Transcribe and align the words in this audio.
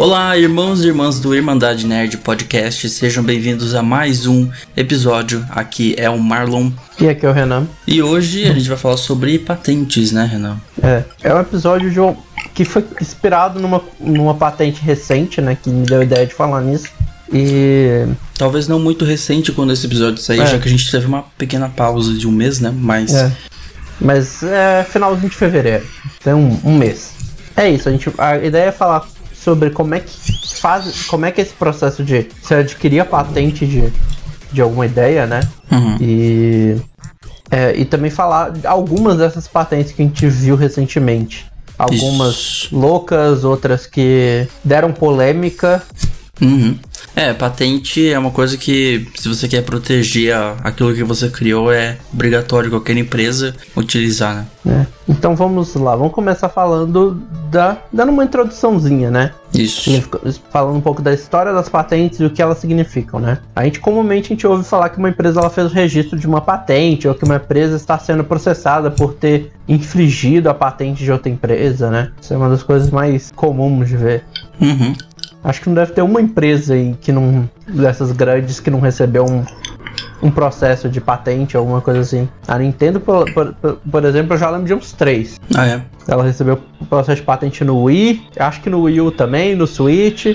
Olá, 0.00 0.34
irmãos 0.34 0.82
e 0.82 0.86
irmãs 0.86 1.20
do 1.20 1.34
Irmandade 1.34 1.86
Nerd 1.86 2.16
Podcast, 2.16 2.88
sejam 2.88 3.22
bem-vindos 3.22 3.74
a 3.74 3.82
mais 3.82 4.26
um 4.26 4.48
episódio. 4.74 5.44
Aqui 5.50 5.94
é 5.98 6.08
o 6.08 6.18
Marlon. 6.18 6.70
E 6.98 7.06
aqui 7.06 7.26
é 7.26 7.28
o 7.28 7.32
Renan. 7.34 7.68
E 7.86 8.02
hoje 8.02 8.48
a 8.48 8.54
gente 8.54 8.66
vai 8.66 8.78
falar 8.78 8.96
sobre 8.96 9.38
patentes, 9.38 10.10
né, 10.10 10.24
Renan? 10.24 10.56
É, 10.82 11.04
é 11.22 11.34
um 11.34 11.40
episódio 11.40 11.90
de 11.90 12.00
um, 12.00 12.16
que 12.54 12.64
foi 12.64 12.82
inspirado 12.98 13.60
numa, 13.60 13.82
numa 14.00 14.34
patente 14.34 14.80
recente, 14.80 15.38
né, 15.42 15.54
que 15.62 15.68
me 15.68 15.84
deu 15.84 16.00
a 16.00 16.04
ideia 16.04 16.26
de 16.26 16.32
falar 16.32 16.62
nisso. 16.62 16.88
E. 17.30 18.06
Talvez 18.38 18.66
não 18.66 18.80
muito 18.80 19.04
recente 19.04 19.52
quando 19.52 19.70
esse 19.70 19.84
episódio 19.84 20.16
sair, 20.16 20.40
é. 20.40 20.46
já 20.46 20.58
que 20.58 20.66
a 20.66 20.70
gente 20.70 20.90
teve 20.90 21.04
uma 21.04 21.24
pequena 21.36 21.68
pausa 21.68 22.14
de 22.14 22.26
um 22.26 22.32
mês, 22.32 22.58
né? 22.58 22.72
Mas. 22.74 23.14
É. 23.14 23.30
Mas 24.00 24.42
é 24.44 24.82
finalzinho 24.82 25.28
de 25.28 25.36
fevereiro. 25.36 25.86
Tem 26.24 26.32
um, 26.32 26.58
um 26.64 26.74
mês. 26.78 27.12
É 27.54 27.68
isso, 27.68 27.86
a, 27.86 27.92
gente, 27.92 28.10
a 28.16 28.38
ideia 28.38 28.68
é 28.68 28.72
falar 28.72 29.06
sobre 29.42 29.70
como 29.70 29.94
é 29.94 30.00
que 30.00 30.12
faz, 30.60 31.06
como 31.06 31.24
é 31.24 31.32
que 31.32 31.40
é 31.40 31.44
esse 31.44 31.54
processo 31.54 32.04
de 32.04 32.28
você 32.42 32.56
adquirir 32.56 33.00
a 33.00 33.04
patente 33.04 33.66
de, 33.66 33.92
de 34.52 34.60
alguma 34.60 34.86
ideia, 34.86 35.26
né? 35.26 35.40
Uhum. 35.70 35.96
E 36.00 36.76
é, 37.50 37.74
e 37.76 37.84
também 37.84 38.10
falar 38.10 38.52
algumas 38.64 39.18
dessas 39.18 39.48
patentes 39.48 39.92
que 39.92 40.02
a 40.02 40.04
gente 40.04 40.26
viu 40.28 40.54
recentemente. 40.54 41.50
Algumas 41.76 42.34
Isso. 42.34 42.78
loucas, 42.78 43.42
outras 43.42 43.86
que 43.86 44.46
deram 44.62 44.92
polêmica. 44.92 45.82
Uhum. 46.40 46.78
É, 47.14 47.32
patente 47.32 48.08
é 48.08 48.18
uma 48.18 48.30
coisa 48.30 48.56
que, 48.56 49.06
se 49.16 49.28
você 49.28 49.48
quer 49.48 49.62
proteger 49.62 50.34
a, 50.34 50.56
aquilo 50.62 50.94
que 50.94 51.02
você 51.02 51.28
criou, 51.28 51.72
é 51.72 51.98
obrigatório 52.12 52.70
qualquer 52.70 52.96
empresa 52.96 53.54
utilizar, 53.76 54.36
né? 54.36 54.46
É. 54.66 55.00
Então 55.08 55.34
vamos 55.34 55.74
lá, 55.74 55.96
vamos 55.96 56.12
começar 56.12 56.48
falando 56.48 57.20
da. 57.50 57.78
dando 57.92 58.12
uma 58.12 58.24
introduçãozinha, 58.24 59.10
né? 59.10 59.32
Isso. 59.52 59.90
Falando 60.50 60.76
um 60.76 60.80
pouco 60.80 61.02
da 61.02 61.12
história 61.12 61.52
das 61.52 61.68
patentes 61.68 62.20
e 62.20 62.24
o 62.24 62.30
que 62.30 62.40
elas 62.40 62.58
significam, 62.58 63.18
né? 63.18 63.38
A 63.56 63.64
gente 63.64 63.80
comumente 63.80 64.26
a 64.26 64.36
gente 64.36 64.46
ouve 64.46 64.62
falar 64.62 64.90
que 64.90 64.98
uma 64.98 65.08
empresa 65.08 65.40
ela 65.40 65.50
fez 65.50 65.66
o 65.66 65.74
registro 65.74 66.16
de 66.18 66.26
uma 66.26 66.40
patente 66.40 67.08
ou 67.08 67.14
que 67.14 67.24
uma 67.24 67.36
empresa 67.36 67.74
está 67.74 67.98
sendo 67.98 68.22
processada 68.22 68.90
por 68.90 69.14
ter 69.14 69.52
infringido 69.66 70.48
a 70.48 70.54
patente 70.54 71.02
de 71.02 71.10
outra 71.10 71.28
empresa, 71.28 71.90
né? 71.90 72.12
Isso 72.20 72.32
é 72.32 72.36
uma 72.36 72.48
das 72.48 72.62
coisas 72.62 72.90
mais 72.90 73.32
comuns 73.34 73.88
de 73.88 73.96
ver. 73.96 74.24
Uhum. 74.60 74.94
Acho 75.42 75.62
que 75.62 75.68
não 75.68 75.74
deve 75.74 75.92
ter 75.92 76.02
uma 76.02 76.20
empresa 76.20 76.74
aí 76.74 76.94
que 77.00 77.12
não. 77.12 77.48
dessas 77.66 78.12
grandes 78.12 78.60
que 78.60 78.70
não 78.70 78.80
recebeu 78.80 79.24
um, 79.24 79.44
um 80.22 80.30
processo 80.30 80.88
de 80.88 81.00
patente, 81.00 81.56
alguma 81.56 81.80
coisa 81.80 82.00
assim. 82.00 82.28
A 82.46 82.58
Nintendo, 82.58 83.00
por, 83.00 83.32
por, 83.32 83.54
por, 83.54 84.04
exemplo, 84.04 84.34
eu 84.34 84.38
já 84.38 84.50
lembro 84.50 84.66
de 84.66 84.74
uns 84.74 84.92
três. 84.92 85.40
Ah, 85.56 85.66
é? 85.66 85.82
Ela 86.06 86.24
recebeu 86.24 86.60
processo 86.90 87.20
de 87.20 87.26
patente 87.26 87.64
no 87.64 87.84
Wii, 87.84 88.28
acho 88.38 88.60
que 88.60 88.68
no 88.68 88.82
Wii 88.82 89.00
U 89.00 89.10
também, 89.12 89.54
no 89.54 89.66
Switch. 89.66 90.26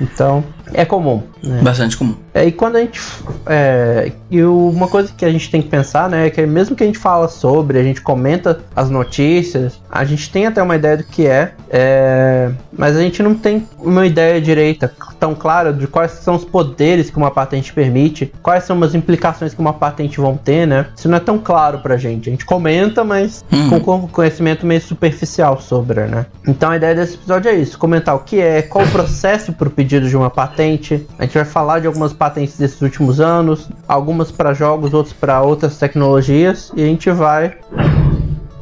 Então, 0.00 0.44
é 0.72 0.84
comum. 0.84 1.22
Né? 1.42 1.60
Bastante 1.62 1.96
comum. 1.96 2.14
É, 2.34 2.44
e 2.44 2.52
quando 2.52 2.76
a 2.76 2.80
gente. 2.80 3.00
É, 3.46 4.12
e 4.30 4.42
uma 4.42 4.88
coisa 4.88 5.12
que 5.16 5.24
a 5.24 5.30
gente 5.30 5.50
tem 5.50 5.62
que 5.62 5.68
pensar, 5.68 6.08
né, 6.08 6.26
é 6.26 6.30
que 6.30 6.44
mesmo 6.44 6.74
que 6.74 6.82
a 6.82 6.86
gente 6.86 6.98
fala 6.98 7.28
sobre, 7.28 7.78
a 7.78 7.82
gente 7.82 8.00
comenta 8.00 8.60
as 8.74 8.90
notícias, 8.90 9.80
a 9.90 10.04
gente 10.04 10.30
tem 10.30 10.46
até 10.46 10.62
uma 10.62 10.76
ideia 10.76 10.96
do 10.96 11.04
que 11.04 11.26
é, 11.26 11.52
é 11.70 12.50
mas 12.76 12.96
a 12.96 13.00
gente 13.00 13.22
não 13.22 13.34
tem 13.34 13.66
uma 13.78 14.06
ideia 14.06 14.40
direita 14.40 14.92
tão 15.18 15.34
clara 15.34 15.72
de 15.72 15.86
quais 15.86 16.12
são 16.12 16.34
os 16.34 16.44
poderes 16.44 17.08
que 17.08 17.16
uma 17.16 17.30
patente 17.30 17.72
permite, 17.72 18.32
quais 18.42 18.64
são 18.64 18.82
as 18.82 18.94
implicações 18.94 19.54
que 19.54 19.60
uma 19.60 19.72
patente 19.72 20.20
vão 20.20 20.36
ter, 20.36 20.66
né? 20.66 20.86
Isso 20.94 21.08
não 21.08 21.16
é 21.16 21.20
tão 21.20 21.38
claro 21.38 21.78
pra 21.78 21.96
gente. 21.96 22.28
A 22.28 22.32
gente 22.32 22.44
comenta, 22.44 23.02
mas 23.02 23.44
uhum. 23.50 23.80
com 23.80 24.08
conhecimento 24.08 24.66
meio 24.66 24.80
superficial 24.80 25.60
sobre, 25.60 26.02
né? 26.06 26.26
Então 26.46 26.70
a 26.70 26.76
ideia 26.76 26.94
desse 26.94 27.14
episódio 27.14 27.50
é 27.50 27.54
isso: 27.54 27.78
comentar 27.78 28.14
o 28.14 28.20
que 28.20 28.40
é, 28.40 28.62
qual 28.62 28.84
o 28.84 28.90
processo 28.90 29.52
pro 29.52 29.70
pedido 29.70 30.08
de 30.08 30.16
uma 30.16 30.30
patente. 30.30 30.55
A 30.62 31.22
gente 31.22 31.34
vai 31.34 31.44
falar 31.44 31.80
de 31.80 31.86
algumas 31.86 32.12
patentes 32.12 32.56
desses 32.56 32.80
últimos 32.80 33.20
anos, 33.20 33.68
algumas 33.86 34.30
para 34.30 34.54
jogos, 34.54 34.94
outras 34.94 35.14
para 35.14 35.42
outras 35.42 35.78
tecnologias, 35.78 36.72
e 36.74 36.82
a 36.82 36.86
gente 36.86 37.10
vai 37.10 37.56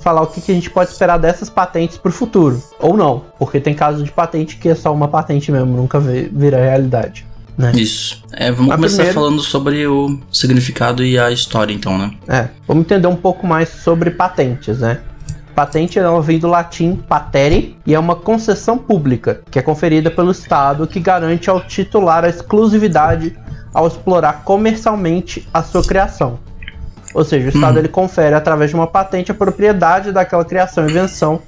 falar 0.00 0.22
o 0.22 0.27
que, 0.27 0.41
que 0.41 0.53
a 0.53 0.55
gente 0.55 0.69
pode 0.69 0.91
esperar 0.91 1.19
dessas 1.19 1.49
patentes 1.49 1.97
para 1.97 2.10
o 2.10 2.12
futuro. 2.12 2.62
Ou 2.78 2.97
não, 2.97 3.22
porque 3.38 3.59
tem 3.59 3.75
casos 3.75 4.05
de 4.05 4.12
patente 4.12 4.56
que 4.56 4.69
é 4.69 4.75
só 4.75 4.93
uma 4.93 5.09
patente 5.09 5.50
mesmo, 5.50 5.75
nunca 5.75 5.99
vira 5.99 6.59
realidade. 6.59 7.27
Né? 7.56 7.72
Isso. 7.75 8.22
É, 8.32 8.50
vamos 8.50 8.72
A 8.72 8.75
começar 8.75 8.97
primeira... 8.97 9.15
falando 9.15 9.41
sobre 9.41 9.87
o 9.87 10.19
significado 10.31 11.05
e 11.05 11.19
a 11.19 11.31
história, 11.31 11.72
então, 11.72 11.97
né? 11.97 12.11
É, 12.28 12.49
vamos 12.66 12.84
entender 12.84 13.06
um 13.06 13.16
pouco 13.16 13.47
mais 13.47 13.69
sobre 13.69 14.11
patentes, 14.11 14.81
né? 14.81 15.00
Patente 15.54 15.98
ela 15.98 16.20
vem 16.20 16.38
do 16.38 16.48
latim 16.48 16.97
patere 16.97 17.76
e 17.87 17.94
é 17.94 17.98
uma 17.98 18.16
concessão 18.16 18.76
pública 18.76 19.42
que 19.50 19.59
é 19.59 19.62
conferida 19.62 20.10
pelo 20.10 20.32
Estado 20.32 20.87
que 20.87 20.98
garante 20.98 21.48
ao 21.48 21.60
titular 21.60 22.25
a 22.25 22.28
exclusividade 22.28 23.37
ao 23.72 23.87
explorar 23.87 24.43
comercialmente 24.44 25.48
a 25.53 25.62
sua 25.62 25.82
criação. 25.82 26.38
Ou 27.12 27.25
seja, 27.25 27.47
o 27.47 27.48
Estado 27.50 27.75
uhum. 27.75 27.78
ele 27.78 27.88
confere 27.88 28.34
através 28.34 28.70
de 28.70 28.76
uma 28.76 28.87
patente 28.87 29.31
a 29.31 29.34
propriedade 29.34 30.10
daquela 30.10 30.44
criação 30.44 30.87
e 30.87 30.91
invenção 30.91 31.41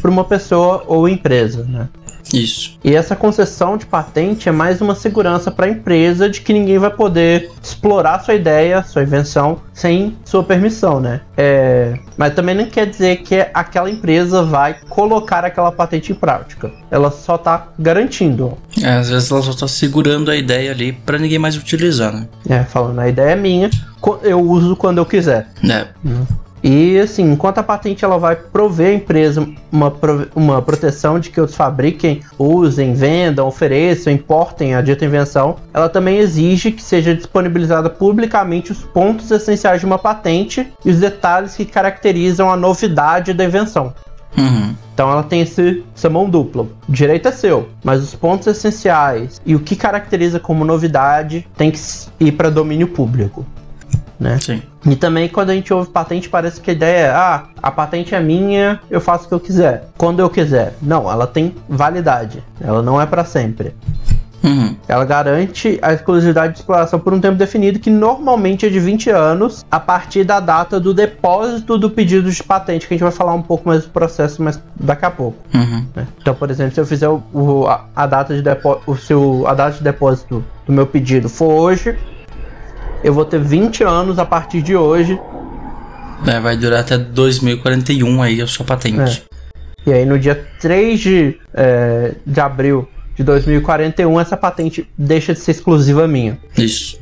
para 0.00 0.10
uma 0.10 0.24
pessoa 0.24 0.84
ou 0.86 1.08
empresa, 1.08 1.64
né? 1.64 1.88
Isso. 2.32 2.78
E 2.82 2.94
essa 2.94 3.14
concessão 3.14 3.76
de 3.76 3.86
patente 3.86 4.48
é 4.48 4.52
mais 4.52 4.80
uma 4.80 4.94
segurança 4.94 5.50
para 5.50 5.66
a 5.66 5.68
empresa 5.68 6.28
de 6.28 6.40
que 6.40 6.52
ninguém 6.52 6.78
vai 6.78 6.90
poder 6.90 7.50
explorar 7.62 8.20
sua 8.20 8.34
ideia, 8.34 8.82
sua 8.82 9.02
invenção, 9.02 9.60
sem 9.72 10.16
sua 10.24 10.42
permissão, 10.42 11.00
né? 11.00 11.20
É... 11.36 11.98
Mas 12.16 12.34
também 12.34 12.54
não 12.54 12.66
quer 12.66 12.86
dizer 12.86 13.16
que 13.18 13.46
aquela 13.52 13.90
empresa 13.90 14.42
vai 14.42 14.76
colocar 14.88 15.44
aquela 15.44 15.72
patente 15.72 16.12
em 16.12 16.14
prática. 16.14 16.72
Ela 16.90 17.10
só 17.10 17.34
está 17.34 17.68
garantindo. 17.78 18.56
É, 18.82 18.90
às 18.90 19.10
vezes 19.10 19.30
ela 19.30 19.42
só 19.42 19.50
está 19.50 19.68
segurando 19.68 20.30
a 20.30 20.36
ideia 20.36 20.70
ali 20.70 20.92
para 20.92 21.18
ninguém 21.18 21.38
mais 21.38 21.56
utilizar, 21.56 22.12
né? 22.12 22.28
É, 22.48 22.62
falando, 22.64 23.00
a 23.00 23.08
ideia 23.08 23.32
é 23.32 23.36
minha, 23.36 23.70
eu 24.22 24.40
uso 24.40 24.76
quando 24.76 24.98
eu 24.98 25.06
quiser. 25.06 25.48
É. 25.68 25.86
Hum. 26.04 26.24
E 26.64 26.98
assim, 26.98 27.30
enquanto 27.30 27.58
a 27.58 27.62
patente 27.62 28.06
ela 28.06 28.18
vai 28.18 28.34
prover 28.34 28.88
a 28.88 28.94
empresa 28.94 29.46
uma, 29.70 29.92
uma 30.34 30.62
proteção 30.62 31.20
de 31.20 31.28
que 31.28 31.38
outros 31.38 31.58
fabriquem, 31.58 32.22
usem, 32.38 32.94
vendam, 32.94 33.46
ofereçam, 33.46 34.10
importem 34.10 34.74
a 34.74 34.80
dita 34.80 35.04
invenção, 35.04 35.56
ela 35.74 35.90
também 35.90 36.16
exige 36.16 36.72
que 36.72 36.82
seja 36.82 37.14
disponibilizada 37.14 37.90
publicamente 37.90 38.72
os 38.72 38.82
pontos 38.82 39.30
essenciais 39.30 39.80
de 39.80 39.86
uma 39.86 39.98
patente 39.98 40.66
e 40.82 40.90
os 40.90 41.00
detalhes 41.00 41.54
que 41.54 41.66
caracterizam 41.66 42.50
a 42.50 42.56
novidade 42.56 43.34
da 43.34 43.44
invenção. 43.44 43.92
Uhum. 44.34 44.74
Então 44.94 45.12
ela 45.12 45.22
tem 45.22 45.42
esse, 45.42 45.84
essa 45.94 46.08
mão 46.08 46.30
dupla. 46.30 46.62
O 46.88 46.92
direito 46.92 47.28
é 47.28 47.32
seu, 47.32 47.68
mas 47.84 48.02
os 48.02 48.14
pontos 48.14 48.46
essenciais 48.46 49.38
e 49.44 49.54
o 49.54 49.60
que 49.60 49.76
caracteriza 49.76 50.40
como 50.40 50.64
novidade 50.64 51.46
tem 51.58 51.70
que 51.70 51.78
ir 52.18 52.32
para 52.32 52.48
domínio 52.48 52.88
público 52.88 53.44
né? 54.18 54.38
Sim. 54.40 54.62
E 54.86 54.96
também 54.96 55.28
quando 55.28 55.50
a 55.50 55.54
gente 55.54 55.72
ouve 55.72 55.90
patente, 55.90 56.28
parece 56.28 56.60
que 56.60 56.70
a 56.70 56.74
ideia 56.74 57.06
é: 57.06 57.10
ah, 57.10 57.44
a 57.62 57.70
patente 57.70 58.14
é 58.14 58.20
minha, 58.20 58.80
eu 58.90 59.00
faço 59.00 59.24
o 59.24 59.28
que 59.28 59.34
eu 59.34 59.40
quiser, 59.40 59.88
quando 59.96 60.20
eu 60.20 60.30
quiser. 60.30 60.74
Não, 60.80 61.10
ela 61.10 61.26
tem 61.26 61.54
validade, 61.68 62.42
ela 62.60 62.82
não 62.82 63.00
é 63.00 63.06
para 63.06 63.24
sempre. 63.24 63.74
Uhum. 64.44 64.76
Ela 64.86 65.06
garante 65.06 65.78
a 65.80 65.94
exclusividade 65.94 66.52
de 66.52 66.58
exploração 66.58 67.00
por 67.00 67.14
um 67.14 67.20
tempo 67.20 67.36
definido, 67.36 67.78
que 67.78 67.88
normalmente 67.88 68.66
é 68.66 68.68
de 68.68 68.78
20 68.78 69.08
anos, 69.08 69.64
a 69.70 69.80
partir 69.80 70.22
da 70.22 70.38
data 70.38 70.78
do 70.78 70.92
depósito 70.92 71.78
do 71.78 71.88
pedido 71.88 72.30
de 72.30 72.42
patente, 72.42 72.86
que 72.86 72.92
a 72.92 72.96
gente 72.96 73.02
vai 73.02 73.10
falar 73.10 73.32
um 73.32 73.40
pouco 73.40 73.66
mais 73.66 73.84
do 73.84 73.90
processo 73.90 74.42
mas 74.42 74.60
daqui 74.78 75.06
a 75.06 75.10
pouco. 75.10 75.38
Uhum. 75.54 75.86
Né? 75.96 76.06
Então, 76.20 76.34
por 76.34 76.50
exemplo, 76.50 76.74
se 76.74 76.80
eu 76.80 76.84
fizer 76.84 77.08
o, 77.08 77.22
o 77.32 77.66
a, 77.66 78.06
data 78.06 78.34
de 78.34 78.42
se 79.00 79.14
o, 79.14 79.46
a 79.46 79.54
data 79.54 79.78
de 79.78 79.82
depósito 79.82 80.44
do 80.66 80.72
meu 80.72 80.86
pedido 80.86 81.28
for 81.30 81.50
hoje, 81.50 81.96
eu 83.04 83.12
vou 83.12 83.26
ter 83.26 83.38
20 83.38 83.84
anos 83.84 84.18
a 84.18 84.24
partir 84.24 84.62
de 84.62 84.74
hoje. 84.74 85.20
É, 86.26 86.40
vai 86.40 86.56
durar 86.56 86.80
até 86.80 86.96
2041 86.96 88.22
aí 88.22 88.40
a 88.40 88.46
sua 88.46 88.64
patente. 88.64 89.22
É. 89.86 89.90
E 89.90 89.92
aí 89.92 90.06
no 90.06 90.18
dia 90.18 90.48
3 90.58 90.98
de, 90.98 91.38
é, 91.52 92.14
de 92.26 92.40
abril 92.40 92.88
de 93.14 93.22
2041 93.22 94.18
essa 94.18 94.36
patente 94.36 94.88
deixa 94.96 95.34
de 95.34 95.40
ser 95.40 95.50
exclusiva 95.50 96.08
minha. 96.08 96.38
Isso. 96.56 96.98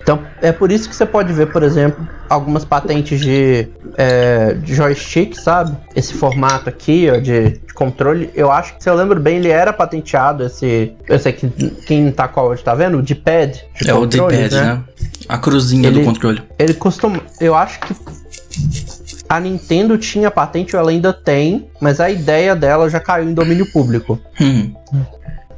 Então, 0.00 0.20
é 0.40 0.52
por 0.52 0.70
isso 0.70 0.88
que 0.88 0.94
você 0.94 1.04
pode 1.04 1.32
ver, 1.32 1.50
por 1.50 1.62
exemplo, 1.62 2.06
algumas 2.28 2.64
patentes 2.64 3.20
de, 3.20 3.68
é, 3.96 4.54
de 4.54 4.74
joystick, 4.74 5.34
sabe? 5.34 5.76
Esse 5.94 6.14
formato 6.14 6.68
aqui, 6.68 7.08
ó, 7.10 7.18
de, 7.18 7.50
de, 7.50 7.74
controle. 7.74 8.30
Eu 8.34 8.50
acho 8.50 8.76
que, 8.76 8.82
se 8.82 8.88
eu 8.88 8.94
lembro 8.94 9.18
bem, 9.20 9.38
ele 9.38 9.48
era 9.48 9.72
patenteado, 9.72 10.44
esse... 10.44 10.92
Esse 11.08 11.28
aqui, 11.28 11.48
quem 11.86 12.10
tá 12.10 12.28
qual 12.28 12.48
hoje, 12.48 12.62
tá 12.62 12.74
vendo? 12.74 12.98
O 12.98 13.02
D-pad. 13.02 13.64
É 13.84 13.92
o 13.92 14.06
D-pad, 14.06 14.54
né? 14.54 14.62
né? 14.62 14.82
A 15.28 15.38
cruzinha 15.38 15.88
ele, 15.88 16.00
do 16.00 16.04
controle. 16.04 16.42
Ele 16.58 16.74
costuma... 16.74 17.20
Eu 17.40 17.54
acho 17.54 17.80
que 17.80 17.94
a 19.28 19.40
Nintendo 19.40 19.98
tinha 19.98 20.30
patente, 20.30 20.76
ou 20.76 20.80
ela 20.80 20.90
ainda 20.90 21.12
tem, 21.12 21.68
mas 21.80 22.00
a 22.00 22.08
ideia 22.08 22.54
dela 22.54 22.88
já 22.88 23.00
caiu 23.00 23.28
em 23.28 23.34
domínio 23.34 23.70
público. 23.72 24.18
Hum. 24.40 24.72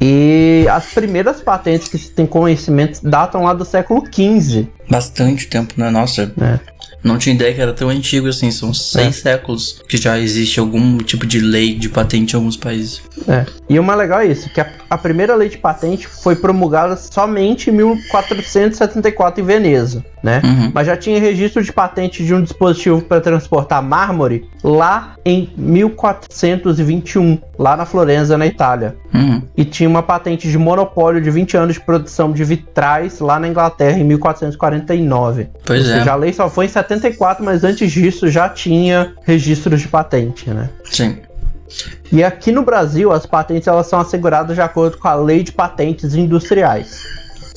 E 0.00 0.66
as 0.70 0.92
primeiras 0.92 1.40
patentes 1.40 1.88
que 1.88 1.98
se 1.98 2.10
tem 2.10 2.26
conhecimento 2.26 3.00
datam 3.02 3.42
lá 3.42 3.52
do 3.52 3.64
século 3.64 4.04
XV. 4.06 4.68
Bastante 4.90 5.46
tempo, 5.46 5.74
né? 5.76 5.90
Nossa. 5.90 6.32
É. 6.40 6.78
Não 7.02 7.16
tinha 7.16 7.32
ideia 7.32 7.54
que 7.54 7.60
era 7.60 7.72
tão 7.72 7.88
antigo 7.88 8.26
assim. 8.26 8.50
São 8.50 8.74
seis 8.74 9.18
É. 9.18 9.30
séculos 9.30 9.80
que 9.88 9.96
já 9.96 10.18
existe 10.18 10.58
algum 10.58 10.98
tipo 10.98 11.26
de 11.26 11.38
lei 11.38 11.74
de 11.74 11.88
patente 11.88 12.34
em 12.34 12.36
alguns 12.36 12.56
países. 12.56 13.00
É. 13.28 13.46
E 13.68 13.78
o 13.78 13.84
mais 13.84 13.98
legal 13.98 14.20
é 14.20 14.26
isso, 14.26 14.48
que 14.50 14.60
a, 14.60 14.68
a 14.90 14.98
primeira 14.98 15.34
lei 15.34 15.48
de 15.48 15.58
patente 15.58 16.08
foi 16.08 16.34
promulgada 16.34 16.96
somente 16.96 17.70
em 17.70 17.72
1474 17.74 19.40
em 19.40 19.44
Veneza, 19.44 20.04
né? 20.22 20.40
Uhum. 20.44 20.70
Mas 20.74 20.86
já 20.86 20.96
tinha 20.96 21.20
registro 21.20 21.62
de 21.62 21.72
patente 21.72 22.24
de 22.24 22.34
um 22.34 22.42
dispositivo 22.42 23.00
para 23.02 23.20
transportar 23.20 23.82
mármore 23.82 24.48
lá 24.64 25.14
em 25.24 25.50
1421, 25.56 27.38
lá 27.58 27.76
na 27.76 27.84
Florença, 27.84 28.36
na 28.38 28.46
Itália. 28.46 28.96
Uhum. 29.12 29.42
E 29.56 29.64
tinha 29.64 29.88
uma 29.88 30.02
patente 30.02 30.48
de 30.50 30.58
monopólio 30.58 31.20
de 31.20 31.30
20 31.30 31.56
anos 31.56 31.74
de 31.74 31.80
produção 31.80 32.32
de 32.32 32.44
vitrais 32.44 33.20
lá 33.20 33.38
na 33.38 33.48
Inglaterra 33.48 33.98
em 33.98 34.04
1449. 34.78 35.48
Pois 35.64 35.86
Ou 35.86 35.92
é. 35.94 35.98
seja, 35.98 36.12
a 36.12 36.16
lei 36.16 36.32
só 36.32 36.48
foi 36.48 36.66
em 36.66 36.68
74, 36.68 37.44
mas 37.44 37.64
antes 37.64 37.90
disso 37.92 38.28
já 38.28 38.48
tinha 38.48 39.12
registros 39.24 39.80
de 39.80 39.88
patente, 39.88 40.48
né? 40.50 40.68
Sim. 40.84 41.18
E 42.10 42.24
aqui 42.24 42.50
no 42.50 42.62
Brasil, 42.62 43.12
as 43.12 43.26
patentes 43.26 43.68
elas 43.68 43.86
são 43.86 44.00
asseguradas 44.00 44.54
de 44.56 44.62
acordo 44.62 44.96
com 44.96 45.06
a 45.08 45.14
Lei 45.14 45.42
de 45.42 45.52
Patentes 45.52 46.14
Industriais. 46.14 47.02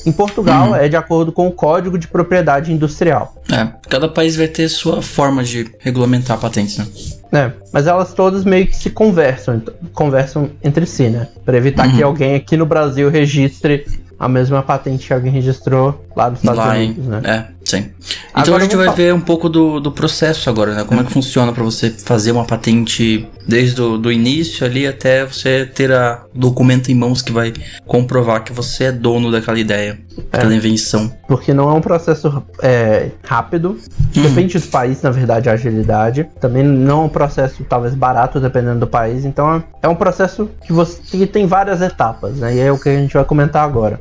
Em 0.04 0.10
Portugal, 0.12 0.68
Uhum. 0.70 0.74
é 0.76 0.88
de 0.88 0.96
acordo 0.96 1.30
com 1.32 1.46
o 1.46 1.52
Código 1.52 1.96
de 1.96 2.08
Propriedade 2.08 2.72
Industrial. 2.72 3.34
É. 3.50 3.68
Cada 3.88 4.08
país 4.08 4.34
vai 4.36 4.48
ter 4.48 4.68
sua 4.68 5.00
forma 5.00 5.44
de 5.44 5.70
regulamentar 5.78 6.38
patentes, 6.38 6.76
né? 6.76 6.86
É, 7.32 7.52
mas 7.72 7.86
elas 7.86 8.12
todas 8.12 8.44
meio 8.44 8.66
que 8.66 8.76
se 8.76 8.90
conversam, 8.90 9.54
ent- 9.54 9.70
conversam 9.94 10.50
entre 10.62 10.84
si, 10.86 11.08
né? 11.08 11.28
Para 11.44 11.56
evitar 11.56 11.86
Uhum. 11.86 11.96
que 11.96 12.02
alguém 12.02 12.34
aqui 12.34 12.56
no 12.56 12.66
Brasil 12.66 13.08
registre 13.08 13.86
a 14.22 14.28
mesma 14.28 14.62
patente 14.62 15.08
que 15.08 15.12
alguém 15.12 15.32
registrou 15.32 16.00
lá 16.14 16.30
nos 16.30 16.38
Estados 16.38 16.58
Lá 16.58 16.78
em- 16.78 16.84
Unidos, 16.92 17.06
né? 17.06 17.20
É, 17.24 17.44
sim. 17.68 17.90
Então 18.30 18.42
Agora 18.44 18.58
a 18.58 18.60
gente 18.60 18.76
vai 18.76 18.84
falar- 18.86 18.96
ver 18.96 19.12
um 19.14 19.20
pouco 19.20 19.48
do, 19.48 19.80
do 19.80 19.90
processo 19.90 20.48
agora, 20.48 20.74
né? 20.76 20.84
Como 20.84 21.00
é 21.00 21.04
que 21.04 21.10
funciona 21.12 21.52
pra 21.52 21.64
você 21.64 21.90
fazer 21.90 22.30
uma 22.30 22.44
patente 22.44 23.28
desde 23.48 23.82
o 23.82 23.98
do 23.98 24.12
início 24.12 24.64
ali 24.64 24.86
até 24.86 25.24
você 25.26 25.66
ter 25.66 25.90
a 25.90 26.22
documento 26.32 26.90
em 26.90 26.94
mãos 26.94 27.20
que 27.20 27.32
vai 27.32 27.52
comprovar 27.84 28.44
que 28.44 28.52
você 28.52 28.84
é 28.84 28.92
dono 28.92 29.32
daquela 29.32 29.58
ideia, 29.58 29.98
daquela 30.30 30.54
invenção. 30.54 31.12
Porque 31.26 31.52
não 31.52 31.68
é 31.68 31.72
um 31.74 31.80
processo 31.80 32.42
é, 32.62 33.08
rápido. 33.24 33.76
Uhum. 34.16 34.22
Depende 34.22 34.56
do 34.58 34.68
país, 34.68 35.02
na 35.02 35.10
verdade, 35.10 35.48
a 35.48 35.52
agilidade. 35.54 36.28
Também 36.40 36.62
não 36.62 37.02
é 37.02 37.04
um 37.06 37.08
processo, 37.08 37.64
talvez, 37.68 37.92
barato, 37.94 38.38
dependendo 38.38 38.78
do 38.80 38.86
país. 38.86 39.24
Então, 39.24 39.56
é- 39.56 39.62
é 39.82 39.88
um 39.88 39.94
processo 39.96 40.48
que 40.64 40.72
você 40.72 41.00
que 41.10 41.26
tem 41.26 41.44
várias 41.46 41.80
etapas, 41.82 42.36
né? 42.36 42.54
E 42.54 42.60
é 42.60 42.70
o 42.70 42.78
que 42.78 42.88
a 42.88 42.96
gente 42.96 43.14
vai 43.14 43.24
comentar 43.24 43.64
agora. 43.64 44.00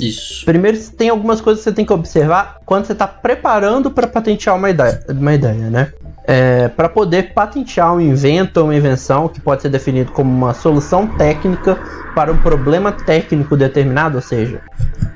Isso. 0.00 0.44
Primeiro, 0.44 0.78
tem 0.96 1.08
algumas 1.08 1.40
coisas 1.40 1.62
que 1.64 1.70
você 1.70 1.74
tem 1.74 1.84
que 1.84 1.92
observar 1.92 2.58
quando 2.66 2.84
você 2.86 2.92
está 2.92 3.06
preparando 3.06 3.90
para 3.90 4.06
patentear 4.06 4.56
uma 4.56 4.70
ideia, 4.70 5.02
uma 5.08 5.34
ideia 5.34 5.70
né? 5.70 5.92
É, 6.28 6.66
para 6.68 6.88
poder 6.88 7.32
patentear 7.32 7.94
um 7.94 8.00
invento 8.00 8.58
ou 8.58 8.66
uma 8.66 8.74
invenção 8.74 9.28
que 9.28 9.40
pode 9.40 9.62
ser 9.62 9.68
definido 9.68 10.10
como 10.10 10.28
uma 10.30 10.52
solução 10.54 11.06
técnica 11.06 11.78
para 12.16 12.32
um 12.32 12.36
problema 12.36 12.90
técnico 12.90 13.56
determinado, 13.56 14.16
ou 14.16 14.22
seja, 14.22 14.60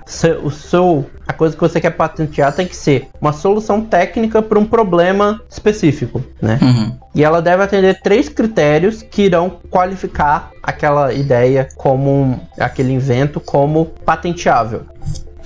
se- 0.06 0.38
o 0.42 0.50
seu 0.50 1.04
a 1.26 1.32
coisa 1.32 1.54
que 1.54 1.60
você 1.60 1.80
quer 1.80 1.90
patentear 1.90 2.52
tem 2.54 2.66
que 2.66 2.76
ser 2.76 3.08
uma 3.20 3.32
solução 3.32 3.80
técnica 3.82 4.40
para 4.42 4.58
um 4.58 4.64
problema 4.64 5.40
específico, 5.48 6.22
né? 6.42 6.58
Uhum. 6.62 6.96
E 7.14 7.24
ela 7.24 7.42
deve 7.42 7.62
atender 7.62 8.00
três 8.00 8.28
critérios 8.28 9.02
que 9.02 9.22
irão 9.22 9.58
qualificar 9.68 10.50
aquela 10.62 11.12
ideia 11.12 11.68
como 11.76 12.40
aquele 12.58 12.92
invento 12.92 13.40
como 13.40 13.86
patenteável. 14.04 14.82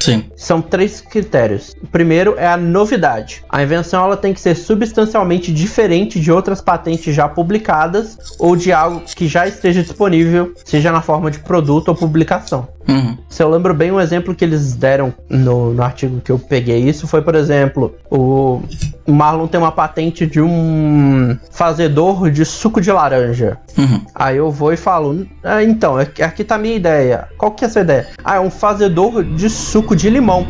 Sim. 0.05 0.25
São 0.37 0.61
três 0.61 1.01
critérios. 1.01 1.75
O 1.83 1.87
primeiro 1.87 2.35
é 2.37 2.47
a 2.47 2.59
novidade. 2.59 3.43
A 3.49 3.62
invenção 3.62 4.05
ela 4.05 4.19
tem 4.19 4.35
que 4.35 4.41
ser 4.41 4.55
substancialmente 4.55 5.53
diferente 5.53 6.21
de 6.21 6.31
outras 6.31 6.61
patentes 6.61 7.15
já 7.15 7.27
publicadas 7.27 8.19
ou 8.39 8.55
de 8.55 8.71
algo 8.71 9.01
que 9.01 9.27
já 9.27 9.47
esteja 9.47 9.83
disponível, 9.83 10.53
seja 10.62 10.93
na 10.93 11.01
forma 11.01 11.31
de 11.31 11.39
produto 11.39 11.89
ou 11.89 11.95
publicação. 11.95 12.69
Uhum. 12.87 13.17
Se 13.31 13.43
eu 13.43 13.49
lembro 13.49 13.73
bem, 13.73 13.91
um 13.91 14.01
exemplo 14.01 14.35
que 14.35 14.45
eles 14.45 14.75
deram 14.75 15.15
no, 15.29 15.73
no 15.73 15.83
artigo 15.83 16.21
que 16.21 16.31
eu 16.31 16.39
peguei 16.39 16.79
isso 16.87 17.06
foi, 17.06 17.23
por 17.23 17.35
exemplo, 17.35 17.95
o 18.11 18.61
Marlon 19.06 19.47
tem 19.47 19.59
uma 19.59 19.73
patente 19.73 20.27
de 20.27 20.41
um 20.41 21.37
fazedor 21.51 22.31
de 22.31 22.45
suco 22.45 22.81
de 22.81 22.93
laranja. 22.93 23.59
Uhum. 23.77 24.03
Aí 24.15 24.37
eu 24.37 24.51
vou 24.51 24.73
e 24.73 24.77
falo, 24.77 25.27
ah, 25.43 25.62
então, 25.62 25.97
aqui 25.97 26.23
aqui 26.23 26.45
tá 26.45 26.56
a 26.56 26.59
minha 26.59 26.77
ideia. 26.77 27.29
Qual 27.39 27.53
que 27.53 27.65
é 27.65 27.69
essa 27.69 27.81
ideia? 27.81 28.09
Ah, 28.23 28.37
é 28.37 28.41
um 28.41 28.51
fazedor 28.51 29.23
de 29.23 29.49
suco 29.49 29.94
de 29.94 30.11
limão. 30.11 30.46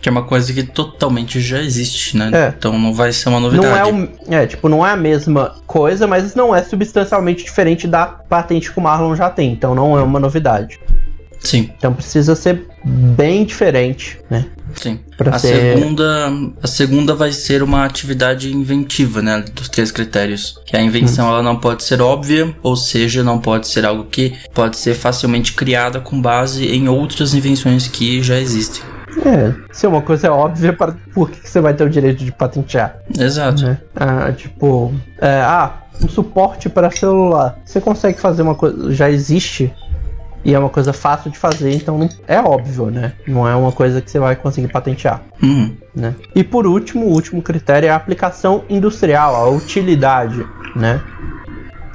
Que 0.00 0.08
é 0.08 0.12
uma 0.12 0.22
coisa 0.22 0.50
que 0.52 0.62
totalmente 0.62 1.40
já 1.40 1.60
existe, 1.60 2.16
né? 2.16 2.30
É. 2.32 2.54
Então 2.56 2.78
não 2.78 2.94
vai 2.94 3.12
ser 3.12 3.28
uma 3.28 3.38
Não 3.38 3.50
novidade. 3.50 3.90
é, 3.90 3.92
o, 3.92 4.08
é, 4.34 4.46
tipo, 4.46 4.66
não 4.68 4.86
é 4.86 4.92
a 4.92 4.96
mesma 4.96 5.56
coisa, 5.66 6.06
mas 6.06 6.34
não 6.34 6.54
é 6.54 6.62
substancialmente 6.62 7.44
diferente 7.44 7.86
da 7.86 8.06
patente 8.06 8.72
que 8.72 8.78
o 8.78 8.82
Marlon 8.82 9.14
já 9.14 9.28
tem. 9.28 9.52
Então 9.52 9.74
não 9.74 9.98
é 9.98 10.02
uma 10.02 10.18
novidade. 10.18 10.80
Sim, 11.38 11.70
Então 11.76 11.92
precisa 11.94 12.34
ser 12.34 12.66
bem 12.84 13.44
diferente, 13.44 14.18
né? 14.30 14.46
Sim. 14.74 14.98
Pra 15.16 15.36
a 15.36 15.38
ser- 15.38 15.76
segunda, 15.78 16.32
a 16.62 16.66
segunda 16.66 17.14
vai 17.14 17.32
ser 17.32 17.62
uma 17.62 17.84
atividade 17.84 18.52
inventiva, 18.52 19.20
né, 19.22 19.44
dos 19.54 19.68
três 19.68 19.90
critérios. 19.92 20.58
Que 20.66 20.76
a 20.76 20.82
invenção 20.82 21.26
Hum. 21.26 21.30
ela 21.30 21.42
não 21.42 21.56
pode 21.56 21.82
ser 21.84 22.00
óbvia, 22.00 22.54
ou 22.62 22.76
seja, 22.76 23.22
não 23.22 23.38
pode 23.38 23.68
ser 23.68 23.84
algo 23.84 24.04
que 24.04 24.32
pode 24.54 24.76
ser 24.76 24.94
facilmente 24.94 25.52
criada 25.52 26.00
com 26.00 26.20
base 26.20 26.66
em 26.66 26.88
outras 26.88 27.34
invenções 27.34 27.86
que 27.88 28.22
já 28.22 28.38
existem. 28.38 28.82
É, 29.26 29.52
se 29.72 29.86
uma 29.86 30.00
coisa 30.00 30.28
é 30.28 30.30
óbvia, 30.30 30.72
para, 30.72 30.94
por 31.12 31.28
que 31.30 31.40
que 31.40 31.50
você 31.50 31.60
vai 31.60 31.74
ter 31.74 31.84
o 31.84 31.90
direito 31.90 32.24
de 32.24 32.30
patentear? 32.30 32.96
Exato. 33.18 33.64
né? 33.64 33.78
Ah, 33.96 34.30
tipo, 34.32 34.94
é, 35.20 35.40
ah, 35.40 35.74
um 36.02 36.08
suporte 36.08 36.68
para 36.68 36.90
celular. 36.92 37.58
Você 37.66 37.80
consegue 37.80 38.20
fazer 38.20 38.42
uma 38.42 38.54
coisa, 38.54 38.92
já 38.94 39.10
existe 39.10 39.70
e 40.44 40.54
é 40.54 40.58
uma 40.58 40.68
coisa 40.70 40.92
fácil 40.92 41.30
de 41.30 41.38
fazer, 41.38 41.74
então 41.74 42.08
é 42.26 42.40
óbvio, 42.40 42.86
né? 42.90 43.12
Não 43.26 43.46
é 43.48 43.54
uma 43.54 43.72
coisa 43.72 44.00
que 44.00 44.10
você 44.10 44.18
vai 44.18 44.34
conseguir 44.36 44.68
patentear, 44.68 45.22
Uhum. 45.42 45.76
né? 45.94 46.14
E 46.34 46.42
por 46.42 46.66
último, 46.66 47.06
o 47.06 47.10
último 47.12 47.42
critério 47.42 47.86
é 47.86 47.90
a 47.90 47.96
aplicação 47.96 48.64
industrial, 48.68 49.34
a 49.36 49.48
utilidade, 49.50 50.44
né? 50.74 51.00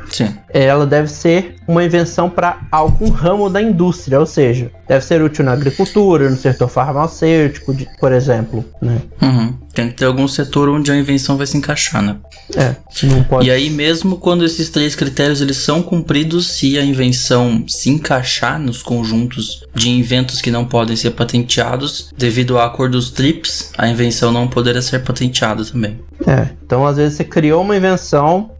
Sim. 0.08 0.36
Ela 0.50 0.86
deve 0.86 1.08
ser 1.08 1.56
uma 1.68 1.84
invenção 1.84 2.30
para 2.30 2.60
algum 2.72 3.10
ramo 3.10 3.50
da 3.50 3.60
indústria, 3.62 4.20
ou 4.20 4.26
seja, 4.26 4.72
deve 4.88 5.04
ser 5.04 5.22
útil 5.22 5.44
na 5.44 5.52
agricultura, 5.54 6.30
no 6.30 6.38
setor 6.38 6.70
farmacêutico, 6.70 7.74
de- 7.74 7.88
por 8.00 8.12
exemplo, 8.14 8.64
né? 8.82 9.02
Uhum. 9.22 9.54
Tem 9.74 9.90
que 9.90 9.96
ter 9.96 10.06
algum 10.06 10.28
setor 10.28 10.70
onde 10.70 10.92
a 10.92 10.96
invenção 10.96 11.36
vai 11.38 11.48
se 11.48 11.58
encaixar, 11.58 12.02
né? 12.04 12.18
É, 12.56 12.75
não 13.04 13.24
pode 13.24 13.48
E 13.48 13.52
aí, 13.52 13.70
mesmo 13.70 14.18
quando 14.18 14.46
esses 14.46 14.70
três 14.70 14.96
critérios 14.96 15.42
eles 15.42 15.58
são 15.58 15.82
cumpridos, 15.82 16.48
se 16.48 16.78
a 16.78 16.84
invenção 16.84 17.64
se 17.68 17.90
encaixar 17.90 18.60
nos 18.60 18.84
conjuntos 18.84 19.64
de 19.74 19.90
inventos 19.90 20.42
que 20.42 20.52
não 20.52 20.66
podem 20.66 20.96
ser 20.96 21.12
patenteados, 21.12 22.12
devido 22.16 22.58
a 22.60 22.66
acordos 22.66 23.10
TRIPS, 23.10 23.72
a 23.78 23.88
invenção 23.88 24.32
não 24.32 24.48
poderá 24.48 24.82
ser 24.82 25.00
patenteada 25.04 25.66
também. 25.66 26.00
É, 26.28 26.50
então 26.66 26.86
às 26.86 26.98
vezes 26.98 27.18
você 27.18 27.24
criou 27.24 27.62
uma 27.62 27.75
invenção, 27.75 28.52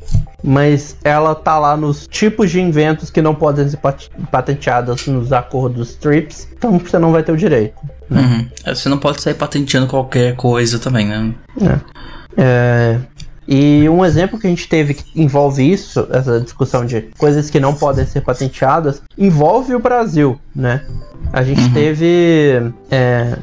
mas 0.44 0.96
ela 1.04 1.36
tá 1.36 1.58
lá 1.60 1.78
nos 1.78 2.08
tipos 2.08 2.52
de 2.52 2.60
inventos 2.60 3.10
que 3.10 3.22
não 3.22 3.36
podem 3.36 3.70
ser 3.70 3.78
pat- 3.78 4.10
patenteados 4.32 5.06
nos 5.08 5.32
acordos 5.32 5.96
TRIPS, 5.96 6.48
então 6.58 6.78
você 6.80 6.98
não 6.98 7.12
vai 7.12 7.24
ter 7.24 7.32
o 7.32 7.38
direito. 7.38 7.76
Uhum. 8.10 8.48
É, 8.64 8.74
Você 8.74 8.90
não 8.90 8.98
pode 8.98 9.22
sair 9.22 9.34
patenteando 9.34 9.88
qualquer 9.88 10.36
coisa 10.36 10.78
também, 10.78 11.08
né? 11.08 11.34
É, 12.38 13.00
e 13.48 13.88
um 13.90 14.04
exemplo 14.04 14.40
que 14.40 14.48
a 14.48 14.50
gente 14.50 14.68
teve 14.68 14.94
que 14.96 15.22
envolve 15.22 15.70
isso, 15.70 16.08
essa 16.12 16.40
discussão 16.40 16.86
de 16.86 17.10
coisas 17.18 17.50
que 17.50 17.60
não 17.60 17.74
podem 17.74 18.06
ser 18.06 18.22
patenteadas, 18.22 19.02
envolve 19.18 19.76
o 19.76 19.80
Brasil, 19.80 20.40
né? 20.56 20.82
A 21.32 21.44
gente 21.44 21.64
Uhum. 21.64 21.74
teve 21.74 22.72
é, 22.90 23.38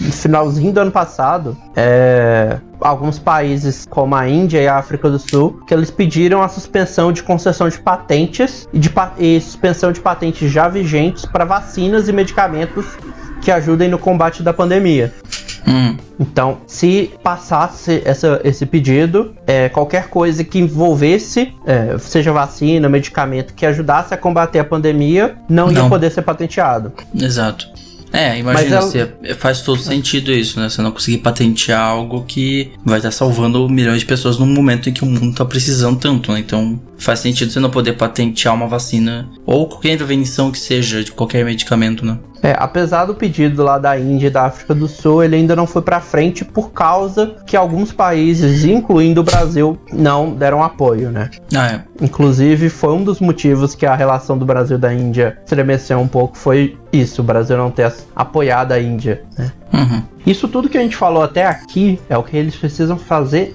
no 0.00 0.12
finalzinho 0.12 0.72
do 0.72 0.80
ano 0.80 0.90
passado, 0.90 1.56
é, 1.76 2.58
alguns 2.80 3.18
países 3.18 3.86
como 3.88 4.14
a 4.14 4.28
Índia 4.28 4.60
e 4.60 4.66
a 4.66 4.76
África 4.76 5.10
do 5.10 5.18
Sul, 5.18 5.60
que 5.66 5.74
eles 5.74 5.90
pediram 5.90 6.42
a 6.42 6.48
suspensão 6.48 7.12
de 7.12 7.22
concessão 7.22 7.68
de 7.68 7.78
patentes 7.78 8.66
e, 8.72 8.78
de 8.78 8.90
e 9.18 9.40
suspensão 9.40 9.92
de 9.92 10.00
patentes 10.00 10.50
já 10.50 10.68
vigentes 10.68 11.26
para 11.26 11.44
vacinas 11.44 12.08
e 12.08 12.12
medicamentos 12.12 12.86
que 13.42 13.50
ajudem 13.50 13.88
no 13.88 13.98
combate 13.98 14.42
da 14.42 14.52
pandemia. 14.52 15.12
Hum, 15.66 15.96
Então, 16.18 16.58
se 16.66 17.10
passasse 17.22 18.02
essa- 18.04 18.40
esse 18.44 18.66
pedido, 18.66 19.34
é, 19.46 19.68
qualquer 19.68 20.08
coisa 20.08 20.44
que 20.44 20.58
envolvesse, 20.58 21.52
é, 21.66 21.96
seja 21.98 22.32
vacina, 22.32 22.88
medicamento, 22.88 23.54
que 23.54 23.64
ajudasse 23.64 24.12
a 24.12 24.16
combater 24.16 24.58
a 24.58 24.64
pandemia, 24.64 25.36
não, 25.48 25.68
ia 25.68 25.78
Não. 25.80 25.88
poder 25.88 26.10
ser 26.10 26.22
patenteado. 26.22 26.92
exato. 27.14 27.66
É, 28.12 28.36
imagina, 28.38 28.80
Mas 28.80 28.86
se- 28.86 29.34
faz 29.38 29.60
todo 29.62 29.78
sentido 29.80 30.32
isso, 30.32 30.58
né? 30.58 30.68
Você 30.68 30.82
não 30.82 30.90
conseguir 30.90 31.18
patentear 31.18 31.80
algo 31.80 32.24
que 32.26 32.72
vai 32.84 32.98
estar 32.98 33.12
salvando 33.12 33.68
milhões 33.68 34.00
de 34.00 34.04
pessoas 34.06 34.36
num 34.36 34.46
momento 34.46 34.88
em 34.88 34.92
que 34.92 35.04
o 35.04 35.06
mundo 35.06 35.32
tá 35.36 35.44
precisando 35.44 35.96
tanto, 35.96 36.32
né? 36.32 36.40
Então 36.40 36.80
faz 36.98 37.20
sentido 37.20 37.52
você 37.52 37.60
não 37.60 37.70
poder 37.70 37.92
patentear 37.92 38.52
uma 38.52 38.66
vacina 38.66 39.28
ou 39.46 39.68
qualquer 39.68 39.92
invenção 39.92 40.50
que 40.50 40.58
seja 40.58 41.04
de 41.04 41.12
qualquer 41.12 41.44
medicamento, 41.44 42.04
né? 42.04 42.18
É, 42.42 42.54
apesar 42.58 43.04
do 43.04 43.14
pedido 43.14 43.62
lá 43.62 43.78
da 43.78 43.98
Índia 43.98 44.28
e 44.28 44.30
da 44.30 44.44
África 44.44 44.74
do 44.74 44.88
Sul, 44.88 45.22
ele 45.22 45.36
ainda 45.36 45.54
não 45.54 45.66
foi 45.66 45.82
para 45.82 46.00
frente 46.00 46.44
por 46.44 46.70
causa 46.72 47.36
que 47.46 47.56
alguns 47.56 47.92
países, 47.92 48.64
incluindo 48.64 49.20
o 49.20 49.24
Brasil, 49.24 49.78
não 49.92 50.32
deram 50.32 50.62
apoio, 50.62 51.10
né? 51.10 51.30
Ah, 51.54 51.74
é. 51.74 51.80
Inclusive, 52.00 52.70
foi 52.70 52.94
um 52.94 53.04
dos 53.04 53.20
motivos 53.20 53.74
que 53.74 53.84
a 53.84 53.94
relação 53.94 54.38
do 54.38 54.46
Brasil 54.46 54.78
e 54.78 54.80
da 54.80 54.92
Índia 54.92 55.38
estremeceu 55.44 55.98
um 55.98 56.08
pouco, 56.08 56.36
foi 56.36 56.78
isso, 56.92 57.20
o 57.20 57.24
Brasil 57.24 57.56
não 57.56 57.70
ter 57.70 57.92
apoiado 58.16 58.72
a 58.72 58.80
Índia, 58.80 59.22
né? 59.36 59.52
Uhum. 59.72 60.02
Isso 60.26 60.48
tudo 60.48 60.68
que 60.68 60.78
a 60.78 60.82
gente 60.82 60.96
falou 60.96 61.22
até 61.22 61.46
aqui 61.46 62.00
é 62.08 62.16
o 62.16 62.22
que 62.22 62.36
eles 62.36 62.56
precisam 62.56 62.96
fazer 62.96 63.54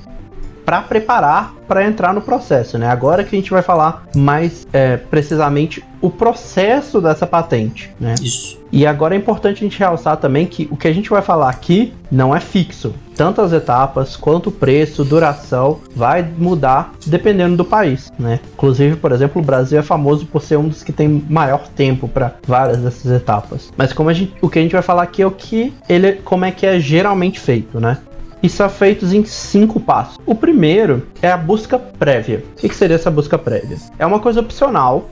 para 0.65 0.81
preparar 0.81 1.53
para 1.67 1.86
entrar 1.86 2.13
no 2.13 2.22
processo, 2.22 2.77
né? 2.77 2.88
Agora 2.88 3.24
que 3.24 3.36
a 3.36 3.39
gente 3.39 3.51
vai 3.51 3.62
falar 3.62 4.05
mais 4.15 4.67
é, 4.72 4.98
precisamente 4.98 5.84
o 6.01 6.10
processo 6.10 7.01
dessa 7.01 7.25
patente, 7.25 7.91
né? 8.00 8.13
Isso. 8.22 8.60
E 8.72 8.86
agora 8.86 9.15
é 9.15 9.17
importante 9.17 9.63
a 9.63 9.67
gente 9.67 9.79
realçar 9.79 10.17
também 10.17 10.45
que 10.45 10.67
o 10.69 10.77
que 10.77 10.88
a 10.88 10.93
gente 10.93 11.10
vai 11.10 11.22
falar 11.22 11.50
aqui 11.50 11.93
não 12.12 12.36
é 12.36 12.39
fixo. 12.39 12.93
Tanto 13.15 13.41
as 13.41 13.53
etapas 13.53 14.17
quanto 14.17 14.50
o 14.50 14.51
preço, 14.51 15.05
duração, 15.05 15.79
vai 15.95 16.27
mudar 16.38 16.93
dependendo 17.05 17.55
do 17.55 17.63
país, 17.63 18.12
né? 18.19 18.39
Inclusive, 18.53 18.98
por 18.98 19.12
exemplo, 19.12 19.41
o 19.41 19.45
Brasil 19.45 19.79
é 19.79 19.81
famoso 19.81 20.25
por 20.25 20.41
ser 20.41 20.57
um 20.57 20.67
dos 20.67 20.84
que 20.84 20.91
tem 20.91 21.24
maior 21.29 21.67
tempo 21.69 22.07
para 22.07 22.36
várias 22.45 22.79
dessas 22.79 23.10
etapas. 23.12 23.72
Mas 23.77 23.93
como 23.93 24.10
a 24.10 24.13
gente, 24.13 24.34
o 24.41 24.50
que 24.50 24.60
a 24.60 24.62
gente 24.62 24.74
vai 24.74 24.81
falar 24.81 25.03
aqui 25.03 25.22
é 25.22 25.27
o 25.27 25.31
que 25.31 25.74
ele, 25.88 26.13
como 26.13 26.43
é 26.43 26.51
que 26.51 26.65
é 26.65 26.77
geralmente 26.79 27.39
feito, 27.39 27.79
né? 27.79 27.98
E 28.41 28.49
são 28.49 28.69
feitos 28.69 29.13
em 29.13 29.23
cinco 29.25 29.79
passos. 29.79 30.17
O 30.25 30.35
primeiro 30.35 31.07
é 31.21 31.31
a 31.31 31.37
busca 31.37 31.77
prévia. 31.77 32.43
O 32.57 32.67
que 32.67 32.75
seria 32.75 32.95
essa 32.95 33.11
busca 33.11 33.37
prévia? 33.37 33.77
É 33.97 34.05
uma 34.05 34.19
coisa 34.19 34.39
opcional 34.39 35.09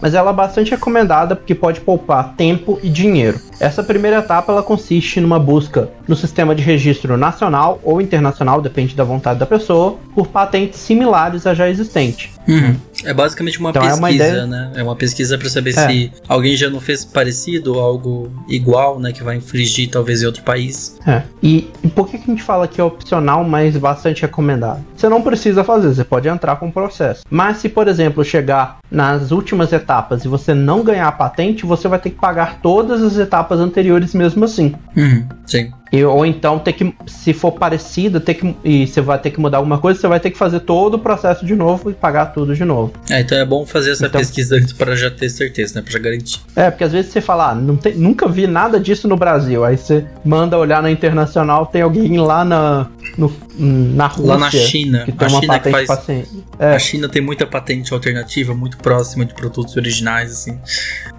mas 0.00 0.14
ela 0.14 0.30
é 0.30 0.34
bastante 0.34 0.70
recomendada 0.70 1.34
porque 1.34 1.54
pode 1.54 1.80
poupar 1.80 2.34
tempo 2.36 2.78
e 2.82 2.88
dinheiro. 2.88 3.40
Essa 3.58 3.82
primeira 3.82 4.18
etapa 4.18 4.52
ela 4.52 4.62
consiste 4.62 5.20
numa 5.20 5.38
busca 5.38 5.90
no 6.06 6.14
sistema 6.14 6.54
de 6.54 6.62
registro 6.62 7.16
nacional 7.16 7.80
ou 7.82 8.00
internacional, 8.00 8.60
depende 8.60 8.94
da 8.94 9.04
vontade 9.04 9.38
da 9.38 9.46
pessoa, 9.46 9.96
por 10.14 10.26
patentes 10.28 10.80
similares 10.80 11.46
a 11.46 11.54
já 11.54 11.68
existente. 11.68 12.35
Uhum. 12.48 12.76
É 13.04 13.12
basicamente 13.12 13.58
uma 13.58 13.70
então 13.70 13.82
pesquisa, 13.82 13.98
é 13.98 14.00
uma 14.00 14.10
ideia... 14.10 14.46
né? 14.46 14.72
É 14.74 14.82
uma 14.82 14.96
pesquisa 14.96 15.38
para 15.38 15.48
saber 15.48 15.70
é. 15.70 15.88
se 15.88 16.12
alguém 16.28 16.56
já 16.56 16.70
não 16.70 16.80
fez 16.80 17.04
parecido 17.04 17.74
ou 17.74 17.80
algo 17.80 18.32
igual, 18.48 18.98
né? 18.98 19.12
Que 19.12 19.22
vai 19.22 19.36
infringir 19.36 19.90
talvez 19.90 20.22
em 20.22 20.26
outro 20.26 20.42
país. 20.42 20.98
É. 21.06 21.22
E, 21.42 21.70
e 21.82 21.88
por 21.88 22.08
que, 22.08 22.18
que 22.18 22.30
a 22.30 22.34
gente 22.34 22.42
fala 22.42 22.66
que 22.66 22.80
é 22.80 22.84
opcional, 22.84 23.44
mas 23.44 23.76
bastante 23.76 24.22
recomendado? 24.22 24.84
Você 24.96 25.08
não 25.08 25.22
precisa 25.22 25.62
fazer, 25.62 25.94
você 25.94 26.04
pode 26.04 26.28
entrar 26.28 26.56
com 26.56 26.68
o 26.68 26.72
processo. 26.72 27.22
Mas 27.30 27.58
se, 27.58 27.68
por 27.68 27.86
exemplo, 27.88 28.24
chegar 28.24 28.78
nas 28.90 29.30
últimas 29.30 29.72
etapas 29.72 30.24
e 30.24 30.28
você 30.28 30.54
não 30.54 30.82
ganhar 30.82 31.08
a 31.08 31.12
patente, 31.12 31.66
você 31.66 31.88
vai 31.88 31.98
ter 31.98 32.10
que 32.10 32.16
pagar 32.18 32.60
todas 32.60 33.02
as 33.02 33.16
etapas 33.18 33.60
anteriores 33.60 34.14
mesmo 34.14 34.44
assim. 34.44 34.74
Uhum. 34.96 35.26
Sim. 35.46 35.72
E, 35.92 36.04
ou 36.04 36.26
então 36.26 36.58
ter 36.58 36.72
que, 36.72 36.94
se 37.06 37.32
for 37.32 37.52
parecido, 37.52 38.20
ter 38.20 38.34
que, 38.34 38.56
e 38.64 38.86
você 38.86 39.00
vai 39.00 39.18
ter 39.18 39.30
que 39.30 39.40
mudar 39.40 39.58
alguma 39.58 39.78
coisa, 39.78 40.00
você 40.00 40.08
vai 40.08 40.18
ter 40.18 40.30
que 40.30 40.38
fazer 40.38 40.60
todo 40.60 40.94
o 40.94 40.98
processo 40.98 41.46
de 41.46 41.54
novo 41.54 41.90
e 41.90 41.94
pagar 41.94 42.26
tudo 42.26 42.54
de 42.54 42.64
novo. 42.64 42.92
É, 43.08 43.20
então 43.20 43.38
é 43.38 43.44
bom 43.44 43.64
fazer 43.64 43.92
essa 43.92 44.06
então, 44.06 44.20
pesquisa 44.20 44.56
antes 44.58 44.72
para 44.72 44.96
já 44.96 45.10
ter 45.10 45.28
certeza, 45.28 45.80
né? 45.80 45.86
Já 45.88 45.98
garantir. 45.98 46.40
É, 46.56 46.70
porque 46.70 46.84
às 46.84 46.92
vezes 46.92 47.12
você 47.12 47.20
fala, 47.20 47.50
ah, 47.50 47.54
não 47.54 47.76
tem, 47.76 47.94
nunca 47.94 48.28
vi 48.28 48.46
nada 48.46 48.80
disso 48.80 49.06
no 49.06 49.16
Brasil. 49.16 49.64
Aí 49.64 49.76
você 49.76 50.04
manda 50.24 50.58
olhar 50.58 50.82
na 50.82 50.90
internacional, 50.90 51.66
tem 51.66 51.82
alguém 51.82 52.18
lá 52.18 52.44
na, 52.44 52.88
no, 53.16 53.32
na 53.58 54.06
Rússia. 54.08 54.26
Lá 54.26 54.38
na 54.38 54.50
China. 54.50 55.04
Que 55.04 55.12
tem 55.12 55.28
a 55.28 55.30
uma 55.30 55.40
China 55.40 55.52
patente 55.54 55.72
faz, 55.72 55.86
paciente. 55.86 56.44
É. 56.58 56.74
A 56.74 56.78
China 56.78 57.08
tem 57.08 57.22
muita 57.22 57.46
patente 57.46 57.94
alternativa, 57.94 58.54
muito 58.54 58.76
próxima 58.78 59.24
de 59.24 59.34
produtos 59.34 59.76
originais, 59.76 60.32
assim. 60.32 60.58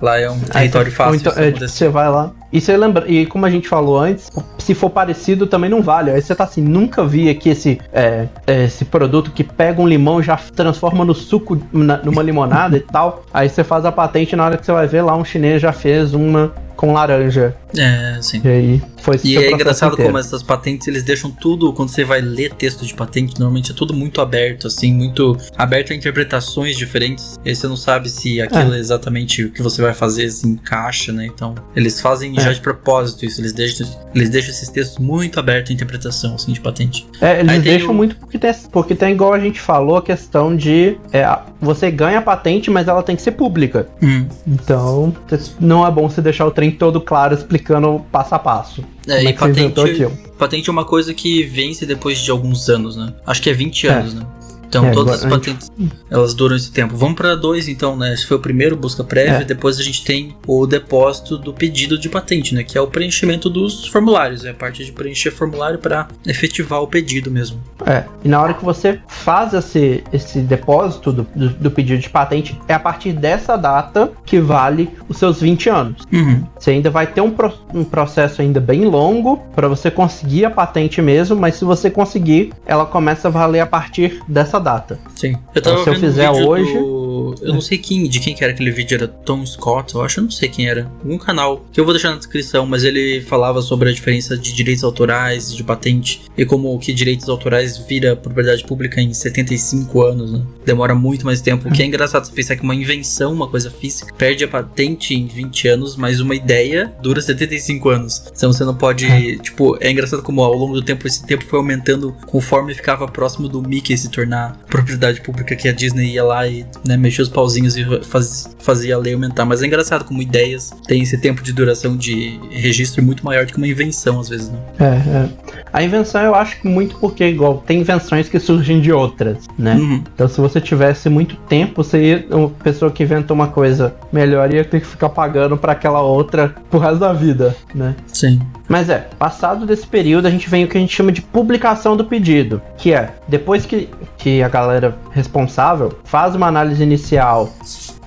Lá 0.02 0.20
é 0.20 0.30
um 0.30 0.40
território 0.40 0.92
fácil. 0.92 1.16
Então, 1.16 1.34
é, 1.36 1.52
você 1.52 1.88
vai 1.88 2.10
lá. 2.10 2.34
E 2.52 2.62
você 2.62 2.78
lembra, 2.78 3.10
e 3.10 3.26
como 3.26 3.46
a 3.46 3.50
gente 3.50 3.68
falou 3.68 4.00
antes, 4.00 4.30
se 4.58 4.74
for 4.74 4.90
parecido 4.90 5.48
também 5.48 5.70
não 5.70 5.82
vale. 5.82 6.12
Aí 6.12 6.22
você 6.22 6.34
tá 6.34 6.46
assim, 6.46 6.62
nunca 6.62 7.06
vi 7.06 7.30
aqui 7.30 7.50
esse, 7.50 7.80
é, 7.92 8.28
esse 8.48 8.86
produto 8.86 9.32
que 9.32 9.44
pega 9.44 9.82
um 9.82 9.88
limão 9.88 10.22
já 10.22 10.38
transforma 10.38 11.04
no 11.04 11.14
suco, 11.14 11.60
na, 11.74 11.98
numa 11.98 12.24
limonada 12.24 12.78
e 12.78 12.82
tal. 12.82 13.24
Aí 13.34 13.50
você 13.50 13.64
faz 13.64 13.86
a 13.86 13.92
patente 13.92 14.36
na 14.36 14.46
hora 14.46 14.58
que 14.58 14.66
você 14.66 14.72
vai 14.72 14.88
ver 14.88 15.02
lá 15.02 15.16
um 15.16 15.26
chinês 15.26 15.62
já 15.62 15.74
fez 15.74 16.14
uma 16.14 16.54
com 16.78 16.94
laranja. 16.94 17.54
É, 17.76 18.20
sim. 18.22 18.40
E 18.44 18.48
aí 18.48 18.82
foi 19.02 19.20
E 19.24 19.38
é 19.38 19.52
engraçado 19.52 19.94
inteiro. 19.94 20.10
como 20.10 20.18
essas 20.18 20.42
patentes 20.42 20.88
eles 20.88 21.04
deixam 21.04 21.30
tudo, 21.30 21.74
quando 21.74 21.90
você 21.90 22.06
vai 22.06 22.22
ler 22.22 22.54
texto 22.54 22.86
de 22.86 22.94
patente, 22.94 23.40
normalmente 23.40 23.72
é 23.72 23.76
tudo 23.76 23.94
muito 23.94 24.22
aberto, 24.22 24.68
assim, 24.68 24.94
muito 24.94 25.36
aberto 25.58 25.92
a 25.92 25.96
interpretações 25.96 26.78
diferentes. 26.78 27.38
E 27.44 27.50
aí 27.50 27.56
você 27.56 27.68
não 27.68 27.76
sabe 27.76 28.10
se 28.10 28.40
aquilo 28.40 28.74
é, 28.74 28.78
é 28.78 28.80
exatamente 28.80 29.44
o 29.44 29.52
que 29.52 29.62
você 29.62 29.82
vai 29.82 29.94
fazer 29.94 30.30
se 30.30 30.48
encaixa, 30.48 31.12
né? 31.12 31.26
Então, 31.26 31.56
eles 31.76 32.00
fazem 32.00 32.38
é. 32.38 32.42
já 32.42 32.54
de 32.54 32.62
propósito 32.62 33.26
isso, 33.26 33.42
eles 33.42 33.54
deixam, 33.54 33.88
eles 34.14 34.30
deixam 34.30 34.52
esses 34.52 34.70
textos 34.70 35.00
muito 35.00 35.40
abertos 35.40 35.72
à 35.72 35.74
interpretação, 35.74 36.36
assim, 36.36 36.54
de 36.54 36.62
patente. 36.62 37.08
É, 37.20 37.40
eles 37.40 37.62
deixam 37.64 37.92
o... 37.92 37.94
muito 37.94 38.16
porque 38.16 38.38
tem, 38.38 38.54
porque 38.72 38.96
tem, 38.96 39.14
igual 39.14 39.34
a 39.34 39.40
gente 39.40 39.60
falou, 39.60 39.98
a 39.98 40.02
questão 40.02 40.56
de 40.56 40.98
é, 41.12 41.28
você 41.60 41.90
ganha 41.90 42.20
a 42.20 42.22
patente, 42.22 42.70
mas 42.70 42.88
ela 42.88 43.02
tem 43.02 43.16
que 43.16 43.22
ser 43.22 43.32
pública. 43.32 43.88
Hum. 44.02 44.28
Então, 44.46 45.16
não 45.60 45.86
é 45.86 45.92
bom 45.92 46.10
você 46.10 46.22
deixar 46.22 46.46
o 46.46 46.52
trem 46.52 46.67
todo 46.72 47.02
claro 47.02 47.34
explicando 47.34 48.06
passo 48.12 48.36
a 48.36 48.40
passo. 48.40 48.84
É, 49.08 49.24
e 49.24 49.28
é 49.28 49.34
patente, 49.34 50.08
patente 50.38 50.70
é 50.70 50.72
uma 50.72 50.86
coisa 50.86 51.14
que 51.14 51.44
vence 51.44 51.86
depois 51.86 52.20
de 52.20 52.32
alguns 52.32 52.70
anos, 52.70 52.96
né? 52.96 53.14
Acho 53.26 53.42
que 53.42 53.50
é 53.50 53.54
20 53.54 53.88
é. 53.88 53.92
anos, 53.92 54.14
né? 54.14 54.26
Então 54.68 54.86
é, 54.86 54.92
todas 54.92 55.24
as 55.24 55.30
patentes 55.30 55.72
elas 56.10 56.34
duram 56.34 56.56
esse 56.56 56.72
tempo. 56.72 56.96
Vamos 56.96 57.16
para 57.16 57.36
dois 57.36 57.68
então, 57.68 57.96
né? 57.96 58.14
Esse 58.14 58.26
foi 58.26 58.38
o 58.38 58.40
primeiro 58.40 58.76
busca 58.76 59.04
prévia, 59.04 59.42
é. 59.42 59.44
depois 59.44 59.80
a 59.80 59.84
gente 59.84 60.04
tem 60.04 60.36
o 60.46 60.66
depósito 60.66 61.38
do 61.38 61.54
pedido 61.54 61.98
de 61.98 62.10
patente, 62.10 62.54
né? 62.54 62.64
Que 62.64 62.78
é 62.78 62.82
o 62.82 62.88
preenchimento 62.88 63.50
dos 63.50 63.88
formulários, 63.88 64.46
é 64.46 64.52
a 64.52 64.54
parte 64.54 64.86
de 64.86 64.92
preencher 64.92 65.32
formulário 65.32 65.80
para 65.80 66.08
efetivar 66.26 66.82
o 66.82 66.88
pedido 66.88 67.32
mesmo. 67.32 67.62
É. 67.86 68.04
E 68.24 68.28
na 68.28 68.42
hora 68.42 68.54
que 68.54 68.64
você 68.64 69.00
faz 69.08 69.54
esse, 69.54 70.04
esse 70.12 70.40
depósito 70.42 71.12
do, 71.12 71.28
do, 71.36 71.50
do 71.50 71.72
pedido 71.72 72.00
de 72.00 72.10
patente, 72.10 72.60
é 72.68 72.74
a 72.74 72.80
partir 72.80 73.14
dessa 73.14 73.56
data 73.56 74.12
que 74.26 74.40
vale 74.40 74.90
os 75.08 75.18
seus 75.18 75.42
20 75.42 75.70
anos. 75.70 76.02
Uhum. 76.12 76.44
Você 76.58 76.72
ainda 76.72 76.90
vai 76.90 77.08
ter 77.08 77.22
um, 77.22 77.32
pro, 77.32 77.54
um 77.74 77.84
processo 77.84 78.42
ainda 78.42 78.60
bem 78.60 78.86
longo 78.86 79.38
para 79.56 79.68
você 79.68 79.90
conseguir 79.90 80.46
a 80.46 80.52
patente 80.52 81.02
mesmo, 81.02 81.36
mas 81.36 81.56
se 81.56 81.66
você 81.66 81.90
conseguir, 81.90 82.54
ela 82.66 82.86
começa 82.86 83.28
a 83.28 83.32
valer 83.32 83.60
a 83.60 83.66
partir 83.66 84.22
dessa 84.28 84.57
essa 84.57 84.57
data. 84.60 85.00
Sim. 85.16 85.34
Eu 85.54 85.60
então, 85.60 85.84
se 85.84 85.90
eu 85.90 85.96
fizer 85.96 86.30
hoje. 86.30 86.78
Do... 86.78 87.07
Eu 87.42 87.54
não 87.54 87.62
sei 87.62 87.78
quem, 87.78 88.08
de 88.08 88.20
quem 88.20 88.36
que 88.36 88.44
era 88.44 88.54
aquele 88.54 88.72
vídeo, 88.72 88.96
era 88.96 89.08
Tom 89.08 89.46
Scott, 89.46 89.96
eu 89.96 90.02
acho, 90.02 90.20
eu 90.20 90.26
não 90.26 90.32
sei 90.32 90.50
quem 90.50 90.68
era. 90.68 90.92
Algum 91.04 91.18
canal, 91.18 91.66
que 91.72 91.80
eu 91.80 91.86
vou 91.86 91.94
deixar 91.94 92.12
na 92.12 92.18
descrição, 92.18 92.66
mas 92.66 92.84
ele 92.84 93.22
falava 93.22 93.62
sobre 93.62 93.90
a 93.90 93.94
diferença 93.94 94.38
de 94.38 94.54
direitos 94.54 94.84
autorais, 94.84 95.54
de 95.54 95.64
patente, 95.64 96.22
e 96.38 96.46
como 96.46 96.78
que 96.80 96.94
direitos 96.94 97.28
autorais 97.30 97.78
vira 97.78 98.16
propriedade 98.16 98.64
pública 98.64 99.02
em 99.02 99.14
75 99.14 100.02
anos, 100.02 100.32
né? 100.32 100.42
Demora 100.66 100.94
muito 100.94 101.26
mais 101.26 101.42
tempo. 101.42 101.70
O 101.70 101.72
que 101.72 101.82
é 101.82 101.86
engraçado 101.86 102.26
você 102.26 102.32
pensar 102.32 102.56
que 102.56 102.64
uma 102.64 102.76
invenção, 102.76 103.34
uma 103.34 103.48
coisa 103.48 103.70
física, 103.70 104.14
perde 104.14 104.44
a 104.44 104.48
patente 104.48 105.14
em 105.14 105.28
20 105.28 105.68
anos, 105.68 105.96
mas 105.96 106.20
uma 106.20 106.36
ideia 106.36 106.94
dura 107.02 107.22
75 107.22 107.90
anos. 107.90 108.24
Então 108.36 108.52
você 108.52 108.64
não 108.64 108.76
pode. 108.76 109.06
É. 109.06 109.38
Tipo, 109.38 109.78
é 109.80 109.90
engraçado 109.92 110.22
como 110.22 110.42
ao 110.42 110.54
longo 110.54 110.74
do 110.74 110.82
tempo 110.82 111.08
esse 111.08 111.26
tempo 111.26 111.46
foi 111.46 111.60
aumentando 111.60 112.16
conforme 112.26 112.74
ficava 112.74 113.08
próximo 113.08 113.48
do 113.48 113.62
Mickey 113.62 113.98
se 113.98 114.10
tornar 114.10 114.58
propriedade 114.68 115.22
pública 115.22 115.56
que 115.56 115.68
a 115.68 115.72
Disney 115.72 116.14
ia 116.14 116.24
lá 116.24 116.48
e 116.48 116.66
né, 116.86 116.98
mexia 117.08 117.24
os 117.24 117.30
pauzinhos 117.30 117.78
e 117.78 117.86
faz, 118.04 118.56
fazia 118.60 118.96
a 118.96 118.98
lei 118.98 119.14
aumentar. 119.14 119.46
Mas 119.46 119.64
é 119.64 119.66
engraçado 119.66 120.04
como 120.04 120.22
ideias 120.22 120.72
têm 120.86 121.02
esse 121.02 121.18
tempo 121.18 121.42
de 121.42 121.54
duração 121.54 121.96
de 121.96 122.40
registro 122.52 123.04
muito 123.04 123.26
maior 123.26 123.46
do 123.46 123.52
que 123.54 123.58
uma 123.58 123.68
invenção, 123.68 124.20
às 124.20 124.30
vezes, 124.30 124.50
né? 124.50 124.60
É, 124.80 124.84
é. 124.86 125.30
A 125.72 125.84
invenção 125.84 126.22
eu 126.22 126.36
acho 126.36 126.62
que 126.62 126.68
muito 126.68 126.98
porque, 126.98 127.26
igual, 127.26 127.64
tem 127.66 127.80
invenções 127.80 128.30
que 128.30 128.40
surgem 128.40 128.82
de 128.82 128.92
outras, 128.92 129.46
né? 129.58 129.76
Uhum. 129.76 130.04
Então, 130.14 130.28
se 130.28 130.40
você 130.40 130.60
tivesse 130.60 131.10
muito 131.10 131.36
tempo, 131.48 131.84
você 131.84 132.04
ia, 132.04 132.28
uma 132.32 132.50
pessoa 132.50 132.92
que 132.92 133.04
inventou 133.04 133.36
uma 133.36 133.48
coisa 133.48 133.96
melhor 134.12 134.54
ia 134.54 134.64
ter 134.64 134.82
que 134.82 134.88
ficar 134.88 135.10
pagando 135.10 135.58
para 135.58 135.72
aquela 135.72 136.02
outra 136.02 136.54
pro 136.70 136.80
resto 136.80 137.00
da 137.00 137.14
vida, 137.14 137.56
né? 137.74 137.96
Sim. 138.08 138.40
Mas 138.68 138.90
é, 138.90 139.08
passado 139.18 139.66
desse 139.66 139.88
período, 139.88 140.28
a 140.28 140.30
gente 140.30 140.50
vem 140.50 140.66
o 140.66 140.68
que 140.68 140.78
a 140.78 140.82
gente 140.82 140.94
chama 140.94 141.12
de 141.12 141.22
publicação 141.22 141.96
do 141.96 142.04
pedido, 142.04 142.62
que 142.78 142.94
é 142.94 143.14
depois 143.28 143.66
que, 143.66 143.90
que 144.18 144.44
a 144.44 144.50
galera 144.50 144.98
responsável 145.12 145.98
faz 146.04 146.36
uma 146.36 146.48
análise 146.48 146.84
inicial 146.84 147.50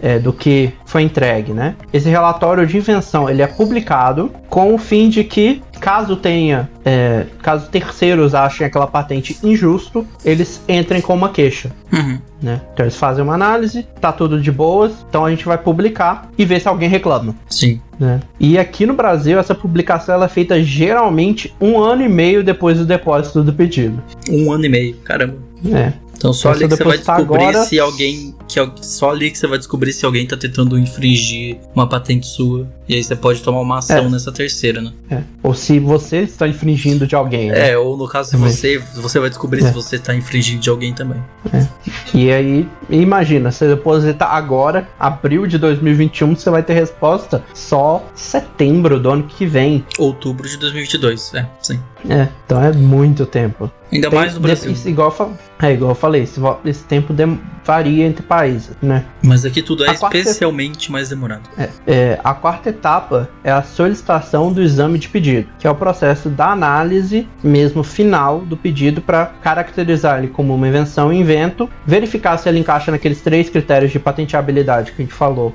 é, 0.02 0.18
do 0.18 0.32
que 0.32 0.72
foi 0.84 1.02
entregue, 1.02 1.52
né? 1.52 1.74
Esse 1.92 2.08
relatório 2.08 2.66
de 2.66 2.76
invenção 2.76 3.28
ele 3.28 3.42
é 3.42 3.46
publicado 3.46 4.30
com 4.48 4.74
o 4.74 4.78
fim 4.78 5.08
de 5.08 5.24
que 5.24 5.62
caso 5.80 6.16
tenha, 6.16 6.68
é, 6.84 7.26
caso 7.42 7.68
terceiros 7.70 8.34
achem 8.34 8.66
aquela 8.66 8.86
patente 8.86 9.38
injusto, 9.42 10.06
eles 10.24 10.60
entrem 10.68 11.00
com 11.00 11.14
uma 11.14 11.30
queixa. 11.30 11.70
Uhum. 11.92 12.18
Né? 12.42 12.60
Então 12.72 12.84
eles 12.84 12.96
fazem 12.96 13.22
uma 13.22 13.34
análise, 13.34 13.86
tá 14.00 14.12
tudo 14.12 14.40
de 14.40 14.50
boas, 14.50 14.92
então 15.08 15.24
a 15.24 15.30
gente 15.30 15.44
vai 15.44 15.58
publicar 15.58 16.28
e 16.36 16.44
ver 16.44 16.60
se 16.60 16.68
alguém 16.68 16.88
reclama. 16.88 17.34
Sim. 17.48 17.80
Né? 17.98 18.20
E 18.38 18.58
aqui 18.58 18.86
no 18.86 18.94
Brasil, 18.94 19.38
essa 19.38 19.54
publicação 19.54 20.14
ela 20.14 20.26
é 20.26 20.28
feita 20.28 20.62
geralmente 20.62 21.54
um 21.60 21.78
ano 21.78 22.02
e 22.02 22.08
meio 22.08 22.42
depois 22.42 22.78
do 22.78 22.84
depósito 22.84 23.42
do 23.42 23.52
pedido. 23.52 24.02
Um 24.28 24.52
ano 24.52 24.64
e 24.64 24.68
meio, 24.68 24.96
caramba. 24.98 25.36
É. 25.72 25.92
Então 26.20 26.34
só 26.34 26.50
ali 26.50 26.68
que 26.68 26.76
você 26.76 26.84
vai 26.84 26.98
descobrir 26.98 27.44
agora- 27.44 27.64
se 27.64 27.80
alguém. 27.80 28.34
Que, 28.46 28.60
só 28.82 29.10
ali 29.10 29.30
que 29.30 29.38
você 29.38 29.46
vai 29.46 29.56
descobrir 29.56 29.90
se 29.94 30.04
alguém 30.04 30.26
tá 30.26 30.36
tentando 30.36 30.78
infringir 30.78 31.56
uma 31.74 31.88
patente 31.88 32.26
sua. 32.26 32.68
E 32.86 32.94
aí 32.94 33.02
você 33.02 33.16
pode 33.16 33.40
tomar 33.42 33.60
uma 33.60 33.78
ação 33.78 34.04
É. 34.06 34.08
nessa 34.10 34.30
terceira, 34.30 34.82
né? 34.82 34.92
É. 35.10 35.22
Ou 35.42 35.54
se 35.54 35.78
você 35.78 36.18
está 36.18 36.46
infringindo 36.46 37.06
de 37.06 37.14
alguém. 37.14 37.48
né? 37.50 37.70
É, 37.70 37.78
ou 37.78 37.96
no 37.96 38.06
caso, 38.06 38.30
se 38.30 38.36
você, 38.36 38.76
você 38.96 39.18
vai 39.18 39.30
descobrir 39.30 39.64
É. 39.64 39.68
se 39.68 39.72
você 39.72 39.98
tá 39.98 40.14
infringindo 40.14 40.60
de 40.60 40.68
alguém 40.68 40.92
também. 40.92 41.22
E 42.12 42.30
aí, 42.30 42.68
imagina, 42.90 43.50
você 43.50 43.66
depositar 43.68 44.34
agora, 44.34 44.88
abril 44.98 45.46
de 45.46 45.56
2021, 45.56 46.34
você 46.36 46.50
vai 46.50 46.62
ter 46.62 46.74
resposta 46.74 47.42
só 47.54 48.04
setembro 48.14 49.00
do 49.00 49.08
ano 49.10 49.22
que 49.22 49.46
vem. 49.46 49.84
Outubro 49.98 50.46
de 50.48 50.56
2022, 50.58 51.32
é, 51.34 51.46
sim. 51.62 51.80
É, 52.08 52.28
então 52.46 52.62
é 52.62 52.72
muito 52.72 53.26
tempo. 53.26 53.70
Ainda 53.92 54.08
Tem- 54.08 54.18
mais 54.20 54.34
no 54.34 54.40
Brasil. 54.40 54.70
isso, 54.70 54.88
igual, 54.88 55.12
é, 55.60 55.72
igual 55.72 55.90
eu 55.90 55.94
falei, 55.96 56.22
esse, 56.22 56.40
esse 56.64 56.84
tempo 56.84 57.12
varia 57.64 58.06
entre 58.06 58.22
países, 58.22 58.70
né? 58.80 59.04
Mas 59.20 59.44
aqui 59.44 59.62
tudo 59.62 59.84
é 59.84 59.90
A 59.90 59.94
quarta- 59.96 60.16
especialmente 60.16 60.92
mais 60.92 61.08
demorado. 61.08 61.42
É, 61.86 62.18
a 62.22 62.32
quarta 62.32 62.68
etapa 62.70 63.28
é 63.42 63.50
a 63.50 63.62
solicitação 63.62 64.52
do 64.52 64.62
exame 64.62 64.96
de 64.96 65.08
pedido, 65.08 65.48
que 65.58 65.66
é 65.66 65.70
o 65.70 65.74
processo 65.74 66.28
da 66.30 66.50
análise 66.52 67.26
mesmo 67.42 67.82
final 67.82 68.40
do 68.40 68.56
pedido 68.56 69.00
para 69.00 69.26
caracterizar 69.42 70.18
ele 70.18 70.28
como 70.28 70.54
uma 70.54 70.68
invenção 70.68 71.12
e 71.12 71.18
invento, 71.18 71.68
verificar 71.84 72.36
se 72.38 72.48
ele 72.48 72.60
encaixa 72.60 72.92
naqueles 72.92 73.20
três 73.20 73.50
critérios 73.50 73.90
de 73.90 73.98
patenteabilidade 73.98 74.92
que 74.92 75.02
a 75.02 75.04
gente 75.04 75.14
falou, 75.14 75.52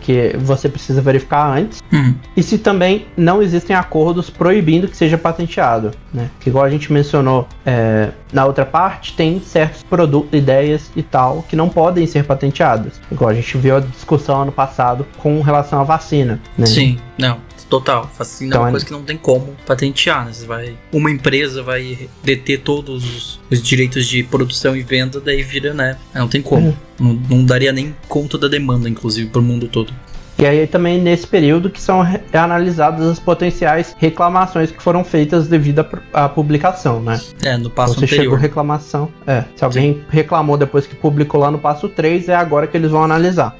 que 0.00 0.36
você 0.40 0.68
precisa 0.68 1.00
verificar 1.00 1.56
antes, 1.56 1.80
Uhum. 1.92 2.14
e 2.36 2.42
se 2.42 2.58
também 2.58 3.06
não 3.16 3.40
existem 3.40 3.76
acordos 3.76 4.28
proibindo 4.28 4.88
que 4.88 4.96
seja 4.96 5.16
patenteado, 5.16 5.85
né? 6.12 6.30
Que 6.40 6.48
igual 6.48 6.64
a 6.64 6.70
gente 6.70 6.92
mencionou 6.92 7.48
é, 7.64 8.10
na 8.32 8.44
outra 8.44 8.64
parte, 8.64 9.14
tem 9.14 9.40
certos 9.40 9.82
produtos, 9.82 10.32
ideias 10.32 10.90
e 10.96 11.02
tal 11.02 11.44
que 11.48 11.56
não 11.56 11.68
podem 11.68 12.06
ser 12.06 12.24
patenteados. 12.24 12.94
Igual 13.10 13.30
a 13.30 13.34
gente 13.34 13.56
viu 13.56 13.76
a 13.76 13.80
discussão 13.80 14.42
ano 14.42 14.52
passado 14.52 15.06
com 15.18 15.40
relação 15.40 15.80
à 15.80 15.84
vacina, 15.84 16.40
né? 16.56 16.66
Sim, 16.66 16.98
não, 17.18 17.38
total. 17.68 18.10
Vacina 18.16 18.48
Então, 18.48 18.60
é 18.60 18.64
uma 18.64 18.68
é- 18.68 18.70
coisa 18.72 18.86
que 18.86 18.92
não 18.92 19.02
tem 19.02 19.16
como 19.16 19.54
patentear, 19.66 20.24
né? 20.24 20.32
Você 20.32 20.46
vai, 20.46 20.76
uma 20.92 21.10
empresa 21.10 21.62
vai 21.62 22.08
deter 22.22 22.60
todos 22.60 23.04
os, 23.04 23.40
os 23.50 23.62
direitos 23.62 24.06
de 24.06 24.22
produção 24.22 24.76
e 24.76 24.82
venda, 24.82 25.20
daí 25.20 25.42
vira, 25.42 25.72
né? 25.74 25.96
Não 26.14 26.28
tem 26.28 26.42
como. 26.42 26.68
Uhum. 26.68 26.74
Não, 26.98 27.38
não 27.38 27.44
daria 27.44 27.72
nem 27.72 27.94
conta 28.08 28.38
da 28.38 28.48
demanda, 28.48 28.88
inclusive, 28.88 29.28
pro 29.28 29.42
mundo 29.42 29.68
todo. 29.68 29.92
E 30.38 30.44
aí 30.44 30.66
também 30.66 31.00
nesse 31.00 31.26
período 31.26 31.70
que 31.70 31.80
são 31.80 32.02
analisadas 32.32 33.06
as 33.06 33.18
potenciais 33.18 33.96
reclamações 33.98 34.70
que 34.70 34.82
foram 34.82 35.02
feitas 35.02 35.48
devido 35.48 35.86
à 36.12 36.28
publicação, 36.28 37.00
né? 37.00 37.18
É, 37.42 37.56
no 37.56 37.70
passo 37.70 37.94
chegou 38.00 38.14
anterior. 38.14 38.38
reclamação. 38.38 39.08
É, 39.26 39.44
se 39.54 39.64
alguém 39.64 40.04
reclamou 40.10 40.56
depois 40.56 40.86
que 40.86 40.94
publicou 40.94 41.40
lá 41.40 41.50
no 41.50 41.58
passo 41.58 41.88
3, 41.88 42.28
é 42.28 42.34
agora 42.34 42.66
que 42.66 42.76
eles 42.76 42.90
vão 42.90 43.02
analisar. 43.02 43.56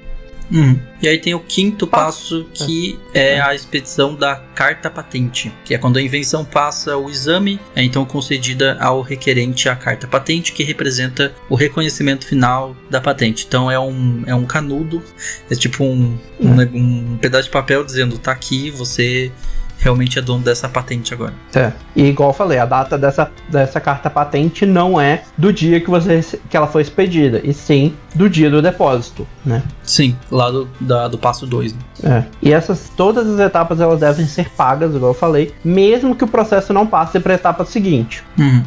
Uhum. 0.51 0.79
E 1.03 1.09
aí 1.09 1.19
tem 1.19 1.35
o 1.35 1.41
quinto 1.41 1.87
Passo. 1.87 2.45
passo, 2.45 2.67
que 2.67 2.99
é 3.13 3.41
a 3.41 3.55
expedição 3.55 4.15
da 4.15 4.37
carta 4.55 4.89
patente, 4.89 5.53
que 5.65 5.75
é 5.75 5.79
quando 5.79 5.99
a 5.99 6.03
invenção 6.03 6.45
passa 6.45 6.97
o 6.97 7.11
exame, 7.11 7.61
é 7.75 7.83
então 7.83 8.05
concedida 8.05 8.77
ao 8.81 9.03
requerente 9.03 9.69
a 9.69 9.77
carta 9.77 10.07
patente, 10.07 10.53
que 10.53 10.63
representa 10.63 11.35
o 11.49 11.55
reconhecimento 11.55 12.27
final 12.27 12.77
da 12.89 13.01
patente. 13.01 13.45
Então 13.47 13.71
é 13.71 13.79
um, 13.79 14.23
é 14.27 14.35
um 14.35 14.47
canudo, 14.47 15.03
é 15.51 15.55
tipo 15.55 15.85
um, 15.85 16.19
um, 16.41 16.55
ne- 16.55 16.71
um 16.73 17.19
pedaço 17.19 17.45
de 17.45 17.51
papel 17.51 17.85
dizendo, 17.85 18.19
tá 18.19 18.33
aqui, 18.33 18.71
você 18.71 19.31
realmente 19.79 20.19
é 20.19 20.23
dono 20.23 20.43
dessa 20.43 20.69
patente 20.69 21.13
agora. 21.15 21.35
É. 21.55 21.73
E 21.95 22.05
igual 22.07 22.31
eu 22.31 22.35
falei, 22.35 22.59
a 22.59 22.65
data 22.67 22.97
dessa, 22.99 23.31
dessa 23.49 23.81
carta 23.81 24.09
patente 24.11 24.65
não 24.67 25.01
é 25.01 25.23
do 25.37 25.53
dia 25.53 25.81
que, 25.81 25.89
você, 25.91 26.21
que 26.51 26.57
ela 26.57 26.67
foi 26.67 26.83
expedida, 26.83 27.41
e 27.45 27.53
sim 27.53 27.95
do 28.15 28.29
dia 28.29 28.51
do 28.51 28.61
depósito, 28.63 29.27
né? 29.45 29.63
Sim, 29.83 30.17
lá 30.31 30.51
do, 30.51 30.69
da- 30.81 31.09
do 31.09 31.19
passo 31.19 31.47
2. 31.47 31.73
Né? 31.73 31.79
É. 32.03 32.25
E 32.43 32.53
essas 32.53 32.91
todas 32.97 33.29
as 33.29 33.41
etapas 33.41 33.81
elas 33.81 34.01
devem 34.01 34.27
ser 34.27 34.51
pagas, 34.51 34.95
igual 34.95 35.11
eu 35.11 35.15
falei, 35.15 35.55
mesmo 35.65 36.15
que 36.15 36.25
o 36.25 36.27
processo 36.27 36.73
não 36.73 36.87
passe 36.87 37.19
para 37.21 37.33
a 37.33 37.37
etapa 37.37 37.65
seguinte. 37.65 38.23
Uhum. 38.39 38.63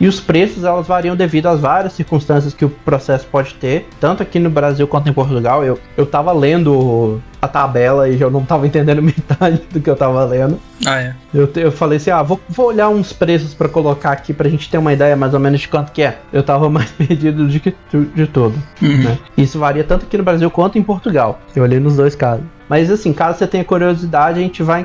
E 0.00 0.06
os 0.06 0.20
preços 0.20 0.64
elas 0.64 0.86
variam 0.86 1.16
devido 1.16 1.46
às 1.46 1.60
várias 1.60 1.94
circunstâncias 1.94 2.52
que 2.54 2.64
o 2.64 2.68
processo 2.68 3.26
pode 3.26 3.54
ter, 3.54 3.88
tanto 4.00 4.22
aqui 4.22 4.38
no 4.38 4.50
Brasil 4.50 4.86
quanto 4.86 5.08
em 5.08 5.12
Portugal. 5.12 5.64
Eu, 5.64 5.78
eu 5.96 6.06
tava 6.06 6.32
lendo 6.32 7.20
a 7.40 7.48
tabela 7.48 8.08
e 8.08 8.20
eu 8.20 8.30
não 8.30 8.44
tava 8.44 8.66
entendendo 8.68 9.02
metade 9.02 9.62
do 9.70 9.80
que 9.80 9.88
eu 9.88 9.96
tava 9.96 10.24
lendo. 10.24 10.58
Ah, 10.84 11.00
é. 11.00 11.14
Eu, 11.32 11.50
eu 11.56 11.72
falei 11.72 11.96
assim, 11.96 12.10
ah, 12.10 12.22
vou, 12.22 12.40
vou 12.48 12.66
olhar 12.66 12.88
uns 12.88 13.12
preços 13.12 13.54
pra 13.54 13.68
colocar 13.68 14.10
aqui 14.12 14.32
pra 14.32 14.48
gente 14.48 14.68
ter 14.70 14.78
uma 14.78 14.92
ideia 14.92 15.16
mais 15.16 15.32
ou 15.34 15.40
menos 15.40 15.60
de 15.60 15.68
quanto 15.68 15.92
que 15.92 16.02
é. 16.02 16.18
Eu 16.32 16.42
tava 16.42 16.68
mais 16.70 16.90
perdido 16.90 17.48
de, 17.48 17.60
que, 17.60 17.74
de 18.14 18.26
todo. 18.26 18.54
Uhum. 18.82 19.04
né? 19.04 19.18
Isso 19.36 19.58
varia 19.58 19.84
tanto 19.84 20.04
aqui 20.06 20.18
no 20.18 20.24
Brasil 20.24 20.50
quanto 20.50 20.78
em 20.78 20.82
Portugal. 20.82 21.40
Eu 21.54 21.62
olhei 21.62 21.80
nos 21.80 21.96
dois 21.96 22.14
casos. 22.14 22.44
Mas 22.68 22.90
assim, 22.90 23.12
caso 23.12 23.38
você 23.38 23.46
tenha 23.46 23.64
curiosidade, 23.64 24.40
a 24.40 24.42
gente 24.42 24.60
vai, 24.62 24.84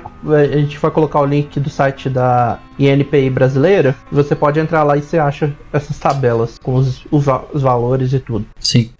a 0.54 0.58
gente 0.58 0.77
vai 0.77 0.91
colocar 0.91 1.19
o 1.19 1.25
link 1.25 1.60
do 1.60 1.67
site 1.69 2.10
da 2.10 2.60
INPI 2.77 3.30
brasileira. 3.32 3.95
Você 4.12 4.36
pode 4.36 4.60
entrar 4.60 4.84
lá 4.84 4.95
e 4.97 5.01
você 5.01 5.17
acha 5.17 5.51
essas 5.73 5.97
tabelas 5.97 6.60
com 6.62 6.75
os, 6.75 7.06
o 7.10 7.19
va- 7.19 7.43
os 7.51 7.63
valores 7.63 8.13
e 8.13 8.19
tudo. 8.19 8.45
Sim. 8.60 8.91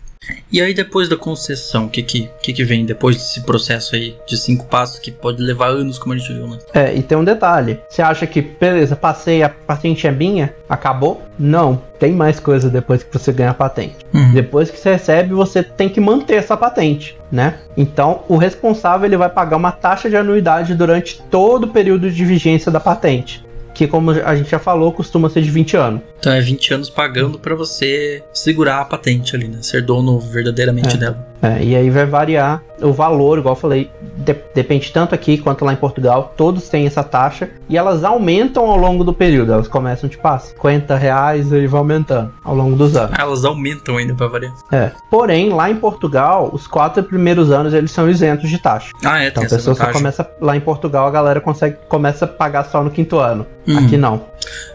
E 0.52 0.62
aí 0.62 0.74
depois 0.74 1.08
da 1.08 1.16
concessão, 1.16 1.86
o 1.86 1.90
que 1.90 2.04
que, 2.04 2.30
que 2.42 2.54
que 2.54 2.64
vem 2.64 2.86
depois 2.86 3.16
desse 3.16 3.42
processo 3.42 3.96
aí 3.96 4.16
de 4.28 4.38
cinco 4.38 4.66
passos 4.66 5.00
que 5.00 5.12
pode 5.12 5.42
levar 5.42 5.70
anos, 5.70 5.98
como 5.98 6.14
a 6.14 6.18
gente 6.18 6.34
viu, 6.34 6.48
né? 6.48 6.58
É, 6.74 6.94
e 6.94 7.02
tem 7.02 7.18
um 7.18 7.24
detalhe. 7.24 7.80
Você 7.90 8.02
acha 8.02 8.28
que, 8.28 8.42
beleza, 8.42 8.96
passei, 8.96 9.42
a 9.42 9.50
patente 9.50 10.06
é 10.06 10.12
minha, 10.12 10.54
acabou? 10.70 11.22
Não. 11.40 11.82
Tem 11.98 12.12
mais 12.12 12.40
coisa 12.40 12.70
depois 12.70 13.04
que 13.04 13.18
você 13.18 13.32
ganha 13.32 13.52
a 13.52 13.54
patente. 13.54 13.96
Uhum. 14.14 14.34
Depois 14.34 14.70
que 14.70 14.78
você 14.78 14.94
recebe, 14.94 15.34
você 15.34 15.64
tem 15.64 15.88
que 15.88 16.02
manter 16.02 16.36
essa 16.36 16.58
patente, 16.58 17.18
né? 17.32 17.60
Então, 17.78 18.24
o 18.28 18.38
responsável 18.38 19.06
ele 19.06 19.18
vai 19.18 19.30
pagar 19.30 19.58
uma 19.58 19.72
taxa 19.72 20.10
de 20.10 20.18
anuidade 20.18 20.76
durante 20.76 21.22
todo 21.30 21.66
o 21.66 21.70
período 21.70 22.12
de 22.12 22.26
vigência 22.26 22.72
da 22.72 22.80
patente, 22.80 23.44
que 23.86 23.88
como 23.88 24.12
a 24.12 24.36
gente 24.36 24.50
já 24.50 24.60
falou, 24.60 24.92
costuma 24.94 25.28
ser 25.30 25.42
de 25.42 25.50
20 25.50 25.76
anos. 25.76 26.02
Então 26.20 26.32
é 26.32 26.40
20 26.40 26.74
anos 26.76 26.90
pagando 26.90 27.40
pra 27.40 27.56
você 27.56 28.24
segurar 28.32 28.82
a 28.82 28.86
patente 28.86 29.36
ali, 29.36 29.48
né? 29.48 29.58
Ser 29.62 29.82
dono 29.82 30.20
verdadeiramente 30.20 30.96
É. 30.96 30.98
dela. 30.98 31.31
É, 31.42 31.64
e 31.64 31.76
aí 31.76 31.90
vai 31.90 32.06
variar 32.06 32.62
o 32.82 32.92
valor, 32.94 33.38
igual 33.40 33.54
eu 33.56 33.60
falei, 33.60 33.90
de- 34.18 34.36
depende 34.56 34.92
tanto 34.92 35.14
aqui 35.16 35.38
quanto 35.38 35.64
lá 35.66 35.74
em 35.74 35.76
Portugal, 35.76 36.34
todos 36.38 36.68
têm 36.70 36.86
essa 36.86 37.04
taxa 37.04 37.50
e 37.70 37.78
elas 37.78 38.04
aumentam 38.04 38.66
ao 38.70 38.78
longo 38.78 39.04
do 39.04 39.12
período. 39.14 39.52
Elas 39.54 39.68
começam 39.68 40.08
tipo 40.10 40.28
ah, 40.28 40.38
50 40.38 40.96
reais 40.96 41.52
e 41.52 41.66
vai 41.68 41.80
aumentando 41.80 42.32
ao 42.44 42.56
longo 42.56 42.76
dos 42.76 42.96
anos. 42.96 43.12
Ah, 43.18 43.22
elas 43.24 43.44
aumentam 43.46 43.98
ainda 43.98 44.14
pra 44.14 44.28
variar. 44.28 44.54
É. 44.72 44.92
Porém, 45.10 45.50
lá 45.50 45.70
em 45.70 45.76
Portugal, 45.76 46.50
os 46.54 46.68
quatro 46.68 47.02
primeiros 47.04 47.52
anos 47.52 47.74
eles 47.74 47.92
são 47.92 48.10
isentos 48.10 48.50
de 48.50 48.58
taxa. 48.60 48.92
Ah, 49.04 49.24
é, 49.24 49.28
Então 49.30 49.44
a 49.44 49.48
pessoa 49.58 49.76
só 49.76 49.84
começa 49.94 50.30
lá 50.40 50.56
em 50.56 50.60
Portugal, 50.62 51.08
a 51.08 51.12
galera 51.12 51.42
consegue 51.42 51.78
começa 51.90 52.26
a 52.26 52.28
pagar 52.28 52.66
só 52.66 52.84
no 52.84 52.90
quinto 52.92 53.18
ano. 53.18 53.46
Uhum. 53.68 53.78
Aqui 53.78 53.98
não. 53.98 54.22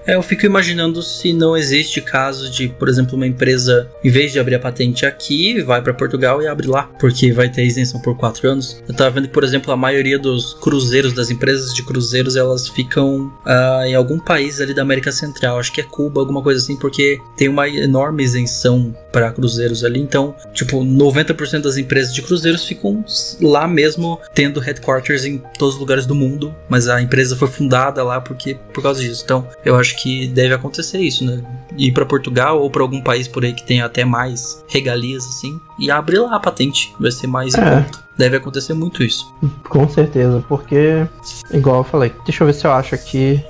É, 0.07 0.15
eu 0.15 0.23
fico 0.23 0.47
imaginando 0.47 1.03
se 1.03 1.33
não 1.33 1.57
existe 1.57 2.01
caso 2.01 2.51
de, 2.51 2.69
por 2.69 2.89
exemplo, 2.89 3.17
uma 3.17 3.27
empresa, 3.27 3.91
em 4.05 4.11
vez 4.11 4.33
de 4.33 4.39
abrir 4.39 4.55
a 4.55 4.59
patente 4.59 5.05
aqui, 5.05 5.61
vai 5.63 5.83
pra 5.83 5.93
Portugal 5.93 6.41
e 6.41 6.47
abre 6.47 6.67
lá, 6.67 6.85
porque 6.99 7.33
vai 7.33 7.49
ter 7.49 7.65
isenção 7.65 8.01
por 8.01 8.17
quatro 8.17 8.49
anos. 8.49 8.83
Eu 8.89 8.95
tava 8.95 9.11
vendo 9.11 9.29
que, 9.29 9.35
por 9.35 9.43
exemplo, 9.43 9.73
a 9.73 9.77
maioria 9.77 10.19
dos 10.19 10.55
cruzeiros, 10.55 11.13
das 11.13 11.31
empresas 11.31 11.75
de 11.75 11.83
cruzeiros, 11.83 12.37
elas 12.37 12.69
ficam 12.69 13.33
ah, 13.45 13.83
em 13.85 13.95
algum 13.95 14.19
país 14.19 14.61
ali 14.61 14.73
da 14.73 14.83
América 14.83 15.11
Central, 15.11 15.59
acho 15.59 15.73
que 15.73 15.81
é 15.81 15.85
Cuba, 15.85 16.21
alguma 16.21 16.43
coisa 16.43 16.61
assim, 16.61 16.77
porque 16.77 17.19
tem 17.37 17.49
uma 17.49 17.69
enorme 17.69 18.23
isenção 18.23 18.95
para 19.13 19.33
cruzeiros 19.33 19.83
ali. 19.85 20.01
Então, 20.01 20.35
tipo, 20.53 20.85
90% 20.85 21.63
das 21.63 21.77
empresas 21.77 22.15
de 22.15 22.23
cruzeiros 22.23 22.65
ficam 22.65 23.05
lá 23.41 23.67
mesmo, 23.67 24.21
tendo 24.35 24.61
headquarters 24.61 25.25
em 25.25 25.39
todos 25.59 25.75
os 25.75 25.81
lugares 25.81 26.07
do 26.07 26.15
mundo, 26.15 26.55
mas 26.69 26.89
a 26.89 27.01
empresa 27.01 27.35
foi 27.35 27.49
fundada 27.49 28.03
lá 28.05 28.21
porque 28.21 28.59
por 28.73 28.83
causa 28.83 29.01
disso. 29.01 29.23
Então, 29.25 29.49
eu 29.65 29.77
acho 29.77 29.97
que 29.97 30.27
deve 30.29 30.55
acontecer 30.55 30.99
isso, 31.01 31.25
né? 31.25 31.43
Ir 31.77 31.93
para 31.93 32.07
Portugal 32.07 32.61
ou 32.61 32.71
para 32.71 32.83
algum 32.83 33.01
país 33.01 33.27
por 33.27 33.45
aí 33.45 33.53
que 33.53 33.67
tenha 33.67 33.85
até 33.85 34.05
mais 34.05 34.65
regalias 34.69 35.25
assim 35.25 35.61
e 35.79 35.91
abrir 35.91 36.19
lá 36.19 36.37
a 36.37 36.41
patente, 36.41 36.95
vai 37.01 37.11
ser 37.11 37.27
mais 37.27 37.55
em 37.55 37.61
É. 37.61 37.83
conta. 37.83 38.06
Deve 38.19 38.37
acontecer 38.39 38.73
muito 38.75 39.03
isso. 39.03 39.33
Com 39.69 39.87
certeza, 39.89 40.43
porque, 40.49 41.07
igual 41.53 41.79
eu 41.79 41.85
falei, 41.85 42.13
deixa 42.25 42.43
eu 42.43 42.47
ver 42.47 42.55
se 42.55 42.67
eu 42.67 42.73
acho 42.73 42.95
aqui. 42.95 43.45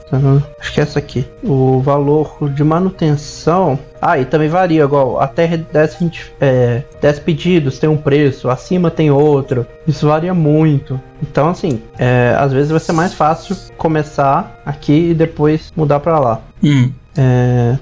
Acho 0.58 0.72
que 0.72 0.80
é 0.80 0.82
essa 0.82 0.98
aqui. 0.98 1.24
O 1.44 1.80
valor 1.80 2.36
de 2.52 2.64
manutenção. 2.64 3.78
Ah, 4.02 4.18
e 4.18 4.24
também 4.24 4.48
varia, 4.48 4.84
igual 4.84 5.20
até 5.20 5.56
10, 5.56 5.96
gente- 5.98 6.32
é, 6.40 6.82
10 7.00 7.18
pedidos 7.20 7.78
tem 7.78 7.88
um 7.88 7.96
preço, 7.96 8.48
acima 8.50 8.90
tem 8.90 9.10
outro. 9.10 9.66
Isso 9.86 10.06
varia 10.06 10.34
muito. 10.34 11.00
Então, 11.22 11.48
assim, 11.48 11.80
é, 11.98 12.36
às 12.38 12.52
vezes 12.52 12.70
vai 12.70 12.80
ser 12.80 12.92
mais 12.92 13.14
fácil 13.14 13.56
começar 13.76 14.60
aqui 14.66 15.10
e 15.10 15.14
depois 15.14 15.72
mudar 15.76 16.00
pra 16.00 16.18
lá. 16.18 16.40
Hum. 16.62 16.90
É, 17.18 17.78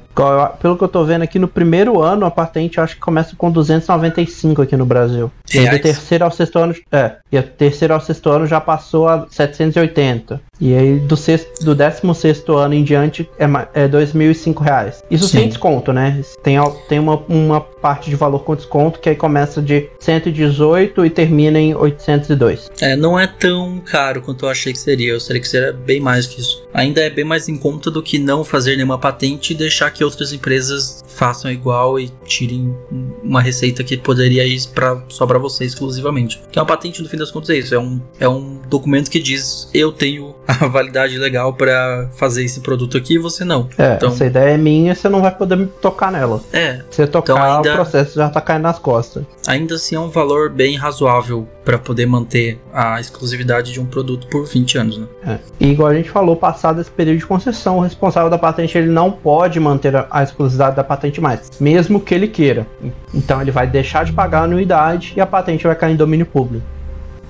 Pelo 0.60 0.76
que 0.76 0.84
eu 0.84 0.88
tô 0.88 1.04
vendo 1.04 1.22
aqui, 1.22 1.38
no 1.38 1.48
primeiro 1.48 2.00
ano, 2.00 2.24
a 2.26 2.30
patente 2.30 2.78
eu 2.78 2.84
acho 2.84 2.94
que 2.94 3.00
começa 3.00 3.34
com 3.36 3.50
295 3.50 4.62
aqui 4.62 4.76
no 4.76 4.86
Brasil. 4.86 5.30
E 5.52 5.68
do 5.68 5.78
terceiro 5.78 6.24
ao 6.24 6.30
sexto 6.30 6.58
ano. 6.58 6.74
É, 6.90 7.16
e 7.30 7.38
o 7.38 7.42
terceiro 7.42 7.94
ao 7.94 8.00
sexto 8.00 8.30
ano 8.30 8.46
já 8.46 8.60
passou 8.60 9.08
a 9.08 9.26
780. 9.28 10.40
E 10.60 10.74
aí 10.74 10.98
do, 10.98 11.16
sexto, 11.16 11.64
do 11.64 11.74
décimo 11.74 12.14
sexto 12.14 12.56
ano 12.56 12.74
em 12.74 12.84
diante 12.84 13.28
é, 13.38 13.44
é 13.74 13.88
2.005 13.88 14.62
reais. 14.62 15.02
Isso 15.10 15.26
Sim. 15.26 15.38
sem 15.38 15.48
desconto, 15.48 15.92
né? 15.92 16.20
Tem, 16.42 16.56
tem 16.88 16.98
uma, 16.98 17.16
uma 17.28 17.60
parte 17.60 18.08
de 18.08 18.16
valor 18.16 18.44
com 18.44 18.54
desconto 18.54 19.00
que 19.00 19.08
aí 19.08 19.16
começa 19.16 19.60
de 19.60 19.88
118 20.00 21.04
e 21.04 21.10
termina 21.10 21.58
em 21.58 21.74
802. 21.74 22.70
É, 22.80 22.96
não 22.96 23.18
é 23.18 23.26
tão 23.26 23.80
caro 23.80 24.22
quanto 24.22 24.44
eu 24.44 24.48
achei 24.48 24.72
que 24.72 24.78
seria. 24.78 25.12
Eu 25.12 25.20
seria 25.20 25.42
que 25.42 25.48
seria 25.48 25.72
bem 25.72 26.00
mais 26.00 26.26
que 26.26 26.40
isso. 26.40 26.64
Ainda 26.72 27.00
é 27.00 27.10
bem 27.10 27.24
mais 27.24 27.48
em 27.48 27.56
conta 27.56 27.90
do 27.90 28.02
que 28.02 28.18
não 28.18 28.44
fazer 28.44 28.76
nenhuma 28.76 28.98
patente 28.98 29.52
e 29.52 29.56
deixar 29.56 29.90
que 29.90 30.03
outras 30.04 30.32
empresas 30.32 31.02
façam 31.08 31.50
igual 31.50 31.98
e 31.98 32.10
tirem 32.24 32.76
uma 33.22 33.40
receita 33.40 33.82
que 33.84 33.96
poderia 33.96 34.46
ir 34.46 34.60
pra, 34.74 35.02
só 35.08 35.26
para 35.26 35.38
você 35.38 35.64
exclusivamente. 35.64 36.40
Que 36.50 36.58
é 36.58 36.62
uma 36.62 36.66
patente, 36.66 37.02
no 37.02 37.08
fim 37.08 37.16
das 37.16 37.30
contas, 37.30 37.50
é 37.50 37.56
isso. 37.56 37.74
É 37.74 37.78
um, 37.78 38.00
é 38.18 38.28
um 38.28 38.60
documento 38.68 39.10
que 39.10 39.20
diz 39.20 39.68
eu 39.72 39.92
tenho 39.92 40.34
a 40.46 40.66
validade 40.66 41.16
legal 41.18 41.52
para 41.54 42.08
fazer 42.14 42.44
esse 42.44 42.60
produto 42.60 42.96
aqui 42.96 43.14
e 43.14 43.18
você 43.18 43.44
não. 43.44 43.68
É, 43.78 43.94
então, 43.94 44.08
essa 44.10 44.26
ideia 44.26 44.54
é 44.54 44.58
minha 44.58 44.94
você 44.94 45.08
não 45.08 45.20
vai 45.20 45.34
poder 45.34 45.66
tocar 45.80 46.10
nela. 46.10 46.40
É. 46.52 46.80
Se 46.90 46.96
você 46.96 47.06
tocar, 47.06 47.34
então 47.34 47.56
ainda, 47.56 47.72
o 47.72 47.74
processo 47.74 48.14
já 48.14 48.28
tá 48.28 48.40
caindo 48.40 48.62
nas 48.62 48.78
costas. 48.78 49.24
Ainda 49.46 49.74
assim 49.74 49.96
é 49.96 50.00
um 50.00 50.10
valor 50.10 50.50
bem 50.50 50.76
razoável 50.76 51.48
para 51.64 51.78
poder 51.78 52.06
manter 52.06 52.60
a 52.72 53.00
exclusividade 53.00 53.72
de 53.72 53.80
um 53.80 53.86
produto 53.86 54.26
por 54.28 54.44
20 54.46 54.78
anos, 54.78 54.98
né? 54.98 55.06
É. 55.26 55.38
E 55.58 55.70
igual 55.70 55.88
a 55.88 55.94
gente 55.94 56.10
falou, 56.10 56.36
passado 56.36 56.80
esse 56.80 56.90
período 56.90 57.18
de 57.18 57.26
concessão, 57.26 57.78
o 57.78 57.80
responsável 57.80 58.28
da 58.28 58.38
patente 58.38 58.76
ele 58.76 58.88
não 58.88 59.10
pode 59.10 59.58
manter 59.58 59.94
a 60.10 60.22
exclusividade 60.22 60.76
da 60.76 60.84
patente 60.84 61.20
mais, 61.20 61.50
mesmo 61.58 62.00
que 62.00 62.14
ele 62.14 62.28
queira. 62.28 62.66
Então 63.12 63.40
ele 63.40 63.50
vai 63.50 63.66
deixar 63.66 64.04
de 64.04 64.12
pagar 64.12 64.40
a 64.40 64.44
anuidade 64.44 65.14
e 65.16 65.20
a 65.20 65.26
patente 65.26 65.66
vai 65.66 65.74
cair 65.74 65.94
em 65.94 65.96
domínio 65.96 66.26
público. 66.26 66.74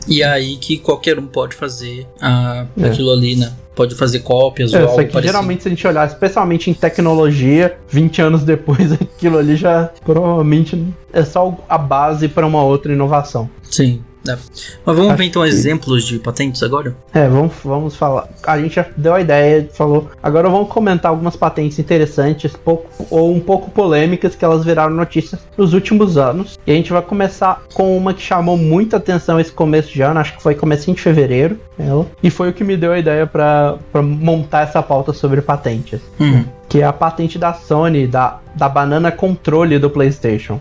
E 0.07 0.23
é 0.23 0.27
aí 0.27 0.57
que 0.57 0.79
qualquer 0.79 1.19
um 1.19 1.27
pode 1.27 1.55
fazer 1.55 2.07
ah, 2.21 2.67
é. 2.77 2.87
aquilo 2.87 3.11
ali, 3.11 3.37
né? 3.37 3.53
Pode 3.75 3.95
fazer 3.95 4.21
cópias 4.21 4.73
é, 4.73 4.83
ou 4.83 4.91
algo. 4.91 5.23
Geralmente, 5.23 5.63
se 5.63 5.69
a 5.69 5.71
gente 5.71 5.87
olhar, 5.87 6.07
especialmente 6.07 6.71
em 6.71 6.75
tecnologia, 6.75 7.77
20 7.89 8.23
anos 8.23 8.43
depois, 8.45 8.93
aquilo 8.93 9.39
ali 9.39 9.57
já 9.57 9.91
provavelmente 10.05 10.87
é 11.13 11.25
só 11.25 11.57
a 11.69 11.79
base 11.79 12.29
para 12.29 12.47
uma 12.47 12.63
outra 12.63 12.93
inovação. 12.93 13.49
Sim. 13.63 14.03
É. 14.29 14.37
Mas 14.85 14.97
vamos 14.97 15.17
ver 15.17 15.25
então 15.25 15.43
que... 15.43 15.49
exemplos 15.49 16.05
de 16.05 16.19
patentes 16.19 16.63
agora? 16.63 16.95
É, 17.13 17.29
vamos, 17.29 17.53
vamos 17.63 17.97
falar. 17.97 18.29
A 18.47 18.59
gente 18.59 18.77
já 18.77 18.87
deu 18.97 19.15
a 19.15 19.21
ideia, 19.21 19.69
falou. 19.73 20.11
Agora 20.23 20.49
vamos 20.49 20.69
comentar 20.69 21.11
algumas 21.11 21.37
patentes 21.37 21.79
interessantes, 21.79 22.53
pouco, 22.57 22.89
ou 23.11 23.35
um 23.35 23.41
pouco 23.41 23.71
polêmicas, 23.71 24.35
que 24.35 24.45
elas 24.45 24.65
viraram 24.65 24.95
notícias 24.95 25.41
nos 25.57 25.75
últimos 25.75 26.17
anos. 26.17 26.59
E 26.67 26.73
a 26.73 26.75
gente 26.75 26.93
vai 26.93 27.03
começar 27.03 27.63
com 27.73 27.97
uma 27.97 28.15
que 28.15 28.23
chamou 28.23 28.57
muita 28.57 28.97
atenção 28.97 29.39
esse 29.39 29.53
começo 29.53 29.93
de 29.93 30.03
ano, 30.03 30.21
acho 30.21 30.37
que 30.37 30.43
foi 30.43 30.55
comecinho 30.55 30.97
de 30.97 31.03
fevereiro, 31.03 31.59
ela. 31.79 32.07
E 32.23 32.31
foi 32.31 32.51
o 32.51 32.53
que 32.53 32.65
me 32.65 32.77
deu 32.77 32.93
a 32.93 32.99
ideia 32.99 33.27
para 33.27 33.79
montar 34.03 34.63
essa 34.63 34.83
pauta 34.83 35.13
sobre 35.13 35.43
patentes. 35.43 36.01
Hum. 36.21 36.45
Que 36.69 36.81
é 36.81 36.85
a 36.85 36.93
patente 36.93 37.39
da 37.39 37.53
Sony, 37.53 38.07
da, 38.07 38.41
da 38.55 38.69
banana 38.69 39.13
controle 39.13 39.79
do 39.79 39.91
PlayStation. 39.91 40.61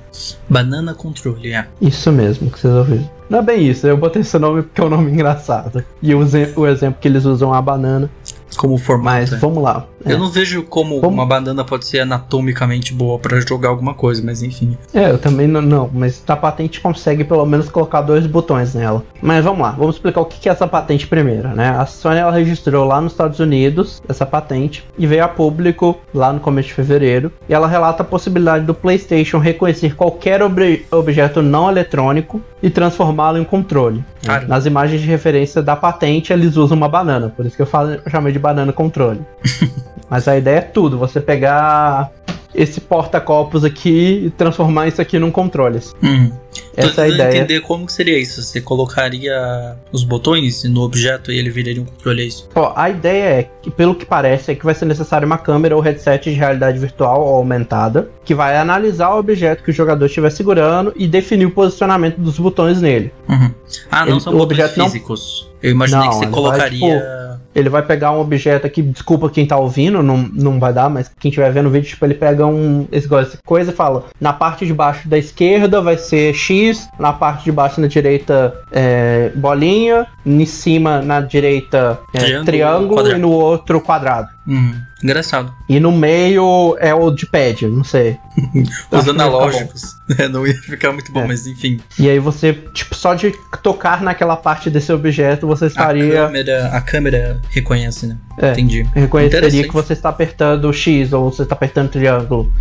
Banana 0.49 0.93
controle, 0.93 1.54
é. 1.54 1.65
Isso 1.82 2.12
mesmo 2.12 2.52
que 2.52 2.60
vocês 2.60 2.73
ouviram. 2.73 3.10
Não 3.34 3.39
é 3.39 3.41
bem 3.41 3.67
isso, 3.67 3.88
eu 3.88 3.98
botei 3.98 4.22
esse 4.22 4.38
nome 4.38 4.62
porque 4.62 4.80
é 4.80 4.84
um 4.84 4.89
nome 4.89 5.10
engraçado. 5.12 5.84
E 6.04 6.13
o, 6.13 6.19
o 6.56 6.67
exemplo 6.67 7.02
que 7.02 7.08
eles 7.08 7.26
usam 7.26 7.52
é 7.52 7.58
a 7.58 7.62
banana 7.63 8.08
como 8.55 8.77
formato. 8.77 9.05
Mas 9.05 9.33
é. 9.33 9.37
vamos 9.37 9.63
lá. 9.63 9.85
Eu 10.05 10.15
é. 10.15 10.19
não 10.19 10.29
vejo 10.29 10.63
como 10.63 10.99
vamos... 10.99 11.13
uma 11.13 11.25
banana 11.25 11.63
pode 11.63 11.85
ser 11.85 11.99
anatomicamente 11.99 12.93
boa 12.93 13.17
para 13.17 13.39
jogar 13.39 13.69
alguma 13.69 13.93
coisa, 13.93 14.21
mas 14.23 14.43
enfim. 14.43 14.77
É, 14.93 15.11
eu 15.11 15.17
também 15.17 15.47
não, 15.47 15.61
não, 15.61 15.89
mas 15.93 16.21
a 16.27 16.35
patente 16.35 16.81
consegue 16.81 17.23
pelo 17.23 17.45
menos 17.45 17.69
colocar 17.69 18.01
dois 18.01 18.25
botões 18.27 18.73
nela. 18.73 19.03
Mas 19.21 19.45
vamos 19.45 19.61
lá, 19.61 19.71
vamos 19.71 19.95
explicar 19.95 20.21
o 20.21 20.25
que 20.25 20.49
é 20.49 20.51
essa 20.51 20.67
patente 20.67 21.07
primeiro, 21.07 21.49
né? 21.49 21.69
A 21.69 21.85
Sony 21.85 22.19
ela 22.19 22.31
registrou 22.31 22.85
lá 22.85 22.99
nos 22.99 23.13
Estados 23.13 23.39
Unidos 23.39 24.01
essa 24.07 24.25
patente 24.25 24.85
e 24.97 25.07
veio 25.07 25.23
a 25.23 25.27
público 25.27 25.97
lá 26.13 26.33
no 26.33 26.39
começo 26.39 26.69
de 26.69 26.73
fevereiro. 26.73 27.31
E 27.47 27.53
ela 27.53 27.67
relata 27.67 28.03
a 28.03 28.05
possibilidade 28.05 28.65
do 28.65 28.73
PlayStation 28.73 29.37
reconhecer 29.37 29.95
qualquer 29.95 30.41
ob 30.41 30.85
objeto 30.91 31.41
não 31.41 31.69
eletrônico 31.69 32.41
e 32.61 32.69
transformá-lo 32.69 33.37
em 33.37 33.43
controle. 33.43 34.03
Claro. 34.23 34.47
Nas 34.47 34.65
imagens 34.65 35.01
de 35.01 35.07
referência 35.07 35.61
da 35.61 35.75
patente, 35.75 36.31
eles 36.31 36.55
usam 36.55 36.77
uma 36.77 36.87
banana, 36.87 37.27
por 37.27 37.45
isso 37.45 37.55
que 37.55 37.61
eu, 37.61 37.65
falo, 37.65 37.91
eu 37.91 38.09
chamei 38.09 38.31
de 38.31 38.39
banana 38.43 38.73
controle. 38.73 39.21
Mas 40.10 40.27
a 40.27 40.38
ideia 40.38 40.58
é 40.58 40.62
tudo, 40.62 40.97
você 40.97 41.19
pegar 41.19 42.12
esse 42.53 42.79
porta-copos 42.79 43.63
aqui 43.63 44.25
e 44.25 44.29
transformar 44.29 44.88
isso 44.88 45.01
aqui 45.01 45.17
num 45.17 45.32
controle. 45.32 45.79
Uhum. 46.01 46.32
Essa 46.75 47.01
é 47.01 47.06
a 47.06 47.08
ideia. 47.08 47.38
entender 47.38 47.62
como 47.62 47.86
que 47.86 47.93
seria 47.93 48.17
isso. 48.17 48.41
Você 48.41 48.62
colocaria 48.62 49.75
os 49.91 50.03
botões 50.03 50.63
no 50.63 50.82
objeto 50.82 51.32
e 51.32 51.38
ele 51.38 51.49
viraria 51.49 51.82
um 51.82 51.86
controle, 51.86 52.21
é 52.21 52.25
isso? 52.25 52.49
Ó, 52.56 52.73
a 52.75 52.89
ideia 52.89 53.39
é 53.39 53.49
que, 53.62 53.71
pelo 53.71 53.95
que 53.95 54.06
parece, 54.06 54.51
é 54.51 54.56
que 54.56 54.63
vai 54.63 54.73
ser 54.73 54.86
necessário 54.86 55.25
uma 55.25 55.38
câmera 55.38 55.75
ou 55.75 55.82
headset 55.82 56.29
de 56.29 56.36
realidade 56.36 56.77
virtual 56.77 57.25
ou 57.25 57.36
aumentada 57.36 58.10
que 58.23 58.34
vai 58.34 58.58
analisar 58.58 59.13
o 59.15 59.19
objeto 59.19 59.63
que 59.63 59.71
o 59.71 59.73
jogador 59.73 60.06
estiver 60.06 60.29
segurando 60.29 60.93
e 60.95 61.08
definir 61.08 61.45
o 61.45 61.51
posicionamento 61.51 62.17
dos 62.17 62.38
botões 62.38 62.82
nele. 62.82 63.12
Uhum. 63.27 63.51
Ah, 63.89 64.06
não 64.06 64.13
ele, 64.13 64.21
são 64.21 64.36
botões 64.36 64.71
físicos. 64.71 65.47
Não... 65.47 65.53
Eu 65.63 65.71
imaginei 65.71 66.06
não, 66.06 66.12
que 66.12 66.25
você 66.25 66.27
colocaria. 66.27 66.79
Vai, 66.79 66.99
tipo, 66.99 67.33
ele 67.55 67.69
vai 67.69 67.81
pegar 67.81 68.11
um 68.11 68.19
objeto 68.19 68.65
aqui, 68.65 68.81
desculpa 68.81 69.29
quem 69.29 69.45
tá 69.45 69.57
ouvindo, 69.57 70.01
não, 70.01 70.17
não 70.17 70.59
vai 70.59 70.73
dar, 70.73 70.89
mas 70.89 71.11
quem 71.19 71.29
estiver 71.29 71.51
vendo 71.51 71.67
o 71.67 71.69
vídeo, 71.69 71.89
tipo, 71.89 72.05
ele 72.05 72.15
pega 72.15 72.45
um. 72.45 72.87
Esse, 72.91 73.13
essa 73.15 73.37
coisa 73.45 73.71
e 73.71 73.75
fala: 73.75 74.05
na 74.19 74.33
parte 74.33 74.65
de 74.65 74.73
baixo 74.73 75.07
da 75.07 75.17
esquerda 75.17 75.81
vai 75.81 75.97
ser 75.97 76.33
X, 76.33 76.87
na 76.99 77.13
parte 77.13 77.45
de 77.45 77.51
baixo 77.51 77.79
na 77.79 77.87
direita 77.87 78.53
é, 78.71 79.31
bolinha, 79.35 80.07
em 80.25 80.45
cima 80.45 81.01
na 81.01 81.21
direita 81.21 81.99
é, 82.13 82.19
triângulo, 82.19 82.45
triângulo 82.45 83.11
e 83.11 83.17
no 83.17 83.31
outro 83.31 83.79
quadrado. 83.81 84.27
Uhum. 84.47 84.75
Engraçado. 85.03 85.53
E 85.67 85.79
no 85.79 85.91
meio 85.91 86.77
é 86.79 86.93
o 86.93 87.11
de 87.11 87.25
pad, 87.25 87.67
não 87.67 87.83
sei. 87.83 88.17
Os 88.89 89.07
analógicos. 89.07 89.95
Tá 90.07 90.23
é, 90.23 90.27
não 90.27 90.47
ia 90.47 90.53
ficar 90.53 90.91
muito 90.91 91.11
bom, 91.11 91.21
é. 91.21 91.27
mas 91.27 91.45
enfim. 91.45 91.79
E 91.99 92.09
aí 92.09 92.19
você, 92.19 92.53
tipo, 92.53 92.95
só 92.95 93.13
de 93.13 93.33
tocar 93.61 94.01
naquela 94.01 94.35
parte 94.37 94.69
desse 94.69 94.91
objeto, 94.93 95.45
você 95.45 95.67
estaria. 95.67 96.23
A 96.23 96.27
câmera, 96.27 96.67
a 96.67 96.81
câmera 96.81 97.41
reconhece, 97.49 98.07
né? 98.07 98.17
É, 98.37 98.51
Entendi. 98.51 98.83
Reconheceria 98.93 99.63
que 99.63 99.73
você 99.73 99.93
está 99.93 100.09
apertando 100.09 100.71
X 100.71 101.11
ou 101.11 101.31
você 101.31 101.43
está 101.43 101.55
apertando 101.55 101.89
triângulo. 101.89 102.51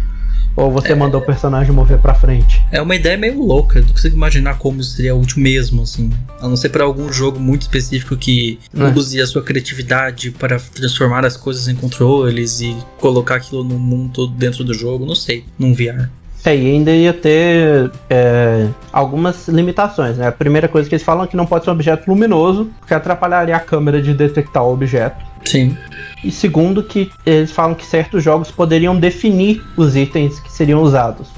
Ou 0.56 0.70
você 0.70 0.92
é... 0.92 0.94
mandou 0.94 1.20
o 1.20 1.24
personagem 1.24 1.72
mover 1.72 1.98
pra 1.98 2.14
frente. 2.14 2.62
É 2.70 2.80
uma 2.80 2.94
ideia 2.94 3.16
meio 3.16 3.42
louca. 3.42 3.78
Eu 3.78 3.82
não 3.82 3.92
consigo 3.92 4.16
imaginar 4.16 4.58
como 4.58 4.82
seria 4.82 5.14
útil 5.14 5.42
mesmo, 5.42 5.82
assim. 5.82 6.10
A 6.40 6.48
não 6.48 6.56
ser 6.56 6.68
para 6.68 6.84
algum 6.84 7.12
jogo 7.12 7.38
muito 7.38 7.62
específico 7.62 8.16
que 8.16 8.58
é. 8.76 8.98
use 8.98 9.20
a 9.20 9.26
sua 9.26 9.42
criatividade 9.42 10.30
para 10.30 10.58
transformar 10.58 11.24
as 11.24 11.36
coisas 11.36 11.68
em 11.68 11.74
controles 11.74 12.60
e 12.60 12.76
colocar 12.98 13.36
aquilo 13.36 13.64
no 13.64 13.78
mundo 13.78 14.26
dentro 14.26 14.64
do 14.64 14.74
jogo. 14.74 15.06
Não 15.06 15.14
sei, 15.14 15.44
num 15.58 15.74
VR. 15.74 16.08
É, 16.44 16.56
e 16.56 16.66
ainda 16.72 16.90
ia 16.90 17.12
ter 17.12 17.90
é, 18.10 18.66
algumas 18.92 19.46
limitações, 19.46 20.18
né? 20.18 20.26
A 20.26 20.32
primeira 20.32 20.66
coisa 20.66 20.88
que 20.88 20.94
eles 20.94 21.04
falam 21.04 21.24
é 21.24 21.26
que 21.28 21.36
não 21.36 21.46
pode 21.46 21.64
ser 21.64 21.70
um 21.70 21.74
objeto 21.74 22.10
luminoso, 22.10 22.68
porque 22.80 22.92
atrapalharia 22.92 23.54
a 23.54 23.60
câmera 23.60 24.02
de 24.02 24.12
detectar 24.12 24.64
o 24.64 24.72
objeto. 24.72 25.31
Sim. 25.52 25.76
E 26.24 26.30
segundo, 26.30 26.82
que 26.82 27.10
eles 27.26 27.50
falam 27.50 27.74
que 27.74 27.84
certos 27.84 28.22
jogos 28.22 28.50
poderiam 28.50 28.98
definir 28.98 29.62
os 29.76 29.96
itens 29.96 30.40
que 30.40 30.52
seriam 30.52 30.82
usados. 30.82 31.28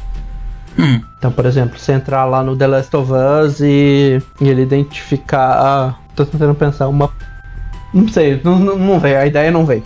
Hum. 0.79 1.01
Então, 1.19 1.33
por 1.33 1.47
exemplo, 1.47 1.79
você 1.79 1.93
entrar 1.93 2.25
lá 2.25 2.43
no 2.43 2.57
The 2.57 2.67
Last 2.67 2.97
of 2.97 3.11
Us 3.13 3.61
e, 3.61 4.21
e 4.41 4.49
ele 4.49 4.63
identificar. 4.63 5.57
Ah, 5.59 5.95
tô 6.15 6.25
tentando 6.27 6.55
pensar 6.55 6.89
uma. 6.89 7.11
Não 7.93 8.09
sei, 8.09 8.41
não, 8.43 8.59
não, 8.59 8.77
não 8.77 8.99
veio, 8.99 9.19
a 9.19 9.27
ideia 9.27 9.51
não 9.51 9.65
veio. 9.65 9.85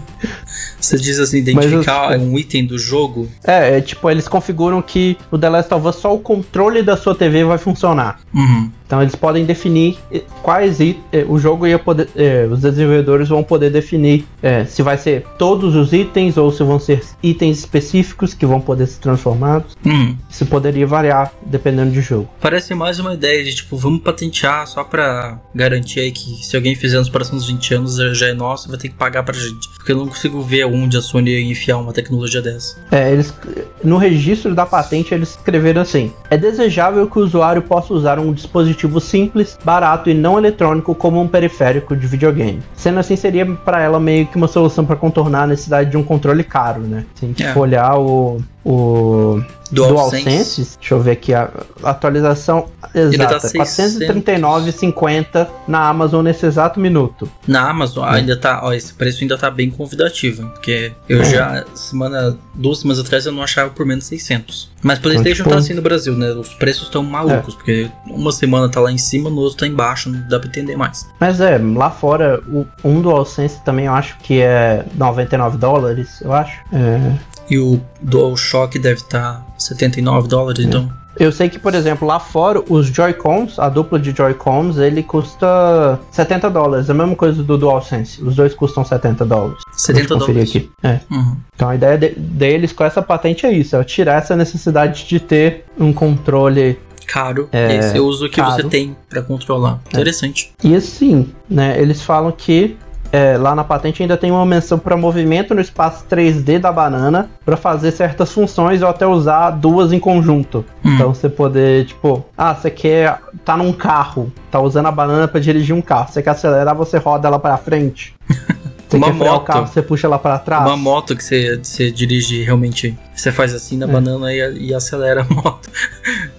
Você 0.80 0.98
diz 0.98 1.18
assim, 1.18 1.38
identificar 1.38 2.12
eu, 2.12 2.20
um 2.20 2.38
item 2.38 2.66
do 2.66 2.78
jogo? 2.78 3.28
É, 3.44 3.78
é, 3.78 3.80
tipo, 3.80 4.10
eles 4.10 4.28
configuram 4.28 4.82
que 4.82 5.16
o 5.30 5.38
The 5.38 5.48
Last 5.48 5.74
of 5.74 5.86
Us 5.86 5.96
só 5.96 6.14
o 6.14 6.18
controle 6.18 6.82
da 6.82 6.96
sua 6.96 7.14
TV 7.14 7.44
vai 7.44 7.58
funcionar. 7.58 8.20
Uhum. 8.34 8.70
Então 8.86 9.02
eles 9.02 9.14
podem 9.14 9.44
definir 9.44 9.98
eh, 10.12 10.22
quais 10.42 10.80
eh, 10.80 10.94
o 11.28 11.38
jogo 11.38 11.66
ia 11.66 11.78
poder, 11.78 12.08
eh, 12.14 12.46
os 12.50 12.60
desenvolvedores 12.60 13.28
vão 13.28 13.42
poder 13.42 13.70
definir 13.70 14.24
se 14.68 14.80
vai 14.80 14.96
ser 14.96 15.24
todos 15.36 15.74
os 15.74 15.92
itens 15.92 16.36
ou 16.36 16.52
se 16.52 16.62
vão 16.62 16.78
ser 16.78 17.02
itens 17.20 17.58
específicos 17.58 18.32
que 18.32 18.46
vão 18.46 18.60
poder 18.60 18.86
ser 18.86 19.00
transformados. 19.00 19.76
Hum. 19.84 20.14
Isso 20.30 20.46
poderia 20.46 20.86
variar 20.86 21.32
dependendo 21.44 21.90
do 21.90 22.00
jogo. 22.00 22.28
Parece 22.40 22.72
mais 22.74 23.00
uma 23.00 23.14
ideia 23.14 23.42
de 23.42 23.56
tipo, 23.56 23.76
vamos 23.76 24.02
patentear 24.02 24.66
só 24.68 24.84
para 24.84 25.40
garantir 25.52 25.98
aí 25.98 26.12
que 26.12 26.44
se 26.44 26.54
alguém 26.54 26.76
fizer 26.76 26.98
nos 26.98 27.08
próximos 27.08 27.48
20 27.48 27.74
anos 27.74 27.96
já 28.16 28.28
é 28.28 28.34
nosso, 28.34 28.68
vai 28.68 28.78
ter 28.78 28.88
que 28.88 28.94
pagar 28.94 29.24
pra 29.24 29.34
gente. 29.34 29.68
Porque 29.74 29.90
eu 29.90 29.96
não 29.96 30.06
consigo 30.06 30.40
ver 30.42 30.64
onde 30.64 30.96
a 30.96 31.02
Sony 31.02 31.32
ia 31.32 31.50
enfiar 31.50 31.78
uma 31.78 31.92
tecnologia 31.92 32.40
dessa. 32.40 32.76
É, 32.92 33.12
eles 33.12 33.34
no 33.82 33.96
registro 33.96 34.54
da 34.54 34.64
patente 34.64 35.12
eles 35.12 35.30
escreveram 35.30 35.82
assim: 35.82 36.12
é 36.30 36.36
desejável 36.36 37.10
que 37.10 37.18
o 37.18 37.22
usuário 37.22 37.62
possa 37.62 37.92
usar 37.92 38.20
um 38.20 38.32
dispositivo 38.32 38.75
dispositivo 38.76 39.00
simples, 39.00 39.58
barato 39.64 40.10
e 40.10 40.14
não 40.14 40.38
eletrônico 40.38 40.94
como 40.94 41.20
um 41.20 41.26
periférico 41.26 41.96
de 41.96 42.06
videogame. 42.06 42.60
Sendo 42.74 43.00
assim, 43.00 43.16
seria 43.16 43.46
para 43.46 43.80
ela 43.80 43.98
meio 43.98 44.26
que 44.26 44.36
uma 44.36 44.46
solução 44.46 44.84
para 44.84 44.94
contornar 44.96 45.44
a 45.44 45.46
necessidade 45.48 45.90
de 45.90 45.96
um 45.96 46.02
controle 46.02 46.44
caro, 46.44 46.82
né? 46.82 47.04
A 47.20 47.26
gente 47.26 47.42
É. 47.42 47.56
olhar 47.56 47.98
o, 47.98 48.38
o 48.68 49.40
DualSense. 49.70 50.24
DualSense, 50.24 50.76
deixa 50.80 50.94
eu 50.94 51.00
ver 51.00 51.12
aqui 51.12 51.32
a 51.32 51.48
atualização 51.84 52.66
tá 52.80 52.90
exata, 52.98 53.48
439,50 53.48 55.46
na 55.68 55.88
Amazon 55.88 56.24
nesse 56.24 56.46
exato 56.46 56.80
minuto. 56.80 57.28
Na 57.46 57.70
Amazon 57.70 58.04
ainda 58.08 58.36
tá, 58.36 58.60
ó, 58.64 58.72
esse 58.72 58.92
preço 58.92 59.22
ainda 59.22 59.38
tá 59.38 59.50
bem 59.50 59.70
convidativo, 59.70 60.42
hein? 60.42 60.50
porque 60.52 60.92
eu 61.08 61.20
É. 61.20 61.24
já, 61.24 61.64
semana, 61.74 62.36
duas 62.54 62.80
semanas 62.80 62.98
atrás 63.04 63.24
eu 63.26 63.32
não 63.32 63.42
achava 63.42 63.70
por 63.70 63.86
menos 63.86 64.04
600. 64.06 64.68
Mas 64.82 64.98
PlayStation 64.98 65.42
tipo- 65.44 65.50
tá 65.50 65.56
assim 65.58 65.74
no 65.74 65.82
Brasil, 65.82 66.14
né? 66.16 66.30
Os 66.32 66.52
preços 66.54 66.84
estão 66.84 67.02
malucos, 67.02 67.54
porque 67.54 67.88
uma 68.06 68.30
semana 68.32 68.68
tá 68.68 68.80
lá 68.80 68.90
em 68.92 68.98
cima, 68.98 69.30
no 69.30 69.38
outro 69.40 69.58
tá 69.58 69.66
embaixo, 69.66 70.10
não 70.10 70.28
dá 70.28 70.38
pra 70.38 70.48
entender 70.48 70.76
mais. 70.76 71.08
Mas 71.20 71.40
é, 71.40 71.58
lá 71.58 71.90
fora, 71.90 72.40
o, 72.48 72.66
um 72.84 73.00
DualSense 73.00 73.60
também 73.64 73.86
eu 73.86 73.92
acho 73.94 74.16
que 74.18 74.40
é 74.40 74.84
99 74.94 75.56
dólares, 75.58 76.20
eu 76.20 76.32
acho. 76.32 76.60
É. 76.72 77.35
E 77.50 77.58
o 77.58 77.80
DualShock 78.02 78.78
deve 78.78 79.00
estar 79.00 79.34
tá 79.40 79.46
79 79.58 80.28
dólares, 80.28 80.64
então. 80.64 80.90
Eu 81.18 81.32
sei 81.32 81.48
que, 81.48 81.58
por 81.58 81.74
exemplo, 81.74 82.06
lá 82.06 82.20
fora, 82.20 82.62
os 82.68 82.88
Joy-Cons, 82.88 83.58
a 83.58 83.70
dupla 83.70 83.98
de 83.98 84.14
Joy-Cons, 84.14 84.76
ele 84.76 85.02
custa 85.02 85.98
70 86.10 86.50
dólares. 86.50 86.90
A 86.90 86.94
mesma 86.94 87.16
coisa 87.16 87.42
do 87.42 87.56
DualSense. 87.56 88.22
Os 88.22 88.34
dois 88.36 88.52
custam 88.52 88.84
70 88.84 89.24
dólares. 89.24 89.62
70 89.72 89.98
Deixa 90.08 90.12
eu 90.14 90.18
conferir 90.18 90.44
dólares. 90.44 90.56
aqui. 90.56 90.70
É. 90.82 91.14
Uhum. 91.14 91.36
Então 91.54 91.68
a 91.70 91.74
ideia 91.74 91.96
de- 91.96 92.10
deles 92.18 92.70
com 92.72 92.84
essa 92.84 93.00
patente 93.00 93.46
é 93.46 93.52
isso, 93.52 93.74
é 93.76 93.82
tirar 93.84 94.18
essa 94.18 94.36
necessidade 94.36 95.06
de 95.06 95.18
ter 95.18 95.64
um 95.78 95.90
controle. 95.90 96.78
Caro. 97.06 97.48
É, 97.52 97.76
Esse 97.76 97.96
eu 97.96 98.04
uso 98.04 98.26
o 98.26 98.28
que 98.28 98.36
você 98.42 98.56
caro. 98.58 98.68
tem 98.68 98.94
pra 99.08 99.22
controlar. 99.22 99.80
Interessante. 99.88 100.52
E 100.62 100.74
assim, 100.74 101.30
né? 101.48 101.80
Eles 101.80 102.02
falam 102.02 102.30
que 102.30 102.76
é, 103.12 103.36
lá 103.36 103.54
na 103.54 103.64
patente 103.64 104.02
ainda 104.02 104.16
tem 104.16 104.30
uma 104.30 104.44
menção 104.46 104.78
para 104.78 104.96
movimento 104.96 105.54
no 105.54 105.60
espaço 105.60 106.04
3D 106.10 106.58
da 106.58 106.72
banana 106.72 107.30
para 107.44 107.56
fazer 107.56 107.90
certas 107.90 108.32
funções 108.32 108.82
ou 108.82 108.88
até 108.88 109.06
usar 109.06 109.50
duas 109.50 109.92
em 109.92 109.98
conjunto. 109.98 110.64
Hum. 110.84 110.94
Então 110.94 111.14
você 111.14 111.28
poder, 111.28 111.86
tipo, 111.86 112.24
ah, 112.36 112.54
você 112.54 112.70
quer 112.70 113.20
tá 113.44 113.56
num 113.56 113.72
carro, 113.72 114.32
tá 114.50 114.60
usando 114.60 114.86
a 114.86 114.92
banana 114.92 115.28
para 115.28 115.40
dirigir 115.40 115.74
um 115.74 115.82
carro. 115.82 116.12
Você 116.12 116.22
quer 116.22 116.30
acelerar, 116.30 116.74
você 116.74 116.98
roda 116.98 117.28
ela 117.28 117.38
para 117.38 117.56
frente. 117.56 118.14
Você 118.88 118.96
Uma 118.98 119.12
moto. 119.12 119.44
carro, 119.44 119.66
você 119.66 119.82
puxa 119.82 120.06
ela 120.06 120.18
para 120.18 120.38
trás. 120.38 120.62
Uma 120.64 120.76
moto 120.76 121.16
que 121.16 121.24
você, 121.24 121.58
você 121.60 121.90
dirige 121.90 122.42
realmente. 122.44 122.96
Você 123.14 123.32
faz 123.32 123.52
assim 123.52 123.76
na 123.76 123.86
É. 123.86 123.88
banana 123.88 124.32
e, 124.32 124.68
e 124.68 124.74
acelera 124.74 125.22
a 125.28 125.34
moto. 125.34 125.68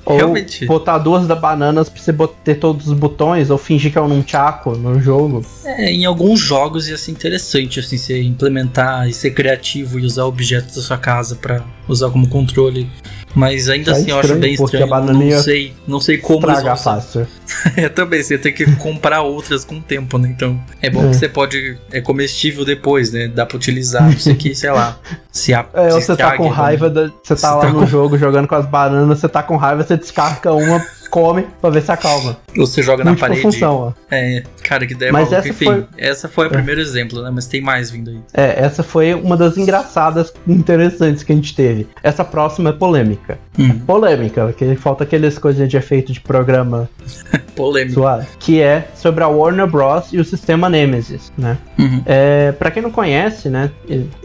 Ou 0.05 0.15
realmente. 0.15 0.65
botar 0.65 0.97
duas 0.99 1.27
da 1.27 1.35
bananas 1.35 1.89
pra 1.89 2.01
você 2.01 2.13
ter 2.45 2.55
todos 2.55 2.87
os 2.87 2.93
botões, 2.97 3.49
ou 3.49 3.57
fingir 3.57 3.91
que 3.91 3.97
é 3.97 4.01
um 4.01 4.07
nunchaku 4.07 4.77
no 4.77 4.99
jogo. 5.01 5.45
É, 5.65 5.91
em 5.91 6.05
alguns 6.05 6.39
jogos 6.39 6.87
ia 6.87 6.97
ser 6.97 7.11
interessante, 7.11 7.79
assim, 7.81 7.97
você 7.97 8.21
implementar 8.21 9.09
e 9.09 9.13
ser 9.13 9.31
criativo 9.31 9.99
e 9.99 10.05
usar 10.05 10.23
objetos 10.25 10.75
da 10.75 10.81
sua 10.81 10.97
casa 10.97 11.35
pra 11.35 11.63
usar 11.87 12.09
como 12.09 12.29
controle. 12.29 12.89
Mas 13.37 13.69
ainda 13.69 13.91
É 13.91 13.93
assim 13.93 14.09
eu 14.09 14.15
acho 14.17 14.25
estranho, 14.25 14.41
bem 14.41 14.55
porque 14.57 14.77
estranho. 14.77 14.93
a 14.93 14.99
bananinha 14.99 15.35
Não 15.35 15.43
sei, 15.43 15.73
não 15.87 15.99
sei 16.01 16.17
como 16.17 16.49
eles 16.49 16.63
vão 16.63 16.75
fácil. 16.75 17.27
É, 17.77 17.87
também, 17.87 18.21
você 18.21 18.37
tem 18.37 18.53
que 18.53 18.65
comprar 18.75 19.21
outras 19.21 19.63
com 19.63 19.75
o 19.77 19.81
tempo, 19.81 20.17
né? 20.17 20.27
Então, 20.35 20.59
é 20.81 20.89
bom 20.89 21.05
É. 21.05 21.09
que 21.09 21.15
você 21.15 21.29
pode. 21.29 21.77
É 21.91 22.01
comestível 22.01 22.65
depois, 22.65 23.11
né? 23.11 23.27
Dá 23.29 23.45
pra 23.45 23.55
utilizar. 23.57 24.09
Isso 24.11 24.29
aqui, 24.29 24.53
sei 24.53 24.71
lá. 24.71 24.97
Se 25.31 25.53
a. 25.53 25.65
É, 25.73 25.89
se 25.89 25.95
ou 25.95 26.01
você 26.01 26.15
tá 26.17 26.35
com 26.35 26.43
né? 26.45 26.49
raiva, 26.49 26.89
da- 26.89 27.03
você 27.23 27.35
tá 27.35 27.35
Você 27.35 27.45
lá 27.47 27.59
tá 27.61 27.69
no 27.69 27.79
com- 27.79 27.85
jogo 27.87 28.17
jogando 28.17 28.47
com 28.47 28.55
as 28.55 28.65
bananas, 28.65 29.19
você 29.19 29.29
tá 29.29 29.41
com 29.43 29.55
raiva, 29.55 29.83
você 29.83 29.95
descarga 29.95 30.51
uma, 30.53 30.83
come 31.07 31.45
pra 31.61 31.69
ver 31.69 31.81
se 31.81 31.91
acalma. 31.91 32.37
Ou 32.57 32.65
você 32.65 32.81
joga 32.81 33.03
na 33.03 33.11
Múltipla 33.11 33.27
parede. 33.29 33.41
função, 33.43 33.75
ó. 33.75 33.91
É, 34.11 34.43
cara, 34.63 34.85
que 34.87 34.93
ideia 34.93 35.11
Mas 35.11 35.23
maluca. 35.29 35.37
essa 35.37 35.49
Enfim, 35.49 35.65
foi- 35.65 35.85
essa 35.97 36.27
foi 36.27 36.47
o 36.47 36.49
primeiro 36.49 36.81
exemplo, 36.81 37.21
né? 37.21 37.29
Mas 37.33 37.45
tem 37.47 37.61
mais 37.61 37.91
vindo 37.91 38.09
aí. 38.09 38.19
É, 38.33 38.63
essa 38.63 38.81
foi 38.83 39.13
uma 39.13 39.37
das 39.37 39.57
engraçadas 39.57 40.33
interessantes 40.47 41.23
que 41.23 41.31
a 41.31 41.35
gente 41.35 41.55
teve. 41.55 41.87
Essa 42.03 42.23
próxima 42.23 42.69
é 42.71 42.73
polêmica. 42.73 43.37
Hum, 43.59 43.79
Polêmica, 43.79 44.45
porque 44.45 44.75
falta 44.75 45.03
aquelas 45.03 45.37
coisas 45.39 45.67
de 45.67 45.77
efeito 45.77 46.11
de 46.13 46.19
programa 46.21 46.89
polêmico. 47.55 47.95
suave. 47.95 48.27
Que 48.39 48.61
é 48.61 48.87
sobre 48.95 49.23
a 49.23 49.27
Warner 49.27 49.67
Bros. 49.67 50.11
e 50.13 50.19
o 50.19 50.25
sistema 50.25 50.69
Nemesis, 50.69 51.31
né? 51.37 51.57
Uhum. 51.77 52.01
É, 52.05 52.51
para 52.51 52.69
quem 52.71 52.81
não 52.83 52.91
conhece, 52.91 53.49
né, 53.49 53.71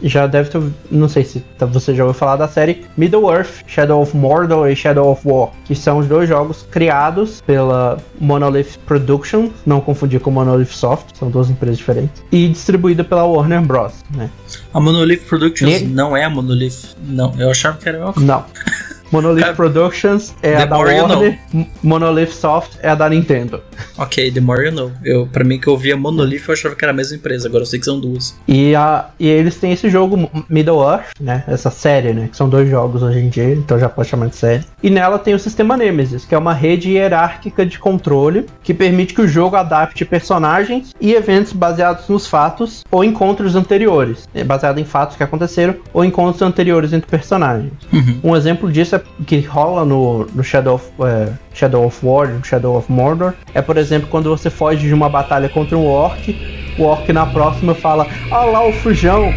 já 0.02 0.26
deve 0.26 0.50
ter, 0.50 0.60
não 0.90 1.08
sei 1.08 1.24
se 1.24 1.40
tá- 1.58 1.66
você 1.66 1.94
já 1.94 2.04
ouviu 2.04 2.18
falar 2.18 2.36
da 2.36 2.48
série 2.48 2.84
Middle 2.96 3.30
Earth, 3.32 3.62
Shadow 3.66 4.00
of 4.02 4.16
Mordor 4.16 4.68
e 4.70 4.76
Shadow 4.76 5.10
of 5.10 5.22
War, 5.26 5.50
que 5.64 5.74
são 5.74 5.98
os 5.98 6.06
dois 6.06 6.28
jogos 6.28 6.66
criados 6.72 7.40
pela 7.46 7.98
Monolith 8.18 8.78
Productions, 8.86 9.50
não 9.64 9.80
confundir 9.80 10.18
com 10.20 10.30
Monolith 10.30 10.72
Soft, 10.72 11.16
são 11.16 11.30
duas 11.30 11.48
empresas 11.50 11.78
diferentes, 11.78 12.24
e 12.32 12.48
distribuída 12.48 13.04
pela 13.04 13.24
Warner 13.24 13.60
Bros, 13.62 13.92
né? 14.16 14.28
A 14.74 14.80
Monolith 14.80 15.20
Productions 15.28 15.82
Ne- 15.82 15.86
não 15.88 16.16
é 16.16 16.24
a 16.24 16.30
Monolith. 16.30 16.96
Não, 17.06 17.32
eu 17.38 17.50
achava 17.50 17.76
que 17.76 17.88
era 17.88 17.98
a 17.98 18.00
mesma 18.00 18.14
coisa. 18.14 18.26
Não. 18.26 18.44
Monolith 19.12 19.42
Cara, 19.42 19.54
Productions 19.54 20.34
é 20.42 20.56
a 20.56 20.64
da 20.64 20.76
Warner, 20.78 21.38
M- 21.52 21.70
Monolith 21.82 22.32
Soft 22.32 22.72
é 22.82 22.88
a 22.88 22.94
da 22.94 23.08
Nintendo. 23.08 23.60
Ok, 23.98 24.32
The 24.32 24.40
More 24.40 24.66
You 24.66 24.72
Know. 24.72 24.92
Eu, 25.04 25.26
pra 25.26 25.44
mim 25.44 25.58
que 25.60 25.66
eu 25.68 25.76
via 25.76 25.96
Monolith, 25.96 26.42
eu 26.48 26.54
achava 26.54 26.74
que 26.74 26.84
era 26.84 26.92
a 26.92 26.96
mesma 26.96 27.16
empresa. 27.16 27.48
Agora 27.48 27.62
eu 27.62 27.66
sei 27.66 27.78
que 27.78 27.84
são 27.84 28.00
duas. 28.00 28.34
E, 28.48 28.74
a, 28.74 29.10
e 29.20 29.28
eles 29.28 29.56
têm 29.56 29.72
esse 29.72 29.90
jogo 29.90 30.30
Middle 30.48 30.82
Earth, 30.82 31.08
né? 31.20 31.44
Essa 31.46 31.70
série, 31.70 32.12
né? 32.12 32.28
Que 32.30 32.36
são 32.36 32.48
dois 32.48 32.68
jogos 32.70 33.02
hoje 33.02 33.18
em 33.18 33.28
dia, 33.28 33.52
então 33.54 33.78
já 33.78 33.88
pode 33.88 34.08
chamar 34.08 34.28
de 34.28 34.36
série. 34.36 34.64
E 34.82 34.88
nela 34.88 35.18
tem 35.18 35.34
o 35.34 35.38
sistema 35.38 35.76
Nemesis, 35.76 36.24
que 36.24 36.34
é 36.34 36.38
uma 36.38 36.54
rede 36.54 36.90
hierárquica 36.90 37.66
de 37.66 37.78
controle 37.78 38.46
que 38.62 38.72
permite 38.72 39.12
que 39.14 39.20
o 39.20 39.28
jogo 39.28 39.56
adapte 39.56 40.04
personagens 40.04 40.94
e 41.00 41.12
eventos 41.12 41.52
baseados 41.52 42.08
nos 42.08 42.26
fatos 42.26 42.82
ou 42.90 43.04
encontros 43.04 43.54
anteriores, 43.54 44.28
né, 44.32 44.42
baseado 44.44 44.78
em 44.78 44.84
fatos 44.84 45.16
que 45.16 45.22
aconteceram 45.22 45.74
ou 45.92 46.04
encontros 46.04 46.40
anteriores 46.42 46.92
entre 46.92 47.10
personagens. 47.10 47.72
Uhum. 47.92 48.20
Um 48.24 48.36
exemplo 48.36 48.70
disso 48.70 48.96
é 48.96 49.01
que 49.26 49.40
rola 49.40 49.84
no, 49.84 50.26
no 50.34 50.42
Shadow, 50.42 50.74
of, 50.76 50.86
é, 51.02 51.32
Shadow 51.54 51.86
of 51.86 51.98
War, 52.04 52.28
no 52.28 52.44
Shadow 52.44 52.76
of 52.76 52.90
Mordor. 52.90 53.34
É, 53.54 53.62
por 53.62 53.76
exemplo, 53.76 54.08
quando 54.10 54.28
você 54.30 54.50
foge 54.50 54.86
de 54.88 54.94
uma 54.94 55.08
batalha 55.08 55.48
contra 55.48 55.76
um 55.76 55.86
orc, 55.86 56.36
o 56.78 56.82
orc 56.84 57.12
na 57.12 57.26
próxima 57.26 57.74
fala: 57.74 58.06
Ah 58.30 58.44
lá 58.44 58.66
o 58.66 58.72
fujão, 58.72 59.32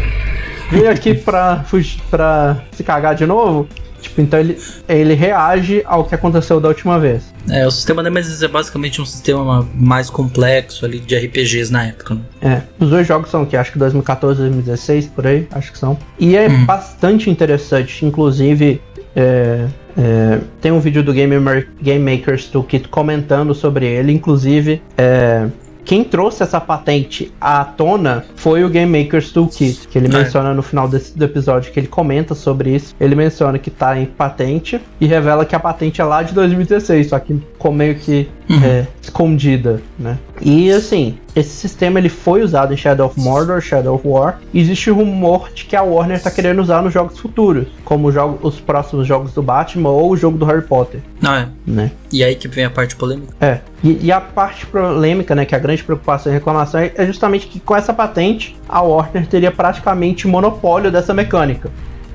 vem 0.70 0.86
aqui 0.88 1.14
pra, 1.18 1.64
pra 2.10 2.56
se 2.72 2.82
cagar 2.82 3.14
de 3.14 3.26
novo. 3.26 3.68
Tipo, 4.00 4.20
então 4.20 4.38
ele, 4.38 4.56
ele 4.88 5.14
reage 5.14 5.82
ao 5.84 6.04
que 6.04 6.14
aconteceu 6.14 6.60
da 6.60 6.68
última 6.68 6.98
vez. 7.00 7.32
É, 7.50 7.66
o 7.66 7.70
sistema 7.70 8.02
Nemesis 8.02 8.42
é 8.42 8.46
basicamente 8.46 9.00
um 9.00 9.06
sistema 9.06 9.66
mais 9.74 10.10
complexo 10.10 10.84
ali 10.84 11.00
de 11.00 11.16
RPGs 11.16 11.72
na 11.72 11.86
época. 11.86 12.14
Né? 12.14 12.20
É, 12.40 12.62
os 12.84 12.90
dois 12.90 13.06
jogos 13.06 13.30
são 13.30 13.44
que 13.46 13.56
acho 13.56 13.72
que 13.72 13.78
2014, 13.78 14.38
2016, 14.40 15.06
por 15.06 15.26
aí, 15.26 15.48
acho 15.50 15.72
que 15.72 15.78
são. 15.78 15.98
E 16.20 16.36
é 16.36 16.46
Hum. 16.48 16.66
bastante 16.66 17.30
interessante, 17.30 18.04
inclusive 18.04 18.80
é, 19.16 19.66
é, 19.98 20.38
tem 20.60 20.70
um 20.70 20.78
vídeo 20.78 21.02
do 21.02 21.12
Game, 21.12 21.34
Game 21.82 22.16
Makers 22.16 22.46
Toolkit 22.48 22.88
comentando 22.88 23.54
sobre 23.54 23.86
ele, 23.86 24.12
inclusive 24.12 24.82
é, 24.96 25.46
quem 25.84 26.02
trouxe 26.02 26.42
essa 26.42 26.60
patente 26.60 27.32
à 27.40 27.64
tona 27.64 28.24
foi 28.34 28.64
o 28.64 28.68
Game 28.68 29.00
Makers 29.04 29.30
Toolkit, 29.30 29.86
que 29.88 29.96
ele 29.96 30.08
É. 30.08 30.18
menciona 30.18 30.52
no 30.52 30.60
final 30.60 30.88
desse, 30.88 31.16
do 31.16 31.24
episódio 31.24 31.70
que 31.72 31.78
ele 31.78 31.86
comenta 31.86 32.34
sobre 32.34 32.74
isso. 32.74 32.92
Ele 33.00 33.14
menciona 33.14 33.56
que 33.56 33.70
tá 33.70 33.96
em 33.96 34.04
patente 34.04 34.80
e 35.00 35.06
revela 35.06 35.44
que 35.46 35.54
a 35.54 35.60
patente 35.60 36.00
é 36.00 36.04
lá 36.04 36.24
de 36.24 36.34
2016, 36.34 37.08
só 37.08 37.20
que 37.20 37.34
ficou 37.34 37.72
meio 37.72 37.94
que 37.94 38.28
Uhum. 38.50 38.64
é, 38.64 38.86
escondida, 39.00 39.80
né? 39.98 40.18
E 40.40 40.70
assim, 40.70 41.18
esse 41.34 41.48
sistema 41.50 41.98
ele 41.98 42.08
foi 42.10 42.42
usado 42.42 42.72
em 42.74 42.76
Shadow 42.76 43.06
of 43.06 43.18
Mordor, 43.18 43.60
Shadow 43.60 43.94
of 43.94 44.06
War. 44.06 44.38
Existe 44.54 44.90
rumor 44.90 45.50
de 45.54 45.64
que 45.64 45.74
a 45.74 45.82
Warner 45.82 46.22
tá 46.22 46.30
querendo 46.30 46.60
usar 46.60 46.82
nos 46.82 46.92
jogos 46.92 47.18
futuros, 47.18 47.66
como 47.84 48.12
jogo- 48.12 48.38
os 48.46 48.60
próximos 48.60 49.06
jogos 49.06 49.32
do 49.32 49.42
Batman 49.42 49.88
ou 49.90 50.10
o 50.10 50.16
jogo 50.16 50.36
do 50.36 50.44
Harry 50.44 50.62
Potter, 50.62 51.00
Não, 51.20 51.34
é. 51.34 51.48
né? 51.66 51.90
E 52.12 52.22
aí 52.22 52.34
que 52.34 52.48
vem 52.48 52.64
a 52.64 52.70
parte 52.70 52.94
polêmica. 52.96 53.32
É. 53.40 53.60
E, 53.82 53.98
e 54.06 54.12
a 54.12 54.20
parte 54.20 54.66
polêmica, 54.66 55.34
né, 55.34 55.44
que 55.44 55.54
é 55.54 55.58
a 55.58 55.60
grande 55.60 55.82
preocupação 55.82 56.30
e 56.30 56.34
reclamação 56.34 56.80
é, 56.80 56.92
é 56.96 57.06
justamente 57.06 57.46
que 57.46 57.58
com 57.58 57.74
essa 57.74 57.94
patente 57.94 58.54
a 58.68 58.82
Warner 58.82 59.26
teria 59.26 59.50
praticamente 59.50 60.28
monopólio 60.28 60.90
dessa 60.92 61.14
mecânica. 61.14 61.70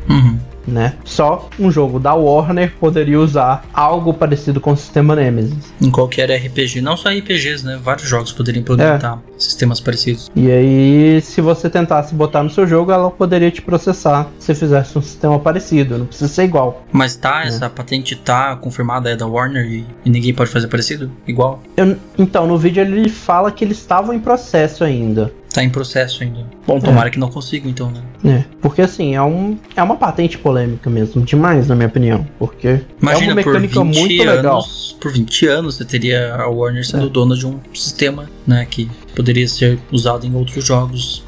Uhum. 0.09 0.37
Né? 0.67 0.93
Só 1.03 1.49
um 1.59 1.71
jogo 1.71 1.99
da 1.99 2.13
Warner 2.13 2.71
poderia 2.79 3.19
usar 3.19 3.65
algo 3.73 4.13
parecido 4.13 4.61
com 4.61 4.71
o 4.73 4.77
sistema 4.77 5.15
Nemesis. 5.15 5.73
Em 5.81 5.89
qualquer 5.89 6.29
RPG. 6.29 6.81
Não 6.81 6.95
só 6.95 7.09
RPGs, 7.09 7.65
né? 7.65 7.79
Vários 7.81 8.07
jogos 8.07 8.31
poderiam 8.31 8.61
implementar 8.61 9.19
sistemas 9.39 9.79
parecidos. 9.79 10.29
E 10.35 10.51
aí, 10.51 11.19
se 11.21 11.41
você 11.41 11.67
tentasse 11.69 12.13
botar 12.13 12.43
no 12.43 12.49
seu 12.49 12.67
jogo, 12.67 12.91
ela 12.91 13.09
poderia 13.09 13.49
te 13.49 13.61
processar 13.61 14.27
se 14.37 14.53
fizesse 14.53 14.95
um 14.97 15.01
sistema 15.01 15.39
parecido. 15.39 15.97
Não 15.97 16.05
precisa 16.05 16.31
ser 16.31 16.43
igual. 16.43 16.83
Mas 16.91 17.15
tá, 17.15 17.43
essa 17.43 17.67
patente 17.69 18.15
tá 18.15 18.55
confirmada, 18.55 19.09
é 19.09 19.15
da 19.15 19.25
Warner 19.25 19.65
e, 19.65 19.85
e 20.05 20.09
ninguém 20.11 20.33
pode 20.33 20.51
fazer 20.51 20.67
parecido? 20.67 21.11
Igual? 21.27 21.59
Eu- 21.75 21.97
então, 22.19 22.45
no 22.45 22.57
vídeo 22.57 22.81
ele 22.81 23.09
fala 23.09 23.51
que 23.51 23.65
eles 23.65 23.77
estavam 23.77 24.13
em 24.13 24.19
processo 24.19 24.83
ainda. 24.83 25.33
Tá 25.53 25.61
em 25.63 25.69
processo 25.69 26.23
ainda. 26.23 26.45
Bom, 26.65 26.79
tomara 26.79 27.09
que 27.09 27.19
não 27.19 27.29
consiga, 27.29 27.67
então, 27.67 27.91
né? 27.91 28.01
É, 28.23 28.43
porque 28.61 28.81
assim, 28.81 29.15
é, 29.15 29.21
um, 29.21 29.57
é 29.75 29.83
uma 29.83 29.97
patente 29.97 30.37
polêmica 30.37 30.89
mesmo, 30.89 31.21
demais, 31.23 31.67
na 31.67 31.75
minha 31.75 31.89
opinião. 31.89 32.25
Porque 32.39 32.79
Imagina, 33.01 33.25
é 33.25 33.29
uma 33.29 33.35
mecânica 33.35 33.73
por 33.73 33.85
20 33.85 33.99
muito 33.99 34.21
anos, 34.21 34.35
legal. 34.35 34.63
Por 35.01 35.11
20 35.11 35.47
anos 35.47 35.75
você 35.75 35.83
teria 35.85 36.35
a 36.35 36.47
Warner 36.47 36.85
sendo 36.87 37.07
É. 37.07 37.09
dona 37.09 37.35
de 37.35 37.45
um 37.45 37.59
sistema, 37.73 38.29
né? 38.47 38.65
Que 38.69 38.89
poderia 39.13 39.47
ser 39.47 39.77
usado 39.91 40.25
em 40.25 40.33
outros 40.33 40.65
jogos. 40.65 41.23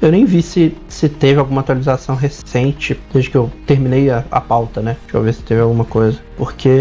Eu 0.00 0.10
nem 0.12 0.24
vi 0.24 0.42
se, 0.42 0.74
se 0.88 1.08
teve 1.08 1.38
alguma 1.40 1.62
atualização 1.62 2.14
recente, 2.14 2.98
desde 3.12 3.30
que 3.30 3.36
eu 3.36 3.50
terminei 3.66 4.10
a, 4.10 4.24
a 4.30 4.40
pauta, 4.40 4.80
né? 4.80 4.96
Deixa 5.02 5.16
eu 5.16 5.22
ver 5.22 5.34
se 5.34 5.42
teve 5.42 5.60
alguma 5.60 5.84
coisa. 5.84 6.18
Porque, 6.36 6.78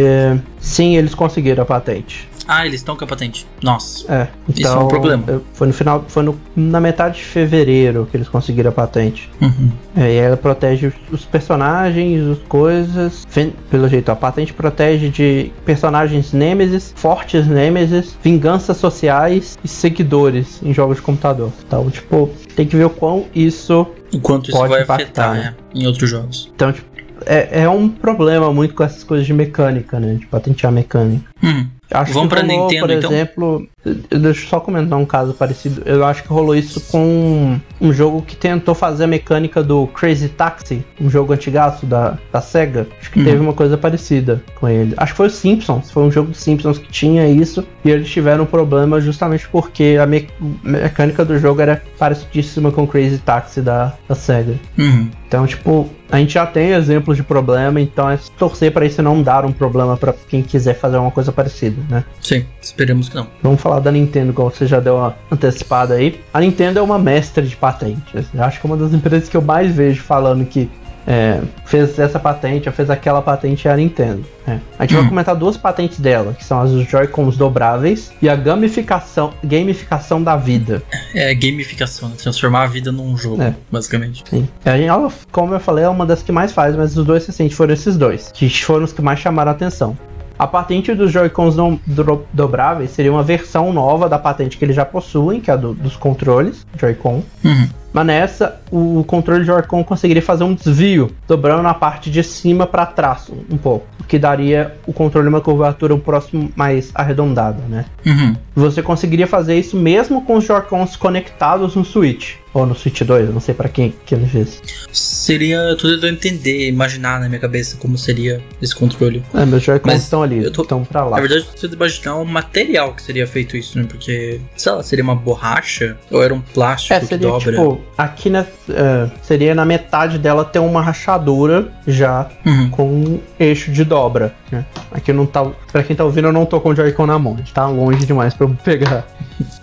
sim, 0.59 0.97
eles 0.97 1.15
conseguiram 1.15 1.63
a 1.63 1.65
patente. 1.65 2.29
Ah, 2.47 2.65
eles 2.65 2.79
estão 2.81 2.95
com 2.95 3.03
a 3.03 3.07
patente. 3.07 3.45
Nossa. 3.63 4.05
É, 4.11 4.27
então. 4.47 4.55
Isso 4.55 4.67
é 4.67 4.77
um 4.83 4.87
problema. 4.87 5.23
eu- 5.27 5.43
Foi 5.53 5.67
no 5.67 5.73
final, 5.73 6.05
foi 6.07 6.23
no, 6.23 6.39
na 6.55 6.79
metade 6.79 7.17
de 7.17 7.23
fevereiro 7.23 8.07
que 8.09 8.15
eles 8.17 8.29
conseguiram 8.29 8.69
a 8.69 8.73
patente. 8.73 9.29
Uhum. 9.41 9.71
É, 9.95 10.11
e 10.13 10.15
ela 10.17 10.37
protege 10.37 10.87
os, 10.87 10.93
os 11.11 11.25
personagens, 11.25 12.27
as 12.27 12.37
coisas. 12.47 13.25
Pelo 13.69 13.87
jeito, 13.87 14.09
a 14.11 14.15
patente 14.15 14.53
protege 14.53 15.09
de 15.09 15.51
personagens 15.65 16.33
nêmesis, 16.33 16.93
fortes 16.95 17.47
nêmesis, 17.47 18.15
vinganças 18.23 18.77
sociais 18.77 19.57
e 19.63 19.67
seguidores 19.67 20.61
em 20.63 20.73
jogos 20.73 20.97
de 20.97 21.03
computador. 21.03 21.51
Então, 21.67 21.89
tipo, 21.89 22.29
tem 22.55 22.65
que 22.67 22.75
ver 22.75 22.85
o 22.85 22.89
quão 22.89 23.25
isso. 23.33 23.87
O 24.13 24.19
quanto 24.19 24.49
isso 24.49 24.57
Pode 24.57 24.69
vai 24.71 24.83
impactar, 24.83 25.31
afetar 25.31 25.33
né? 25.33 25.55
é, 25.73 25.77
em 25.79 25.87
outros 25.87 26.09
jogos. 26.09 26.51
Então, 26.55 26.71
tipo, 26.71 26.87
é, 27.25 27.61
é 27.63 27.69
um 27.69 27.89
problema 27.89 28.51
muito 28.53 28.73
com 28.75 28.83
essas 28.83 29.03
coisas 29.03 29.25
de 29.25 29.33
mecânica, 29.33 29.99
né? 29.99 30.15
De 30.15 30.25
patentear 30.27 30.71
mecânica. 30.71 31.25
Uhum. 31.41 31.67
Acho 31.91 32.13
Vamos 32.13 32.29
rolou, 32.49 32.67
Nintendo, 32.67 32.87
por 32.87 32.91
então? 32.97 33.11
exemplo, 33.11 33.67
deixa 34.09 34.45
eu 34.45 34.49
só 34.49 34.59
comentar 34.59 34.97
um 34.97 35.05
caso 35.05 35.33
parecido. 35.33 35.81
Eu 35.85 36.03
acho 36.05 36.23
que 36.23 36.29
rolou 36.29 36.55
isso 36.55 36.81
com 36.91 37.59
um 37.79 37.93
jogo 37.93 38.21
que 38.21 38.35
tentou 38.35 38.73
fazer 38.73 39.03
a 39.03 39.07
mecânica 39.07 39.61
do 39.61 39.87
Crazy 39.87 40.29
Taxi, 40.29 40.83
um 40.99 41.09
jogo 41.09 41.33
antigaço 41.33 41.85
da, 41.85 42.17
da 42.31 42.41
SEGA. 42.41 42.87
Acho 42.99 43.11
que 43.11 43.19
Uhum. 43.19 43.25
teve 43.25 43.37
uma 43.39 43.53
coisa 43.53 43.77
parecida 43.77 44.41
com 44.59 44.67
ele. 44.67 44.93
Acho 44.97 45.13
que 45.13 45.17
foi 45.17 45.27
o 45.27 45.31
Simpsons, 45.31 45.91
foi 45.91 46.03
um 46.03 46.11
jogo 46.11 46.29
dos 46.31 46.39
Simpsons 46.39 46.77
que 46.77 46.87
tinha 46.91 47.27
isso 47.27 47.65
e 47.83 47.89
eles 47.91 48.09
tiveram 48.09 48.43
um 48.43 48.47
problema 48.47 48.99
justamente 48.99 49.47
porque 49.49 49.97
a 50.01 50.05
me- 50.05 50.27
mecânica 50.63 51.23
do 51.23 51.37
jogo 51.37 51.61
era 51.61 51.81
parecidíssima 51.99 52.71
com 52.71 52.83
o 52.83 52.87
Crazy 52.87 53.19
Taxi 53.19 53.61
da, 53.61 53.93
da 54.07 54.15
SEGA. 54.15 54.55
Uhum. 54.77 55.09
Então, 55.27 55.45
tipo, 55.47 55.89
a 56.11 56.17
gente 56.17 56.33
já 56.35 56.45
tem 56.45 56.69
exemplos 56.71 57.17
de 57.17 57.23
problema, 57.23 57.81
então 57.81 58.09
é 58.09 58.17
torcer 58.37 58.71
pra 58.71 58.85
isso 58.85 59.01
não 59.01 59.21
dar 59.21 59.43
um 59.43 59.51
problema 59.51 59.97
pra 59.97 60.13
quem 60.29 60.41
quiser 60.41 60.75
fazer 60.75 60.97
uma 60.97 61.11
coisa 61.11 61.31
parecida, 61.31 61.75
né? 61.89 62.05
Sim, 62.21 62.45
esperemos 62.61 63.09
que 63.09 63.15
não. 63.15 63.27
Vamos 63.41 63.59
falar 63.59 63.74
da 63.79 63.91
Nintendo, 63.91 64.31
igual 64.31 64.49
você 64.49 64.65
já 64.65 64.79
deu 64.79 64.95
uma 64.95 65.15
antecipada 65.31 65.93
aí. 65.95 66.19
A 66.33 66.39
Nintendo 66.39 66.79
é 66.79 66.81
uma 66.81 66.99
mestre 66.99 67.45
de 67.47 67.55
patentes. 67.55 68.25
Eu 68.33 68.43
acho 68.43 68.59
que 68.59 68.67
é 68.67 68.69
uma 68.69 68.77
das 68.77 68.93
empresas 68.93 69.29
que 69.29 69.37
eu 69.37 69.41
mais 69.41 69.73
vejo 69.73 70.01
falando 70.03 70.45
que 70.45 70.69
é, 71.07 71.39
fez 71.65 71.99
essa 71.99 72.17
patente, 72.19 72.67
ou 72.67 72.73
fez 72.73 72.89
aquela 72.89 73.21
patente 73.21 73.67
é 73.67 73.71
a 73.71 73.77
Nintendo. 73.77 74.25
É. 74.47 74.57
A 74.79 74.83
gente 74.85 74.95
vai 74.95 75.03
Hum. 75.03 75.09
comentar 75.09 75.35
duas 75.35 75.55
patentes 75.55 75.99
dela, 75.99 76.33
que 76.33 76.43
são 76.43 76.59
as 76.59 76.71
dos 76.71 76.89
Joy-Cons 76.89 77.37
dobráveis 77.37 78.11
e 78.19 78.27
a 78.27 78.35
gamificação, 78.35 79.31
gamificação 79.43 80.23
da 80.23 80.35
vida. 80.35 80.81
É 81.13 81.33
gamificação, 81.35 82.09
né? 82.09 82.15
transformar 82.17 82.63
a 82.63 82.67
vida 82.67 82.91
num 82.91 83.15
jogo, 83.15 83.39
É. 83.41 83.53
basicamente. 83.71 84.23
Sim. 84.27 84.47
Ela, 84.65 85.11
como 85.31 85.53
eu 85.53 85.59
falei, 85.59 85.83
é 85.85 85.89
uma 85.89 86.07
das 86.07 86.23
que 86.23 86.31
mais 86.31 86.51
faz, 86.51 86.75
mas 86.75 86.97
os 86.97 87.05
dois 87.05 87.23
recentes 87.27 87.55
foram 87.55 87.73
esses 87.75 87.95
dois, 87.97 88.31
que 88.33 88.49
foram 88.49 88.83
os 88.85 88.91
que 88.91 89.01
mais 89.03 89.19
chamaram 89.19 89.51
a 89.51 89.53
atenção. 89.53 89.95
A 90.37 90.45
patente 90.45 90.93
dos 90.93 91.11
Joy-Cons 91.11 91.55
não 91.55 91.79
dro- 91.85 92.25
dobráveis 92.33 92.91
seria 92.91 93.11
uma 93.11 93.23
versão 93.23 93.71
nova 93.71 94.09
da 94.09 94.19
patente 94.19 94.57
que 94.57 94.65
eles 94.65 94.75
já 94.75 94.83
possuem, 94.85 95.39
que 95.39 95.49
é 95.49 95.53
a 95.53 95.57
do- 95.57 95.73
dos 95.73 95.95
controles 95.95 96.65
Joy-Con. 96.77 97.23
Uhum. 97.43 97.69
Mas 97.95 98.05
nessa, 98.07 98.59
o 98.69 99.05
controle 99.07 99.45
Joy-Con 99.45 99.81
conseguiria 99.85 100.21
fazer 100.21 100.43
um 100.43 100.53
desvio, 100.53 101.15
dobrando 101.25 101.63
na 101.63 101.73
parte 101.73 102.11
de 102.11 102.21
cima 102.23 102.67
para 102.67 102.85
trás 102.85 103.31
um 103.49 103.55
pouco, 103.57 103.87
o 104.01 104.03
que 104.03 104.19
daria 104.19 104.75
o 104.85 104.91
controle 104.91 105.29
uma 105.29 105.39
curvatura 105.39 105.95
um 105.95 105.99
próximo 105.99 106.51
mais 106.57 106.91
arredondada, 106.93 107.61
né? 107.69 107.85
Uhum. 108.05 108.35
Você 108.53 108.81
conseguiria 108.81 109.25
fazer 109.27 109.57
isso 109.57 109.77
mesmo 109.77 110.21
com 110.25 110.35
os 110.35 110.43
Joy-Cons 110.43 110.97
conectados 110.97 111.73
no 111.73 111.85
Switch. 111.85 112.33
Ou 112.53 112.65
no 112.65 112.73
Switch 112.73 113.01
2, 113.01 113.27
eu 113.27 113.33
não 113.33 113.41
sei 113.41 113.53
pra 113.53 113.67
quem 113.67 113.93
que 114.05 114.15
ele 114.15 114.25
fez. 114.27 114.61
Seria 114.93 115.75
tudo 115.77 116.05
eu 116.05 116.11
entender, 116.13 116.69
imaginar 116.69 117.19
na 117.19 117.27
minha 117.27 117.39
cabeça 117.39 117.75
como 117.77 117.97
seria 117.97 118.41
esse 118.61 118.73
controle. 118.73 119.21
É, 119.33 119.45
meus 119.45 119.61
Joy-Cons 119.63 119.93
Mas 119.93 120.03
estão 120.03 120.23
ali, 120.23 120.41
eu 120.43 120.51
tô- 120.51 120.61
estão 120.61 120.85
pra 120.85 121.03
lá. 121.03 121.17
Na 121.17 121.21
verdade, 121.21 121.41
eu 121.41 121.47
preciso 121.51 121.73
imaginar 121.73 122.15
o 122.15 122.25
material 122.25 122.93
que 122.93 123.01
seria 123.01 123.27
feito 123.27 123.57
isso, 123.57 123.77
né? 123.77 123.85
Porque, 123.89 124.39
sei 124.55 124.71
lá, 124.71 124.81
seria 124.83 125.03
uma 125.03 125.15
borracha 125.15 125.97
ou 126.09 126.23
era 126.23 126.33
um 126.33 126.39
plástico 126.39 126.93
É, 126.93 126.99
que 127.01 127.17
dobra? 127.17 127.51
tipo, 127.51 127.81
aqui 127.97 128.29
na, 128.29 128.45
é, 128.69 129.07
seria 129.21 129.53
na 129.55 129.65
metade 129.65 130.17
dela 130.17 130.43
ter 130.45 130.59
uma 130.59 130.81
rachadura 130.81 131.69
já 131.87 132.27
Uhum. 132.45 132.69
com 132.69 132.83
um 132.83 133.19
eixo 133.39 133.71
de 133.71 133.83
dobra. 133.83 134.33
Né? 134.51 134.65
Aqui 134.91 135.11
não 135.13 135.25
tá. 135.25 135.45
Pra 135.71 135.83
quem 135.83 135.95
tá 135.95 136.03
ouvindo, 136.03 136.27
eu 136.27 136.33
não 136.33 136.45
tô 136.45 136.59
com 136.61 136.69
o 136.69 136.75
Joy-Con 136.75 137.05
na 137.05 137.17
mão. 137.19 137.35
Tá 137.53 137.67
longe 137.67 138.05
demais 138.05 138.33
pra 138.33 138.47
eu 138.47 138.55
pegar. 138.63 139.05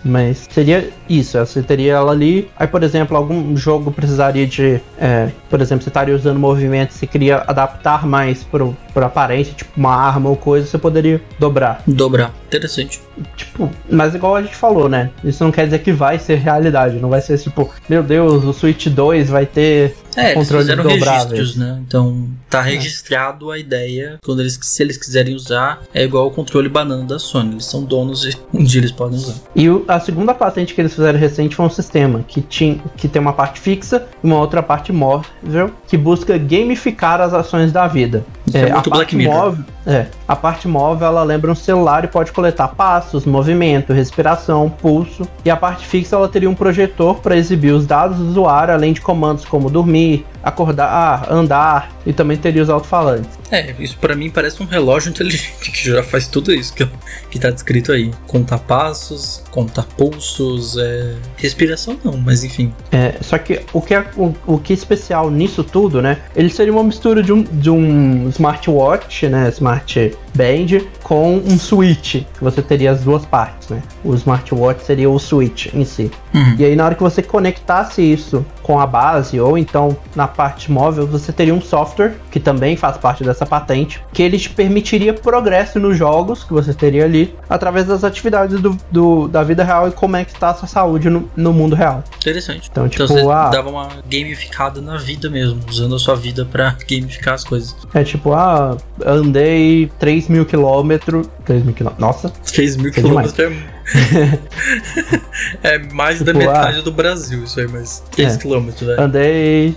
Mas 0.03 0.47
seria 0.51 0.89
isso, 1.09 1.37
você 1.39 1.61
teria 1.63 1.93
ela 1.93 2.11
ali. 2.11 2.49
Aí, 2.57 2.67
por 2.67 2.83
exemplo, 2.83 3.15
algum 3.17 3.55
jogo 3.57 3.91
precisaria 3.91 4.45
de. 4.45 4.79
é, 4.99 5.29
por 5.49 5.61
exemplo, 5.61 5.83
você 5.83 5.89
estaria 5.89 6.15
usando 6.15 6.37
movimento, 6.39 6.91
você 6.93 7.07
queria 7.07 7.43
adaptar 7.47 8.05
mais 8.05 8.43
pro, 8.43 8.75
pro 8.93 9.05
aparência, 9.05 9.53
tipo 9.53 9.71
uma 9.77 9.95
arma 9.95 10.29
ou 10.29 10.35
coisa, 10.35 10.67
você 10.67 10.77
poderia 10.77 11.21
dobrar. 11.39 11.81
Dobrar. 11.87 12.33
Interessante. 12.47 13.01
Tipo, 13.35 13.69
mas 13.89 14.13
igual 14.13 14.35
a 14.35 14.41
gente 14.41 14.55
falou, 14.55 14.87
né? 14.87 15.09
Isso 15.23 15.43
não 15.43 15.51
quer 15.51 15.65
dizer 15.65 15.79
que 15.79 15.91
vai 15.91 16.19
ser 16.19 16.35
realidade. 16.35 16.97
Não 16.99 17.09
vai 17.09 17.21
ser 17.21 17.37
tipo, 17.37 17.69
meu 17.89 18.03
Deus, 18.03 18.43
o 18.43 18.53
Switch 18.53 18.87
2 18.87 19.29
vai 19.29 19.45
ter 19.45 19.95
É, 20.15 20.33
eles 20.33 20.47
fizeram 20.51 20.83
dobráveis. 20.83 21.31
registros, 21.31 21.55
né? 21.55 21.79
Então 21.87 22.27
tá 22.49 22.61
registrado 22.61 23.49
a 23.51 23.57
ideia. 23.57 24.17
Quando 24.23 24.41
eles, 24.41 24.59
se 24.61 24.83
eles 24.83 24.97
quiserem 24.97 25.33
usar, 25.35 25.81
é 25.93 26.03
igual 26.03 26.27
o 26.27 26.31
controle 26.31 26.69
banana 26.69 27.03
da 27.03 27.17
Sony. 27.17 27.53
Eles 27.53 27.65
são 27.65 27.83
donos 27.83 28.25
e 28.25 28.37
um 28.53 28.63
dia 28.63 28.81
eles 28.81 28.91
podem 28.91 29.17
usar. 29.17 29.35
E 29.55 29.69
o- 29.69 29.83
a 29.87 29.99
segunda 29.99 30.33
patente 30.35 30.73
que 30.75 30.81
eles 30.81 30.93
fizeram 30.93 31.17
recente 31.17 31.55
foi 31.55 31.65
um 31.65 31.69
sistema 31.69 32.23
que, 32.27 32.41
tinha, 32.41 32.79
que 32.97 33.07
tem 33.07 33.21
uma 33.21 33.33
parte 33.33 33.59
fixa 33.59 34.05
e 34.23 34.27
uma 34.27 34.39
outra 34.39 34.61
parte 34.61 34.91
móvel 34.91 35.71
que 35.87 35.97
busca 35.97 36.37
gamificar 36.37 37.19
as 37.21 37.33
ações 37.33 37.71
da 37.71 37.87
vida. 37.87 38.23
Isso 38.47 38.57
é, 38.57 38.69
a 38.69 38.73
muito 38.75 38.89
Black 38.89 39.15
Mirror. 39.15 39.33
móvel, 39.35 39.65
é, 39.85 40.07
a 40.27 40.35
parte 40.35 40.67
móvel 40.67 41.07
ela 41.07 41.23
lembra 41.23 41.51
um 41.51 41.55
celular 41.55 42.03
e 42.03 42.07
pode 42.07 42.31
coletar 42.31 42.69
passos, 42.69 43.25
movimento, 43.25 43.93
respiração, 43.93 44.69
pulso. 44.69 45.27
E 45.43 45.49
a 45.49 45.57
parte 45.57 45.85
fixa 45.85 46.15
ela 46.15 46.29
teria 46.29 46.49
um 46.49 46.55
projetor 46.55 47.19
para 47.19 47.35
exibir 47.35 47.71
os 47.71 47.85
dados 47.85 48.17
do 48.17 48.27
usuário, 48.27 48.73
além 48.73 48.93
de 48.93 49.01
comandos 49.01 49.45
como 49.45 49.69
dormir, 49.69 50.25
acordar, 50.43 51.31
andar 51.31 51.91
e 52.05 52.11
também 52.11 52.37
teria 52.37 52.61
os 52.61 52.69
alto-falantes. 52.69 53.29
É, 53.49 53.73
isso 53.79 53.97
pra 53.97 54.15
mim 54.15 54.29
parece 54.29 54.61
um 54.61 54.65
relógio 54.65 55.09
inteligente 55.09 55.53
que 55.71 55.89
já 55.89 56.03
faz 56.03 56.27
tudo 56.27 56.53
isso 56.53 56.73
que, 56.73 56.87
que 57.29 57.39
tá 57.39 57.49
descrito 57.49 57.91
aí. 57.91 58.11
Contar 58.27 58.59
passos, 58.59 59.43
contar 59.51 59.83
pulsos, 59.83 60.77
é... 60.77 61.15
respiração 61.37 61.97
não, 62.03 62.17
mas 62.17 62.43
enfim. 62.43 62.73
É, 62.91 63.15
só 63.21 63.37
que 63.37 63.61
o 63.71 63.81
que 63.81 63.93
é 63.93 64.05
o, 64.17 64.33
o 64.45 64.57
que 64.57 64.73
é 64.73 64.75
especial 64.75 65.29
nisso 65.29 65.63
tudo, 65.63 66.01
né? 66.01 66.17
Ele 66.35 66.49
seria 66.49 66.73
uma 66.73 66.83
mistura 66.83 67.23
de 67.23 67.31
um, 67.31 67.43
de 67.43 67.69
um 67.69 68.27
smartwatch, 68.29 69.27
né? 69.27 69.49
Smart 69.49 69.72
parte 69.73 70.15
Band 70.35 70.85
com 71.03 71.35
um 71.37 71.57
Switch, 71.57 72.15
que 72.33 72.41
você 72.43 72.61
teria 72.61 72.91
as 72.91 73.01
duas 73.01 73.25
partes, 73.25 73.69
né? 73.69 73.81
O 74.03 74.13
smartwatch 74.15 74.83
seria 74.83 75.09
o 75.09 75.19
Switch 75.19 75.67
em 75.73 75.85
si. 75.85 76.09
Uhum. 76.33 76.55
E 76.57 76.65
aí 76.65 76.75
na 76.75 76.85
hora 76.85 76.95
que 76.95 77.03
você 77.03 77.21
conectasse 77.21 78.01
isso 78.01 78.45
com 78.63 78.79
a 78.79 78.87
base 78.87 79.39
ou 79.39 79.57
então 79.57 79.95
na 80.15 80.27
parte 80.27 80.71
móvel, 80.71 81.05
você 81.05 81.31
teria 81.31 81.53
um 81.53 81.61
software 81.61 82.15
que 82.31 82.39
também 82.39 82.75
faz 82.77 82.97
parte 82.97 83.23
dessa 83.23 83.45
patente, 83.45 84.01
que 84.13 84.23
ele 84.23 84.39
te 84.39 84.49
permitiria 84.49 85.13
progresso 85.13 85.79
nos 85.79 85.97
jogos 85.97 86.43
que 86.43 86.53
você 86.53 86.73
teria 86.73 87.03
ali 87.03 87.35
através 87.49 87.85
das 87.87 88.03
atividades 88.03 88.59
do, 88.61 88.77
do- 88.89 89.27
da 89.27 89.43
vida 89.43 89.63
real 89.63 89.87
e 89.87 89.91
como 89.91 90.15
é 90.15 90.23
que 90.25 90.31
está 90.31 90.49
a 90.49 90.53
sua 90.55 90.67
saúde 90.67 91.09
no, 91.09 91.29
no 91.35 91.53
mundo 91.53 91.75
real. 91.75 92.03
Interessante. 92.17 92.69
Então, 92.71 92.87
tipo, 92.87 93.05
você 93.07 93.19
ah, 93.29 93.49
dava 93.49 93.69
uma 93.69 93.89
gamificada 94.09 94.81
na 94.81 94.97
vida 94.97 95.29
mesmo, 95.29 95.59
usando 95.69 95.95
a 95.95 95.99
sua 95.99 96.15
vida 96.15 96.45
pra 96.49 96.75
gamificar 96.89 97.33
as 97.35 97.43
coisas. 97.43 97.75
É 97.93 98.03
tipo, 98.03 98.33
ah, 98.33 98.77
andei 99.05 99.91
3 99.99 100.22
mil 100.29 100.45
quilômetros. 100.45 101.27
3 101.45 101.63
mil 101.63 101.73
quilômetros. 101.73 102.01
Nossa, 102.01 102.29
3 102.29 102.77
mil 102.77 102.91
quilômetros 102.91 103.37
é... 103.39 103.51
é 105.63 105.77
mais 105.91 106.19
da 106.21 106.33
Tipo, 106.33 106.39
metade 106.45 106.81
do 106.81 106.91
Brasil, 106.91 107.43
isso 107.43 107.59
aí, 107.59 107.67
mas 107.67 108.03
3 108.11 108.33
É. 108.33 108.37
quilômetros, 108.37 108.87
né? 108.87 108.95
andei 108.97 109.75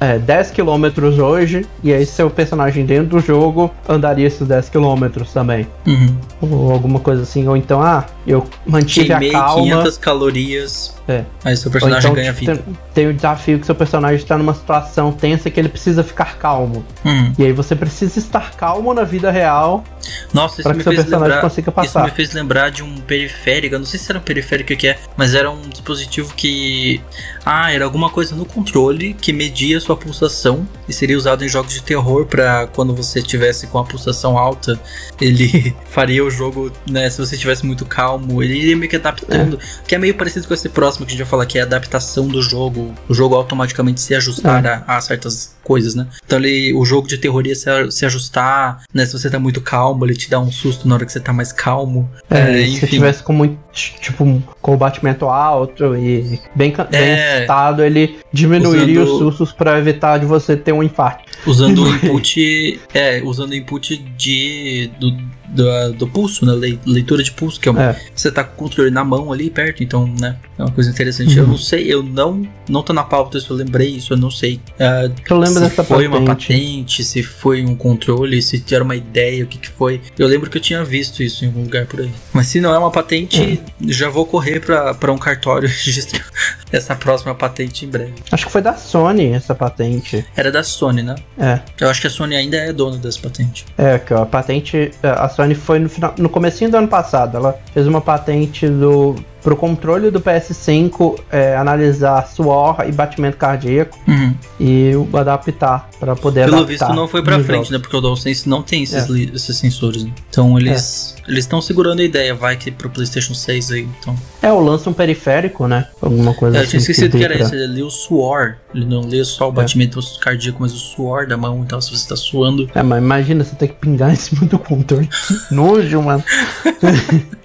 é, 0.00 0.18
10 0.18 0.50
quilômetros 0.50 1.18
hoje. 1.18 1.66
E 1.82 1.92
aí, 1.92 2.04
seu 2.06 2.28
personagem 2.30 2.84
dentro 2.86 3.06
do 3.18 3.20
jogo 3.20 3.72
andaria 3.88 4.26
esses 4.26 4.46
10 4.46 4.68
quilômetros 4.68 5.32
também. 5.32 5.66
Uhum. 5.86 6.16
Ou 6.42 6.72
alguma 6.72 7.00
coisa 7.00 7.22
assim. 7.22 7.46
Ou 7.48 7.56
então, 7.56 7.82
ah, 7.82 8.04
eu 8.26 8.46
mantive 8.66 9.06
Queimei 9.08 9.30
a 9.30 9.40
calma. 9.40 9.62
500 9.62 9.98
calorias, 9.98 10.94
É. 11.08 11.24
aí 11.44 11.56
seu 11.56 11.70
personagem 11.70 12.10
então, 12.10 12.14
ganha 12.14 12.32
tipo, 12.32 12.52
vida. 12.52 12.62
tem, 12.62 12.78
tem 12.94 13.06
o 13.08 13.14
desafio 13.14 13.58
que 13.58 13.66
seu 13.66 13.74
personagem 13.74 14.16
está 14.16 14.36
numa 14.36 14.54
situação 14.54 15.12
tensa 15.12 15.50
que 15.50 15.58
ele 15.60 15.68
precisa 15.68 16.02
ficar 16.04 16.36
calmo. 16.38 16.84
Uhum. 17.04 17.32
E 17.38 17.44
aí 17.44 17.52
você 17.52 17.74
precisa 17.74 18.18
estar 18.18 18.52
calmo 18.56 18.92
na 18.92 19.04
vida 19.04 19.30
real 19.30 19.84
Nossa, 20.32 20.54
isso 20.60 20.62
para 20.64 20.72
me 20.72 20.78
que 20.78 20.82
seu 20.84 20.92
fez 20.92 21.04
personagem 21.04 21.34
lembrar... 21.34 21.40
consiga 21.48 21.70
Isso 21.70 21.80
me 21.80 21.86
passar. 21.86 22.10
fez 22.14 22.32
lembrar 22.32 22.70
de 22.70 22.82
um 22.82 22.96
periférico, 22.98 23.45
eu 23.46 23.78
não 23.78 23.86
sei 23.86 23.98
se 23.98 24.10
era 24.10 24.20
periférico 24.20 24.76
que 24.76 24.88
é 24.88 24.98
mas 25.16 25.34
era 25.34 25.50
um 25.50 25.68
dispositivo 25.68 26.34
que. 26.34 27.00
Ah, 27.44 27.72
era 27.72 27.84
alguma 27.84 28.10
coisa 28.10 28.34
no 28.34 28.44
controle 28.44 29.14
que 29.14 29.32
media 29.32 29.78
sua 29.80 29.96
pulsação 29.96 30.66
e 30.88 30.92
seria 30.92 31.16
usado 31.16 31.44
em 31.44 31.48
jogos 31.48 31.72
de 31.72 31.82
terror 31.82 32.26
para 32.26 32.66
quando 32.68 32.94
você 32.94 33.22
tivesse 33.22 33.68
com 33.68 33.78
a 33.78 33.84
pulsação 33.84 34.36
alta, 34.36 34.78
ele 35.20 35.74
faria 35.88 36.24
o 36.24 36.30
jogo, 36.30 36.72
né? 36.88 37.08
Se 37.08 37.18
você 37.18 37.36
estivesse 37.36 37.64
muito 37.64 37.84
calmo, 37.86 38.42
ele 38.42 38.58
iria 38.58 38.76
meio 38.76 38.90
que 38.90 38.96
adaptando. 38.96 39.58
É. 39.62 39.86
Que 39.86 39.94
é 39.94 39.98
meio 39.98 40.14
parecido 40.14 40.48
com 40.48 40.54
esse 40.54 40.68
próximo 40.68 41.06
que 41.06 41.12
a 41.12 41.14
gente 41.14 41.22
vai 41.22 41.30
falar, 41.30 41.46
que 41.46 41.58
é 41.58 41.62
a 41.62 41.64
adaptação 41.64 42.26
do 42.26 42.42
jogo. 42.42 42.94
O 43.08 43.14
jogo 43.14 43.36
automaticamente 43.36 44.00
se 44.00 44.14
ajustar 44.14 44.64
é. 44.64 44.82
a, 44.86 44.96
a, 44.96 45.00
certas 45.00 45.54
coisas, 45.62 45.94
né? 45.94 46.06
Então 46.24 46.38
ele, 46.38 46.72
o 46.74 46.84
jogo 46.84 47.08
de 47.08 47.18
terror 47.18 47.46
ia 47.46 47.54
se, 47.54 47.68
se 47.90 48.04
ajustar, 48.06 48.82
né? 48.92 49.06
Se 49.06 49.12
você 49.12 49.30
tá 49.30 49.38
muito 49.38 49.60
calmo, 49.60 50.04
ele 50.04 50.14
te 50.14 50.28
dá 50.28 50.40
um 50.40 50.50
susto 50.50 50.88
na 50.88 50.96
hora 50.96 51.06
que 51.06 51.12
você 51.12 51.20
tá 51.20 51.32
mais 51.32 51.52
calmo. 51.52 52.10
É, 52.28 52.62
é 52.62 52.66
se 52.66 52.80
você 52.80 52.86
tivesse 52.86 53.22
com 53.22 53.32
muito, 53.36 53.58
tipo, 53.76 54.42
com 54.60 54.74
o 54.74 54.76
batimento 54.76 55.26
alto 55.26 55.96
e 55.96 56.40
bem, 56.54 56.74
bem 56.90 57.00
é, 57.00 57.36
excitado, 57.38 57.82
ele 57.82 58.16
diminuiria 58.32 59.02
usando, 59.02 59.12
os 59.12 59.18
sustos 59.18 59.52
para 59.52 59.78
evitar 59.78 60.18
de 60.18 60.26
você 60.26 60.56
ter 60.56 60.72
um 60.72 60.82
infarto. 60.82 61.24
Usando 61.46 61.82
o 61.82 61.88
input, 61.94 62.80
é, 62.92 63.22
usando 63.22 63.50
o 63.50 63.54
input 63.54 63.96
de 64.16 64.90
do, 64.98 65.10
do, 65.48 65.92
do 65.92 66.06
pulso, 66.08 66.44
né? 66.44 66.78
Leitura 66.84 67.22
de 67.22 67.32
pulso, 67.32 67.60
que 67.60 67.68
é, 67.68 67.72
uma, 67.72 67.82
é. 67.82 68.00
você 68.14 68.30
tá 68.30 68.42
com 68.42 68.52
o 68.52 68.56
controle 68.56 68.90
na 68.90 69.04
mão 69.04 69.32
ali 69.32 69.50
perto, 69.50 69.82
então, 69.82 70.06
né? 70.20 70.36
É 70.58 70.62
uma 70.62 70.70
coisa 70.70 70.90
interessante. 70.90 71.34
Uhum. 71.34 71.44
Eu 71.44 71.48
não 71.48 71.58
sei, 71.58 71.92
eu 71.92 72.02
não 72.02 72.46
não 72.68 72.82
tô 72.82 72.92
na 72.92 73.04
pauta 73.04 73.38
se 73.38 73.48
eu 73.48 73.56
lembrei 73.56 73.88
isso, 73.88 74.12
eu 74.12 74.16
não 74.16 74.30
sei. 74.30 74.56
Uh, 74.78 75.12
eu 75.28 75.38
lembro 75.38 75.54
se 75.54 75.60
dessa 75.60 75.84
foi 75.84 76.04
patente. 76.04 76.22
uma 76.22 76.34
patente, 76.34 77.04
se 77.04 77.22
foi 77.22 77.64
um 77.64 77.74
controle, 77.74 78.40
se 78.42 78.62
era 78.72 78.82
uma 78.82 78.96
ideia, 78.96 79.44
o 79.44 79.46
que 79.46 79.58
que 79.58 79.68
foi. 79.68 80.00
Eu 80.18 80.26
lembro 80.26 80.50
que 80.50 80.56
eu 80.56 80.62
tinha 80.62 80.82
visto 80.84 81.22
isso 81.22 81.44
em 81.44 81.48
algum 81.48 81.62
lugar 81.62 81.86
por 81.86 82.00
aí. 82.00 82.10
Mas 82.32 82.46
se 82.48 82.60
não 82.60 82.74
é 82.74 82.78
uma 82.78 82.90
patente, 82.90 83.40
é. 83.40 83.58
Já 83.86 84.08
vou 84.08 84.26
correr 84.26 84.60
para 84.60 85.12
um 85.12 85.18
cartório 85.18 85.68
registrar 85.84 86.24
essa 86.72 86.94
próxima 86.94 87.34
patente 87.34 87.84
em 87.84 87.88
breve. 87.88 88.14
Acho 88.30 88.46
que 88.46 88.52
foi 88.52 88.62
da 88.62 88.74
Sony 88.74 89.32
essa 89.32 89.54
patente. 89.54 90.24
Era 90.36 90.50
da 90.50 90.62
Sony, 90.62 91.02
né? 91.02 91.14
É. 91.38 91.60
Eu 91.80 91.88
acho 91.88 92.00
que 92.00 92.06
a 92.06 92.10
Sony 92.10 92.36
ainda 92.36 92.56
é 92.56 92.72
dona 92.72 92.96
dessa 92.96 93.20
patente. 93.20 93.64
É, 93.78 93.98
que 93.98 94.12
a 94.12 94.26
patente, 94.26 94.90
a 95.02 95.28
Sony 95.28 95.54
foi 95.54 95.78
no 95.78 95.88
final, 95.88 96.14
no 96.18 96.28
comecinho 96.28 96.70
do 96.70 96.76
ano 96.76 96.88
passado, 96.88 97.36
ela 97.36 97.58
fez 97.72 97.86
uma 97.86 98.00
patente 98.00 98.68
do 98.68 99.16
para 99.46 99.54
o 99.54 99.56
controle 99.56 100.10
do 100.10 100.20
PS5 100.20 101.20
é, 101.30 101.56
analisar 101.56 102.26
suor 102.26 102.84
e 102.84 102.90
batimento 102.90 103.36
cardíaco 103.36 103.96
uhum. 104.08 104.34
e 104.58 104.90
adaptar 105.12 105.88
para 106.00 106.16
poder 106.16 106.46
Pelo 106.46 106.56
adaptar. 106.56 106.86
visto 106.86 106.92
não 106.92 107.06
foi 107.06 107.22
para 107.22 107.38
frente, 107.44 107.70
né? 107.70 107.78
Porque 107.78 107.96
o 107.96 108.00
DualSense 108.00 108.48
não 108.48 108.60
tem 108.60 108.82
esses, 108.82 109.08
é. 109.08 109.20
esses 109.32 109.56
sensores. 109.56 110.02
Né? 110.02 110.10
Então 110.28 110.58
eles 110.58 111.14
é. 111.15 111.15
Eles 111.28 111.44
estão 111.44 111.60
segurando 111.60 112.00
a 112.00 112.04
ideia, 112.04 112.34
vai 112.34 112.56
que 112.56 112.70
pro 112.70 112.88
PlayStation 112.88 113.34
6 113.34 113.72
aí, 113.72 113.88
então. 114.00 114.16
É, 114.42 114.52
o 114.52 114.60
lança 114.60 114.88
um 114.88 114.92
periférico, 114.92 115.66
né? 115.66 115.88
Alguma 116.00 116.34
coisa 116.34 116.56
é, 116.56 116.60
assim. 116.60 116.66
Eu 116.66 116.70
tinha 116.70 116.80
esquecido 116.80 117.12
que, 117.12 117.18
que 117.18 117.24
era 117.24 117.40
isso, 117.40 117.54
ele 117.54 117.66
lê 117.66 117.82
o 117.82 117.90
suor. 117.90 118.56
Ele 118.74 118.84
não 118.84 119.00
lê 119.00 119.24
só 119.24 119.48
o 119.48 119.52
é. 119.52 119.54
batimento 119.54 120.00
cardíaco, 120.20 120.58
mas 120.60 120.72
o 120.72 120.78
suor 120.78 121.26
da 121.26 121.36
mão 121.36 121.62
e 121.64 121.66
tal, 121.66 121.80
se 121.80 121.90
você 121.90 122.08
tá 122.08 122.16
suando. 122.16 122.70
É, 122.74 122.82
mas 122.82 123.02
imagina 123.02 123.42
você 123.42 123.56
ter 123.56 123.68
que 123.68 123.74
pingar 123.74 124.10
em 124.12 124.16
cima 124.16 124.46
do 124.46 124.58
controle. 124.58 125.08
Nojo, 125.50 126.02
mano. 126.02 126.22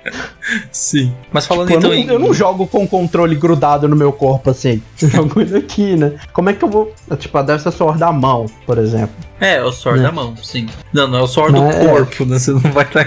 Sim. 0.71 1.13
Mas 1.31 1.45
falando 1.45 1.67
tipo, 1.67 1.79
então 1.79 1.93
eu 1.93 1.97
não, 1.97 2.05
em... 2.05 2.13
eu 2.13 2.19
não 2.19 2.33
jogo 2.33 2.67
com 2.67 2.83
o 2.83 2.87
controle 2.87 3.35
grudado 3.35 3.87
no 3.87 3.95
meu 3.95 4.11
corpo 4.11 4.49
assim. 4.49 4.81
Eu 5.01 5.09
jogo 5.11 5.41
ele 5.41 5.57
aqui, 5.57 5.95
né? 5.95 6.13
Como 6.33 6.49
é 6.49 6.53
que 6.53 6.63
eu 6.63 6.69
vou. 6.69 6.93
Tipo, 7.17 7.41
deve 7.43 7.61
ser 7.61 7.71
suor 7.71 7.97
da 7.97 8.11
mão, 8.11 8.45
por 8.65 8.77
exemplo. 8.77 9.15
É, 9.41 9.55
é 9.55 9.63
o 9.63 9.71
suor 9.71 9.97
né? 9.97 10.03
da 10.03 10.11
mão, 10.11 10.37
sim. 10.37 10.67
Não, 10.93 11.07
não 11.07 11.17
é 11.17 11.21
o 11.23 11.27
suor 11.27 11.51
do 11.51 11.57
é... 11.57 11.87
corpo, 11.87 12.25
né? 12.25 12.37
Você 12.39 12.51
não 12.51 12.59
vai 12.59 12.85
estar 12.85 13.05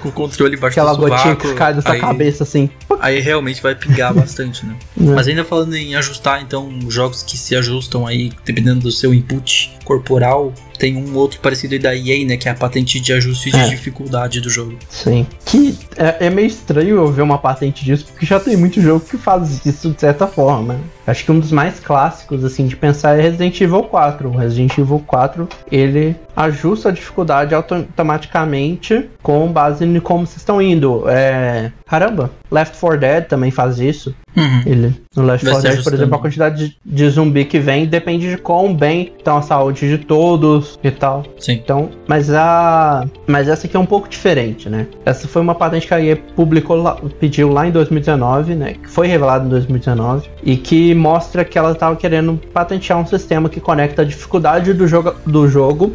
com 0.00 0.08
o 0.08 0.12
controle 0.12 0.56
embaixo 0.56 0.78
Aquela 0.78 0.94
do 0.96 1.08
gotinha 1.08 1.34
que 1.34 1.52
cai 1.54 1.74
da 1.74 1.82
sua 1.82 1.92
aí... 1.92 2.00
cabeça 2.00 2.44
assim. 2.44 2.70
Aí 3.00 3.18
realmente 3.18 3.60
vai 3.60 3.74
pingar 3.74 4.14
bastante, 4.14 4.64
né? 4.64 4.76
É. 5.00 5.14
Mas 5.14 5.26
ainda 5.26 5.42
falando 5.42 5.74
em 5.74 5.96
ajustar, 5.96 6.42
então, 6.42 6.70
jogos 6.88 7.22
que 7.22 7.36
se 7.36 7.56
ajustam 7.56 8.06
aí, 8.06 8.30
dependendo 8.44 8.80
do 8.80 8.92
seu 8.92 9.14
input 9.14 9.72
corporal, 9.84 10.52
tem 10.80 10.96
um 10.96 11.14
outro 11.14 11.38
parecido 11.40 11.74
aí 11.74 11.78
da 11.78 11.94
EA, 11.94 12.26
né? 12.26 12.36
Que 12.38 12.48
é 12.48 12.52
a 12.52 12.54
patente 12.54 12.98
de 12.98 13.12
ajuste 13.12 13.50
de 13.50 13.58
é. 13.58 13.68
dificuldade 13.68 14.40
do 14.40 14.48
jogo. 14.48 14.76
Sim. 14.88 15.26
Que 15.44 15.78
é, 15.96 16.26
é, 16.26 16.30
meio 16.30 16.46
estranho 16.46 16.96
eu 16.96 17.12
ver 17.12 17.20
uma 17.20 17.38
patente 17.38 17.84
disso, 17.84 18.06
porque 18.06 18.24
já 18.24 18.40
tem 18.40 18.56
muito 18.56 18.80
jogo 18.80 19.04
que 19.04 19.18
faz 19.18 19.64
isso 19.64 19.90
de 19.90 20.00
certa 20.00 20.26
forma. 20.26 20.80
Acho 21.06 21.24
que 21.24 21.30
um 21.30 21.38
dos 21.38 21.52
mais 21.52 21.78
clássicos, 21.78 22.44
assim, 22.44 22.66
de 22.66 22.76
pensar 22.76 23.18
é 23.18 23.22
Resident 23.22 23.60
Evil 23.60 23.82
4. 23.82 24.28
O 24.28 24.36
Resident 24.36 24.78
Evil 24.78 25.02
4, 25.06 25.48
ele 25.70 26.16
ajusta 26.40 26.88
a 26.88 26.92
dificuldade 26.92 27.54
automaticamente 27.54 29.08
com 29.22 29.52
base 29.52 29.84
em 29.84 30.00
como 30.00 30.26
vocês 30.26 30.38
estão 30.38 30.60
indo. 30.60 31.04
É... 31.08 31.70
Caramba, 31.86 32.30
Left 32.50 32.78
4 32.78 32.98
Dead 32.98 33.24
também 33.26 33.50
faz 33.50 33.78
isso. 33.78 34.14
Uhum. 34.36 34.62
Ele, 34.64 35.02
no 35.14 35.24
Left 35.24 35.44
4 35.44 35.62
Dead, 35.62 35.84
por 35.84 35.92
exemplo, 35.92 36.14
a 36.14 36.18
quantidade 36.18 36.68
de, 36.68 36.76
de, 36.84 37.10
zumbi 37.10 37.44
que 37.44 37.58
vem 37.58 37.86
depende 37.86 38.30
de 38.30 38.38
quão 38.38 38.74
bem 38.74 39.12
estão 39.18 39.36
a 39.36 39.42
saúde 39.42 39.88
de 39.88 39.98
todos 39.98 40.78
e 40.82 40.90
tal. 40.90 41.24
Sim. 41.38 41.52
Então, 41.52 41.90
mas 42.06 42.32
a. 42.32 43.06
Mas 43.26 43.48
essa 43.48 43.66
aqui 43.66 43.76
é 43.76 43.80
um 43.80 43.86
pouco 43.86 44.08
diferente, 44.08 44.68
né? 44.68 44.86
Essa 45.04 45.28
foi 45.28 45.42
uma 45.42 45.54
patente 45.54 45.86
que 45.86 45.94
a 45.94 46.00
EA 46.00 46.16
publicou 46.16 46.76
lá, 46.76 46.96
pediu 47.18 47.52
lá 47.52 47.66
em 47.66 47.70
2019, 47.70 48.54
né? 48.54 48.74
Que 48.74 48.88
foi 48.88 49.08
revelada 49.08 49.44
em 49.44 49.48
2019. 49.48 50.28
E 50.42 50.56
que 50.56 50.94
mostra 50.94 51.44
que 51.44 51.58
ela 51.58 51.72
estava 51.72 51.96
querendo 51.96 52.40
patentear 52.52 52.98
um 52.98 53.06
sistema 53.06 53.48
que 53.48 53.60
conecta 53.60 54.02
a 54.02 54.04
dificuldade 54.04 54.72
do 54.72 54.86
jogo, 54.86 55.14
do 55.26 55.48
jogo 55.48 55.92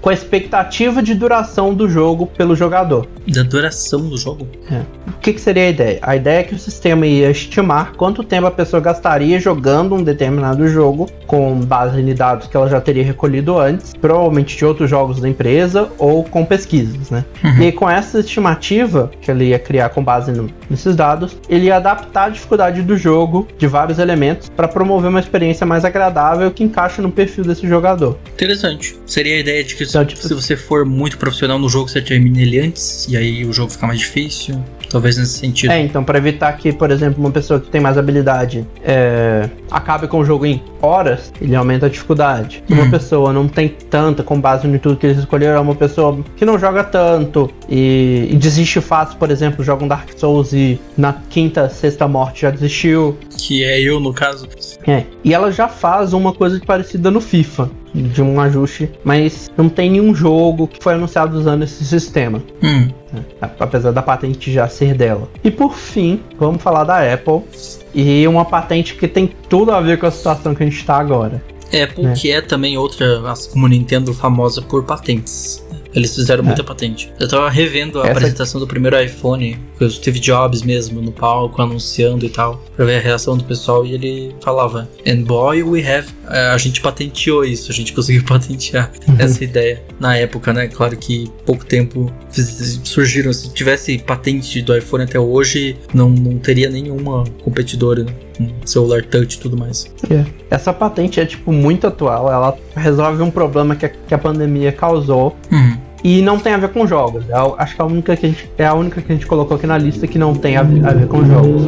com 0.00 0.10
a 0.10 0.12
expectativa 0.12 1.02
de 1.02 1.14
duração 1.14 1.74
do 1.74 1.88
jogo 1.88 2.26
pelo 2.26 2.54
jogador. 2.54 3.06
Da 3.26 3.42
duração 3.42 4.08
do 4.08 4.16
jogo? 4.16 4.46
É. 4.70 4.82
O 5.08 5.20
que, 5.20 5.32
que, 5.32 5.40
seria 5.40 5.64
a 5.64 5.68
ideia? 5.68 5.98
A 6.02 6.16
ideia 6.16 6.40
é 6.40 6.42
que 6.44 6.54
o 6.54 6.58
sistema 6.58 7.06
ia 7.06 7.30
estimar 7.30 7.92
quanto 7.96 8.22
tempo 8.22 8.46
a 8.46 8.50
pessoa 8.50 8.80
gastaria 8.80 9.38
jogando 9.40 9.94
um 9.94 10.02
determinado 10.02 10.66
jogo, 10.68 11.08
com 11.26 11.60
base 11.60 12.00
em 12.00 12.14
dados 12.14 12.46
que 12.46 12.56
ela 12.56 12.68
já 12.68 12.80
teria 12.80 13.04
recolhido 13.04 13.58
antes, 13.58 13.92
provavelmente 13.94 14.56
de 14.56 14.64
outros 14.64 14.88
jogos 14.88 15.20
da 15.20 15.28
empresa 15.28 15.88
ou 15.98 16.24
com 16.24 16.44
pesquisas, 16.44 17.10
né? 17.10 17.24
Uhum. 17.42 17.62
E 17.62 17.72
com 17.72 17.90
essa 17.90 18.20
estimativa 18.20 19.10
que 19.20 19.30
ele 19.30 19.46
ia 19.46 19.58
criar 19.58 19.90
com 19.90 20.02
base 20.02 20.32
no, 20.32 20.48
nesses 20.70 20.94
dados, 20.94 21.36
ele 21.48 21.66
ia 21.66 21.76
adaptar 21.76 22.24
a 22.24 22.28
dificuldade 22.28 22.82
do 22.82 22.96
jogo 22.96 23.48
de 23.58 23.66
vários 23.66 23.98
elementos 23.98 24.48
para 24.48 24.68
promover 24.68 25.10
uma 25.10 25.20
experiência 25.20 25.66
mais 25.66 25.84
agradável 25.84 26.50
que 26.50 26.62
encaixe 26.62 27.00
no 27.00 27.10
perfil 27.10 27.44
desse 27.44 27.66
jogador. 27.66 28.18
Interessante. 28.32 28.96
Seria 29.04 29.36
a 29.36 29.38
ideia 29.38 29.64
de 29.64 29.74
que 29.74 29.87
tipo, 30.04 30.22
se 30.22 30.34
você 30.34 30.56
for 30.56 30.84
muito 30.84 31.18
profissional 31.18 31.58
no 31.58 31.68
jogo, 31.68 31.88
você 31.88 32.00
termina 32.00 32.40
ele 32.40 32.60
antes, 32.60 33.06
e 33.08 33.16
aí 33.16 33.44
o 33.44 33.52
jogo 33.52 33.70
fica 33.70 33.86
mais 33.86 33.98
difícil. 33.98 34.62
Talvez 34.90 35.18
nesse 35.18 35.38
sentido. 35.38 35.70
É, 35.70 35.80
então, 35.80 36.02
para 36.02 36.16
evitar 36.16 36.50
que, 36.54 36.72
por 36.72 36.90
exemplo, 36.90 37.20
uma 37.20 37.30
pessoa 37.30 37.60
que 37.60 37.70
tem 37.70 37.80
mais 37.80 37.98
habilidade 37.98 38.66
é, 38.82 39.48
acabe 39.70 40.08
com 40.08 40.18
o 40.20 40.24
jogo 40.24 40.46
em 40.46 40.62
horas, 40.80 41.32
ele 41.40 41.54
aumenta 41.54 41.86
a 41.86 41.88
dificuldade. 41.88 42.62
Se 42.66 42.72
uma 42.72 42.84
uhum. 42.84 42.90
pessoa 42.90 43.32
não 43.32 43.48
tem 43.48 43.68
tanta, 43.68 44.22
com 44.22 44.40
base 44.40 44.66
no 44.66 44.78
tudo 44.78 44.96
que 44.96 45.06
eles 45.06 45.18
escolheram, 45.18 45.56
é 45.56 45.60
uma 45.60 45.74
pessoa 45.74 46.18
que 46.36 46.44
não 46.44 46.58
joga 46.58 46.84
tanto 46.84 47.50
e, 47.68 48.28
e 48.30 48.36
desiste 48.36 48.80
fácil, 48.80 49.18
por 49.18 49.30
exemplo, 49.30 49.64
joga 49.64 49.84
um 49.84 49.88
Dark 49.88 50.08
Souls 50.16 50.52
e 50.52 50.80
na 50.96 51.14
quinta, 51.28 51.68
sexta 51.68 52.06
morte 52.06 52.42
já 52.42 52.50
desistiu. 52.50 53.18
Que 53.36 53.64
é 53.64 53.80
eu, 53.80 54.00
no 54.00 54.12
caso. 54.12 54.48
É. 54.86 55.04
E 55.24 55.34
ela 55.34 55.50
já 55.50 55.68
faz 55.68 56.12
uma 56.12 56.32
coisa 56.32 56.60
parecida 56.64 57.10
no 57.10 57.20
FIFA 57.20 57.70
de 57.94 58.22
um 58.22 58.40
ajuste, 58.40 58.90
mas 59.02 59.50
não 59.56 59.68
tem 59.68 59.90
nenhum 59.90 60.14
jogo 60.14 60.68
que 60.68 60.82
foi 60.82 60.94
anunciado 60.94 61.36
usando 61.36 61.62
esse 61.62 61.84
sistema. 61.84 62.42
Hum. 62.62 62.88
É, 63.14 63.48
apesar 63.58 63.90
da 63.90 64.02
patente 64.02 64.52
já 64.52 64.68
ser 64.68 64.94
dela. 64.94 65.28
E 65.42 65.50
por 65.50 65.74
fim, 65.74 66.20
vamos 66.38 66.62
falar 66.62 66.84
da 66.84 67.12
Apple 67.12 67.42
e 67.94 68.26
uma 68.26 68.44
patente 68.44 68.94
que 68.94 69.08
tem 69.08 69.30
tudo 69.48 69.72
a 69.72 69.80
ver 69.80 69.98
com 69.98 70.06
a 70.06 70.10
situação 70.10 70.54
que 70.54 70.62
a 70.62 70.66
gente 70.66 70.78
está 70.78 70.96
agora. 70.96 71.42
É, 71.70 71.86
porque 71.86 72.28
é. 72.28 72.36
é 72.36 72.40
também 72.40 72.78
outra, 72.78 73.22
como 73.52 73.68
Nintendo, 73.68 74.14
famosa 74.14 74.62
por 74.62 74.84
patentes. 74.84 75.62
Eles 75.94 76.14
fizeram 76.14 76.44
muita 76.44 76.62
é. 76.62 76.64
patente. 76.64 77.12
Eu 77.18 77.28
tava 77.28 77.48
revendo 77.48 78.00
a 78.00 78.02
Essa... 78.02 78.12
apresentação 78.12 78.60
do 78.60 78.66
primeiro 78.66 79.00
iPhone, 79.00 79.58
com 79.78 79.84
o 79.84 79.90
Steve 79.90 80.18
Jobs 80.18 80.62
mesmo 80.62 81.00
no 81.00 81.12
palco, 81.12 81.60
anunciando 81.60 82.24
e 82.24 82.28
tal, 82.28 82.62
pra 82.76 82.84
ver 82.84 82.96
a 82.96 83.00
reação 83.00 83.36
do 83.36 83.44
pessoal, 83.44 83.84
e 83.86 83.94
ele 83.94 84.34
falava: 84.42 84.88
And 85.06 85.22
boy, 85.22 85.62
we 85.62 85.80
have. 85.86 86.08
Eh, 86.30 86.50
a 86.50 86.58
gente 86.58 86.80
patenteou 86.80 87.44
isso, 87.44 87.70
a 87.70 87.74
gente 87.74 87.92
conseguiu 87.92 88.22
patentear 88.28 88.92
uhum. 89.06 89.16
essa 89.18 89.42
ideia 89.42 89.82
na 89.98 90.16
época, 90.16 90.52
né? 90.52 90.68
Claro 90.68 90.96
que 90.96 91.30
pouco 91.46 91.64
tempo 91.64 92.12
surgiram. 92.84 93.32
Se 93.32 93.52
tivesse 93.52 93.98
patente 93.98 94.60
do 94.62 94.76
iPhone 94.76 95.04
até 95.04 95.18
hoje, 95.18 95.76
não, 95.94 96.10
não 96.10 96.38
teria 96.38 96.68
nenhuma 96.68 97.24
competidora, 97.42 98.04
né? 98.04 98.12
Celular 98.64 99.04
touch 99.04 99.36
e 99.36 99.40
tudo 99.40 99.56
mais. 99.56 99.92
É. 100.10 100.24
Essa 100.50 100.72
patente 100.72 101.20
é 101.20 101.26
tipo 101.26 101.52
muito 101.52 101.86
atual, 101.86 102.30
ela 102.30 102.56
resolve 102.76 103.22
um 103.22 103.30
problema 103.30 103.76
que 103.76 103.86
a, 103.86 103.88
que 103.88 104.14
a 104.14 104.18
pandemia 104.18 104.72
causou. 104.72 105.36
Uhum. 105.50 105.87
E 106.04 106.22
não 106.22 106.38
tem 106.38 106.52
a 106.54 106.56
ver 106.58 106.68
com 106.70 106.86
jogos. 106.86 107.24
É 107.28 107.34
acho 107.58 107.74
que 107.76 107.82
a 107.82 107.84
única 107.84 108.16
que 108.16 108.26
a 108.26 108.28
gente, 108.28 108.48
é 108.58 108.66
a 108.66 108.74
única 108.74 109.00
que 109.02 109.10
a 109.12 109.14
gente 109.14 109.26
colocou 109.26 109.56
aqui 109.56 109.66
na 109.66 109.76
lista 109.78 110.06
que 110.06 110.18
não 110.18 110.34
tem 110.34 110.56
a, 110.56 110.62
ver- 110.62 110.86
a 110.86 110.92
ver 110.92 111.06
com 111.06 111.24
jogos. 111.24 111.62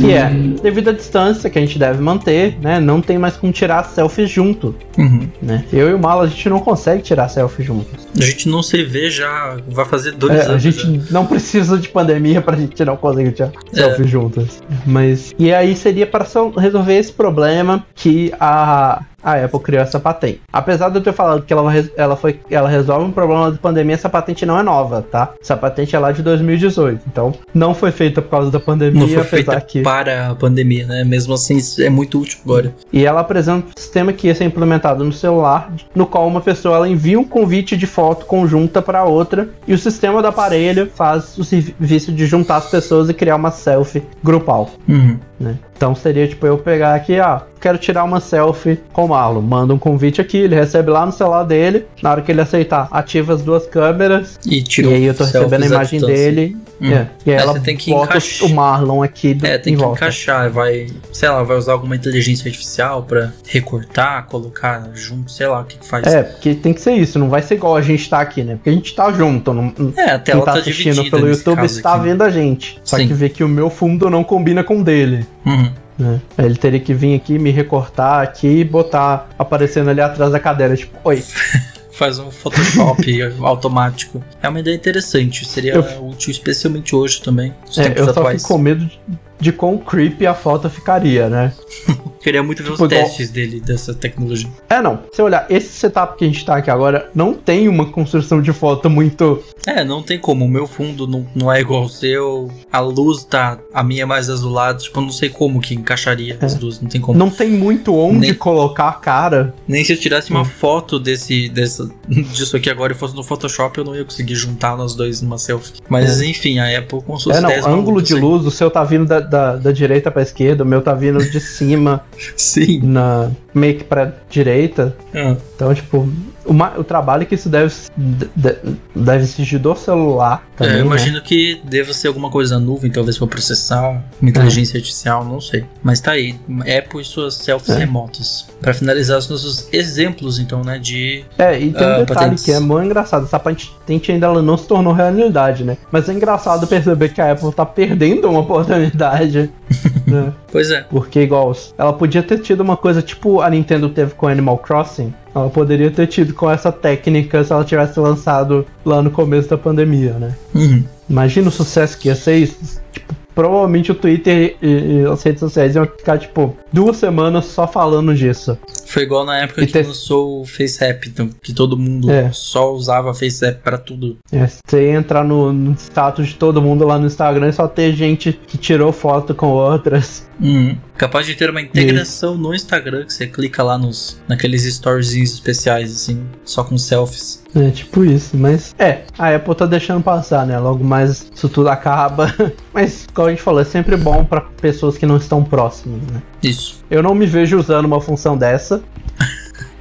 Que 0.00 0.12
é, 0.12 0.30
devido 0.62 0.90
à 0.90 0.92
distância 0.92 1.48
que 1.50 1.58
a 1.58 1.60
gente 1.60 1.78
deve 1.78 2.00
manter, 2.02 2.56
né? 2.60 2.78
Não 2.78 3.00
tem 3.00 3.18
mais 3.18 3.36
como 3.36 3.52
tirar 3.52 3.84
selfies 3.84 4.30
junto, 4.30 4.74
Uhum. 4.96 5.28
né? 5.40 5.64
Eu 5.72 5.90
e 5.90 5.94
o 5.94 5.98
Malo, 5.98 6.22
a 6.22 6.26
gente 6.26 6.48
não 6.48 6.60
consegue 6.60 7.02
tirar 7.02 7.28
selfie 7.28 7.62
juntos. 7.62 8.06
A 8.18 8.24
gente 8.24 8.48
não 8.48 8.62
se 8.62 8.82
vê 8.84 9.10
já. 9.10 9.56
Vai 9.68 9.84
fazer 9.84 10.12
dois 10.12 10.32
É, 10.38 10.42
anos. 10.42 10.54
a 10.54 10.58
gente 10.58 11.12
não 11.12 11.24
precisa 11.26 11.78
de 11.78 11.88
pandemia 11.88 12.40
pra 12.40 12.56
gente 12.56 12.84
não 12.84 12.96
conseguir 12.96 13.32
tirar 13.32 13.50
selfie 13.72 14.06
juntas. 14.06 14.62
Mas. 14.86 15.34
E 15.38 15.52
aí 15.52 15.74
seria 15.74 16.06
para 16.06 16.26
resolver 16.56 16.94
esse 16.96 17.12
problema 17.12 17.84
que 17.94 18.32
a. 18.38 19.02
A 19.22 19.34
Apple 19.44 19.60
criou 19.60 19.82
essa 19.82 19.98
patente. 19.98 20.40
Apesar 20.52 20.88
de 20.90 20.96
eu 20.96 21.02
ter 21.02 21.12
falado 21.12 21.42
que 21.42 21.52
ela, 21.52 21.72
ela, 21.96 22.16
foi, 22.16 22.40
ela 22.50 22.68
resolve 22.68 23.06
um 23.06 23.12
problema 23.12 23.50
de 23.50 23.58
pandemia, 23.58 23.94
essa 23.94 24.08
patente 24.08 24.46
não 24.46 24.58
é 24.58 24.62
nova, 24.62 25.02
tá? 25.02 25.34
Essa 25.40 25.56
patente 25.56 25.94
é 25.96 25.98
lá 25.98 26.12
de 26.12 26.22
2018. 26.22 27.02
Então, 27.06 27.34
não 27.52 27.74
foi 27.74 27.90
feita 27.90 28.22
por 28.22 28.30
causa 28.30 28.50
da 28.50 28.60
pandemia, 28.60 29.00
Não 29.00 29.08
foi 29.08 29.24
feita 29.24 29.60
que. 29.60 29.82
para 29.82 30.30
a 30.30 30.34
pandemia, 30.34 30.86
né? 30.86 31.04
Mesmo 31.04 31.34
assim, 31.34 31.58
é 31.82 31.90
muito 31.90 32.20
útil 32.20 32.38
agora. 32.44 32.74
E 32.92 33.04
ela 33.04 33.20
apresenta 33.20 33.66
um 33.66 33.70
sistema 33.76 34.12
que 34.12 34.28
ia 34.28 34.34
ser 34.34 34.44
implementado 34.44 35.04
no 35.04 35.12
celular, 35.12 35.72
no 35.94 36.06
qual 36.06 36.26
uma 36.26 36.40
pessoa 36.40 36.76
ela 36.76 36.88
envia 36.88 37.18
um 37.18 37.24
convite 37.24 37.76
de 37.76 37.86
foto 37.86 38.26
conjunta 38.26 38.80
para 38.80 39.04
outra 39.04 39.48
e 39.66 39.74
o 39.74 39.78
sistema 39.78 40.22
do 40.22 40.28
aparelho 40.28 40.90
faz 40.94 41.36
o 41.38 41.44
serviço 41.44 42.12
de 42.12 42.26
juntar 42.26 42.56
as 42.56 42.70
pessoas 42.70 43.08
e 43.08 43.14
criar 43.14 43.36
uma 43.36 43.50
selfie 43.50 44.02
grupal. 44.22 44.70
Uhum. 44.88 45.18
né? 45.38 45.56
Então 45.78 45.94
seria 45.94 46.26
tipo 46.26 46.44
eu 46.44 46.58
pegar 46.58 46.92
aqui, 46.96 47.20
ah, 47.20 47.40
quero 47.60 47.78
tirar 47.78 48.02
uma 48.02 48.18
selfie 48.18 48.80
com 48.92 49.04
o 49.04 49.08
Marlon. 49.10 49.40
Manda 49.40 49.72
um 49.72 49.78
convite 49.78 50.20
aqui, 50.20 50.36
ele 50.38 50.56
recebe 50.56 50.90
lá 50.90 51.06
no 51.06 51.12
celular 51.12 51.44
dele. 51.44 51.86
Na 52.02 52.10
hora 52.10 52.20
que 52.20 52.32
ele 52.32 52.40
aceitar, 52.40 52.88
ativa 52.90 53.32
as 53.32 53.42
duas 53.42 53.64
câmeras. 53.64 54.40
E 54.44 54.60
tirou 54.60 54.90
e 54.90 54.96
aí 54.96 55.04
eu 55.04 55.14
tô 55.14 55.22
recebendo 55.22 55.62
a 55.62 55.66
imagem 55.66 56.00
dele. 56.00 56.56
Hum. 56.80 56.92
é, 56.92 57.08
e 57.26 57.30
aí 57.32 57.36
É, 57.36 57.40
ela 57.40 57.58
tem 57.60 57.76
que 57.76 57.90
bota 57.90 58.06
encaixar- 58.10 58.48
o 58.48 58.54
Marlon 58.54 59.02
aqui 59.04 59.34
do, 59.34 59.44
É, 59.46 59.56
tem 59.58 59.72
em 59.74 59.76
que 59.76 59.82
volta. 59.82 59.98
encaixar, 59.98 60.50
vai, 60.50 60.86
sei 61.12 61.28
lá, 61.28 61.42
vai 61.44 61.56
usar 61.56 61.72
alguma 61.72 61.94
inteligência 61.96 62.48
artificial 62.48 63.02
pra 63.04 63.32
recortar, 63.46 64.26
colocar 64.26 64.88
junto, 64.94 65.30
sei 65.30 65.46
lá 65.46 65.60
o 65.60 65.64
que, 65.64 65.76
que 65.78 65.86
faz. 65.86 66.06
É, 66.06 66.22
porque 66.24 66.54
tem 66.54 66.72
que 66.72 66.80
ser 66.80 66.92
isso, 66.92 67.18
não 67.18 67.28
vai 67.28 67.42
ser 67.42 67.54
igual 67.54 67.76
a 67.76 67.82
gente 67.82 68.08
tá 68.08 68.20
aqui, 68.20 68.42
né? 68.44 68.54
Porque 68.54 68.70
a 68.70 68.72
gente 68.72 68.94
tá 68.94 69.10
junto, 69.12 69.52
não, 69.52 69.72
É, 69.96 70.10
a 70.12 70.18
tela 70.18 70.38
quem 70.38 70.44
tá 70.44 70.52
tá 70.52 70.58
assistindo 70.58 71.08
pelo 71.10 71.28
YouTube 71.28 71.64
está 71.64 71.94
aqui. 71.94 72.04
vendo 72.04 72.22
a 72.22 72.30
gente. 72.30 72.80
Só 72.84 72.96
Sim. 72.96 73.08
que 73.08 73.14
vê 73.14 73.28
que 73.28 73.42
o 73.44 73.48
meu 73.48 73.70
fundo 73.70 74.08
não 74.08 74.22
combina 74.24 74.62
com 74.64 74.80
o 74.80 74.84
dele. 74.84 75.26
Uhum. 75.44 75.67
Né? 75.98 76.20
Ele 76.38 76.54
teria 76.54 76.78
que 76.80 76.94
vir 76.94 77.14
aqui, 77.16 77.38
me 77.38 77.50
recortar 77.50 78.22
aqui 78.22 78.46
e 78.46 78.64
botar 78.64 79.28
aparecendo 79.38 79.90
ali 79.90 80.00
atrás 80.00 80.30
da 80.30 80.38
cadeira. 80.38 80.76
Tipo, 80.76 80.96
oi. 81.04 81.22
Faz 81.92 82.20
um 82.20 82.30
Photoshop 82.30 83.02
automático. 83.42 84.22
É 84.40 84.48
uma 84.48 84.60
ideia 84.60 84.76
interessante, 84.76 85.44
seria 85.44 85.74
Eu- 85.74 86.06
útil 86.06 86.30
especialmente 86.30 86.94
hoje 86.94 87.20
também, 87.20 87.52
É, 87.76 87.98
eu 88.00 88.04
só 88.04 88.10
atuais. 88.10 88.40
fico 88.42 88.54
com 88.54 88.58
medo 88.60 88.84
de, 88.86 89.00
de 89.40 89.52
quão 89.52 89.78
creepy 89.78 90.26
a 90.26 90.34
foto 90.34 90.68
ficaria, 90.70 91.28
né? 91.28 91.52
Queria 92.20 92.42
muito 92.42 92.62
ver 92.62 92.72
Tipo, 92.72 92.84
os 92.84 92.90
igual- 92.92 93.04
testes 93.06 93.30
dele, 93.30 93.60
dessa 93.60 93.94
tecnologia. 93.94 94.50
É, 94.68 94.82
não. 94.82 94.98
Se 95.12 95.22
olhar, 95.22 95.46
esse 95.48 95.68
setup 95.68 96.18
que 96.18 96.24
a 96.24 96.26
gente 96.26 96.44
tá 96.44 96.56
aqui 96.56 96.68
agora 96.70 97.08
não 97.14 97.32
tem 97.32 97.68
uma 97.68 97.86
construção 97.86 98.42
de 98.42 98.52
foto 98.52 98.90
muito. 98.90 99.42
É, 99.66 99.84
não 99.84 100.02
tem 100.02 100.18
como. 100.18 100.44
O 100.44 100.48
meu 100.48 100.66
fundo 100.66 101.06
não, 101.06 101.24
não 101.34 101.50
é 101.50 101.60
igual 101.60 101.82
ao 101.82 101.88
seu. 101.88 102.50
A 102.72 102.80
luz 102.80 103.22
tá. 103.24 103.58
A 103.72 103.82
minha 103.84 104.02
é 104.02 104.04
mais 104.04 104.28
azulada. 104.28 104.78
Tipo, 104.78 104.98
eu 104.98 105.04
não 105.04 105.12
sei 105.12 105.28
como 105.30 105.60
que 105.60 105.74
encaixaria 105.74 106.36
as 106.42 106.54
duas. 106.54 106.80
Não 106.80 106.88
tem 106.88 107.00
como. 107.00 107.16
Não 107.18 107.30
tem 107.30 107.50
muito 107.50 107.94
onde 107.94 108.18
Nem- 108.18 108.34
colocar 108.34 108.88
a 108.88 108.92
cara. 108.94 109.54
Nem 109.66 109.84
se 109.84 109.92
eu 109.92 109.96
tirasse 109.96 110.30
uma 110.30 110.40
Hum. 110.42 110.44
foto 110.44 110.98
desse, 110.98 111.48
dessa, 111.48 111.88
disso 112.08 112.56
aqui 112.56 112.68
agora 112.68 112.92
e 112.92 112.96
fosse 112.96 113.14
no 113.14 113.22
Photoshop, 113.22 113.78
eu 113.78 113.84
não 113.84 113.94
ia 113.94 114.04
conseguir 114.04 114.34
juntar 114.34 114.76
nós 114.76 114.94
dois 114.94 115.22
numa 115.22 115.38
selfie. 115.38 115.74
Mas 115.88 116.20
enfim, 116.20 116.58
a 116.58 116.78
Apple 116.78 117.00
com 117.02 117.16
suas 117.16 117.36
É, 117.36 117.40
não. 117.40 117.72
Ângulo 117.72 118.02
de 118.02 118.14
luz, 118.14 118.44
o 118.44 118.50
seu 118.50 118.70
tá 118.70 118.82
vindo 118.84 119.06
da, 119.06 119.20
da, 119.28 119.56
da 119.56 119.72
direita 119.72 120.10
pra 120.10 120.22
esquerda, 120.22 120.64
o 120.64 120.66
meu 120.66 120.80
tá 120.80 120.94
vindo 120.94 121.18
de 121.30 121.40
cima 121.40 122.02
Sim. 122.36 122.80
na 122.82 123.30
meio 123.54 123.76
que 123.78 123.84
pra 123.84 124.12
direita. 124.30 124.96
Ah, 125.14 125.36
Então, 125.54 125.74
tipo, 125.74 126.08
o, 126.48 126.52
ma- 126.52 126.72
o 126.76 126.82
trabalho 126.82 127.26
que 127.26 127.34
isso 127.34 127.48
deve, 127.48 127.72
de- 127.96 128.56
deve 128.96 129.22
exigir 129.24 129.58
do 129.60 129.74
celular 129.76 130.42
também, 130.56 130.72
é, 130.74 130.76
eu 130.76 130.80
né? 130.80 130.86
imagino 130.86 131.20
que 131.22 131.60
deva 131.64 131.92
ser 131.92 132.08
alguma 132.08 132.30
coisa 132.30 132.58
na 132.58 132.64
nuvem, 132.64 132.90
talvez 132.90 133.16
pra 133.18 133.26
processar, 133.26 134.02
uma 134.20 134.30
inteligência 134.30 134.76
artificial, 134.78 135.24
não 135.24 135.40
sei. 135.40 135.64
Mas 135.82 136.00
tá 136.00 136.12
aí, 136.12 136.34
Apple 136.78 137.00
e 137.00 137.04
suas 137.04 137.34
selfies 137.34 137.76
É. 137.76 137.78
remotas. 137.78 138.46
Pra 138.60 138.74
finalizar 138.74 139.18
os 139.18 139.28
nossos 139.28 139.68
exemplos, 139.72 140.38
então, 140.38 140.62
né, 140.62 140.78
de... 140.78 141.24
É, 141.38 141.58
e 141.58 141.72
tem 141.72 141.86
um 141.86 141.90
Ah, 141.90 141.98
detalhe 141.98 142.06
patentes. 142.06 142.44
que 142.44 142.52
é 142.52 142.58
muito 142.60 142.86
engraçado. 142.86 143.24
Essa 143.24 143.38
patente 143.38 144.10
ainda 144.10 144.26
ela 144.26 144.42
não 144.42 144.56
se 144.56 144.66
tornou 144.66 144.92
realidade, 144.92 145.62
né? 145.64 145.76
Mas 145.92 146.08
é 146.08 146.12
engraçado 146.12 146.66
perceber 146.66 147.10
que 147.10 147.20
a 147.20 147.32
Apple 147.32 147.52
tá 147.52 147.64
perdendo 147.66 148.28
uma 148.28 148.40
oportunidade. 148.40 149.50
né? 150.10 150.32
Pois 150.50 150.70
é. 150.70 150.84
Porque, 150.90 151.20
igual, 151.20 151.54
ela 151.76 151.92
podia 151.92 152.22
ter 152.22 152.38
tido 152.38 152.60
uma 152.60 152.76
coisa 152.76 153.02
tipo 153.02 153.40
a 153.40 153.50
Nintendo 153.50 153.88
teve 153.88 154.14
com 154.14 154.26
Animal 154.26 154.58
Crossing. 154.58 155.12
Ela 155.34 155.48
poderia 155.50 155.90
ter 155.90 156.06
tido 156.06 156.34
com 156.34 156.50
essa 156.50 156.72
técnica 156.72 157.44
se 157.44 157.52
ela 157.52 157.64
tivesse 157.64 157.98
lançado 158.00 158.66
lá 158.84 159.02
no 159.02 159.10
começo 159.10 159.48
da 159.48 159.58
pandemia, 159.58 160.12
né? 160.14 160.34
Uhum. 160.54 160.84
Imagina 161.08 161.48
o 161.48 161.52
sucesso 161.52 161.98
que 161.98 162.08
ia 162.08 162.14
ser 162.14 162.36
isso. 162.36 162.80
Tipo, 162.92 163.14
provavelmente 163.34 163.92
o 163.92 163.94
Twitter 163.94 164.56
e, 164.60 164.66
e 164.66 165.06
as 165.06 165.22
redes 165.22 165.40
sociais 165.40 165.76
iam 165.76 165.86
ficar, 165.86 166.18
tipo, 166.18 166.56
duas 166.72 166.96
semanas 166.96 167.44
só 167.44 167.68
falando 167.68 168.14
disso. 168.14 168.58
Foi 168.88 169.02
igual 169.02 169.24
na 169.26 169.38
época 169.38 169.62
E 169.62 169.66
que 169.66 169.72
ter- 169.74 169.86
lançou 169.86 170.40
o 170.40 170.46
FaceApp, 170.46 171.08
então, 171.08 171.28
que 171.42 171.52
todo 171.52 171.76
mundo 171.76 172.10
É. 172.10 172.30
só 172.32 172.72
usava 172.72 173.12
FaceApp 173.12 173.60
pra 173.62 173.76
tudo. 173.76 174.16
É, 174.32 174.46
você 174.46 174.88
entrar 174.90 175.22
no, 175.24 175.52
no 175.52 175.72
status 175.74 176.28
de 176.28 176.34
todo 176.34 176.62
mundo 176.62 176.86
lá 176.86 176.98
no 176.98 177.06
Instagram 177.06 177.48
e 177.48 177.52
só 177.52 177.68
ter 177.68 177.92
gente 177.94 178.32
que 178.46 178.56
tirou 178.56 178.90
foto 178.92 179.34
com 179.34 179.48
outras. 179.48 180.26
Uhum. 180.40 180.76
Capaz 180.96 181.26
de 181.26 181.34
ter 181.34 181.50
uma 181.50 181.60
integração 181.60 182.36
no 182.36 182.54
Instagram, 182.54 183.04
que 183.04 183.12
você 183.12 183.26
clica 183.26 183.62
lá 183.62 183.76
nos 183.76 184.20
naqueles 184.28 184.64
storyzinhos 184.64 185.32
especiais, 185.34 185.92
assim, 185.92 186.24
só 186.44 186.64
com 186.64 186.78
selfies. 186.78 187.42
É, 187.54 187.70
tipo 187.70 188.04
isso, 188.04 188.36
mas 188.36 188.74
é, 188.78 189.02
a 189.18 189.34
Apple 189.34 189.54
tá 189.54 189.64
deixando 189.66 190.02
passar, 190.02 190.46
né? 190.46 190.58
Logo 190.58 190.84
mais 190.84 191.28
isso 191.34 191.48
tudo 191.48 191.68
acaba. 191.68 192.32
mas, 192.74 193.06
como 193.14 193.26
a 193.28 193.30
gente 193.30 193.42
falou, 193.42 193.60
é 193.60 193.64
sempre 193.64 193.96
bom 193.96 194.24
pra 194.24 194.40
pessoas 194.40 194.96
que 194.98 195.06
não 195.06 195.16
estão 195.16 195.42
próximas, 195.42 196.00
né? 196.12 196.22
Isso. 196.42 196.82
Eu 196.90 197.02
não 197.02 197.14
me 197.14 197.26
vejo 197.26 197.58
usando 197.58 197.84
uma 197.86 198.00
função 198.00 198.36
dessa. 198.36 198.82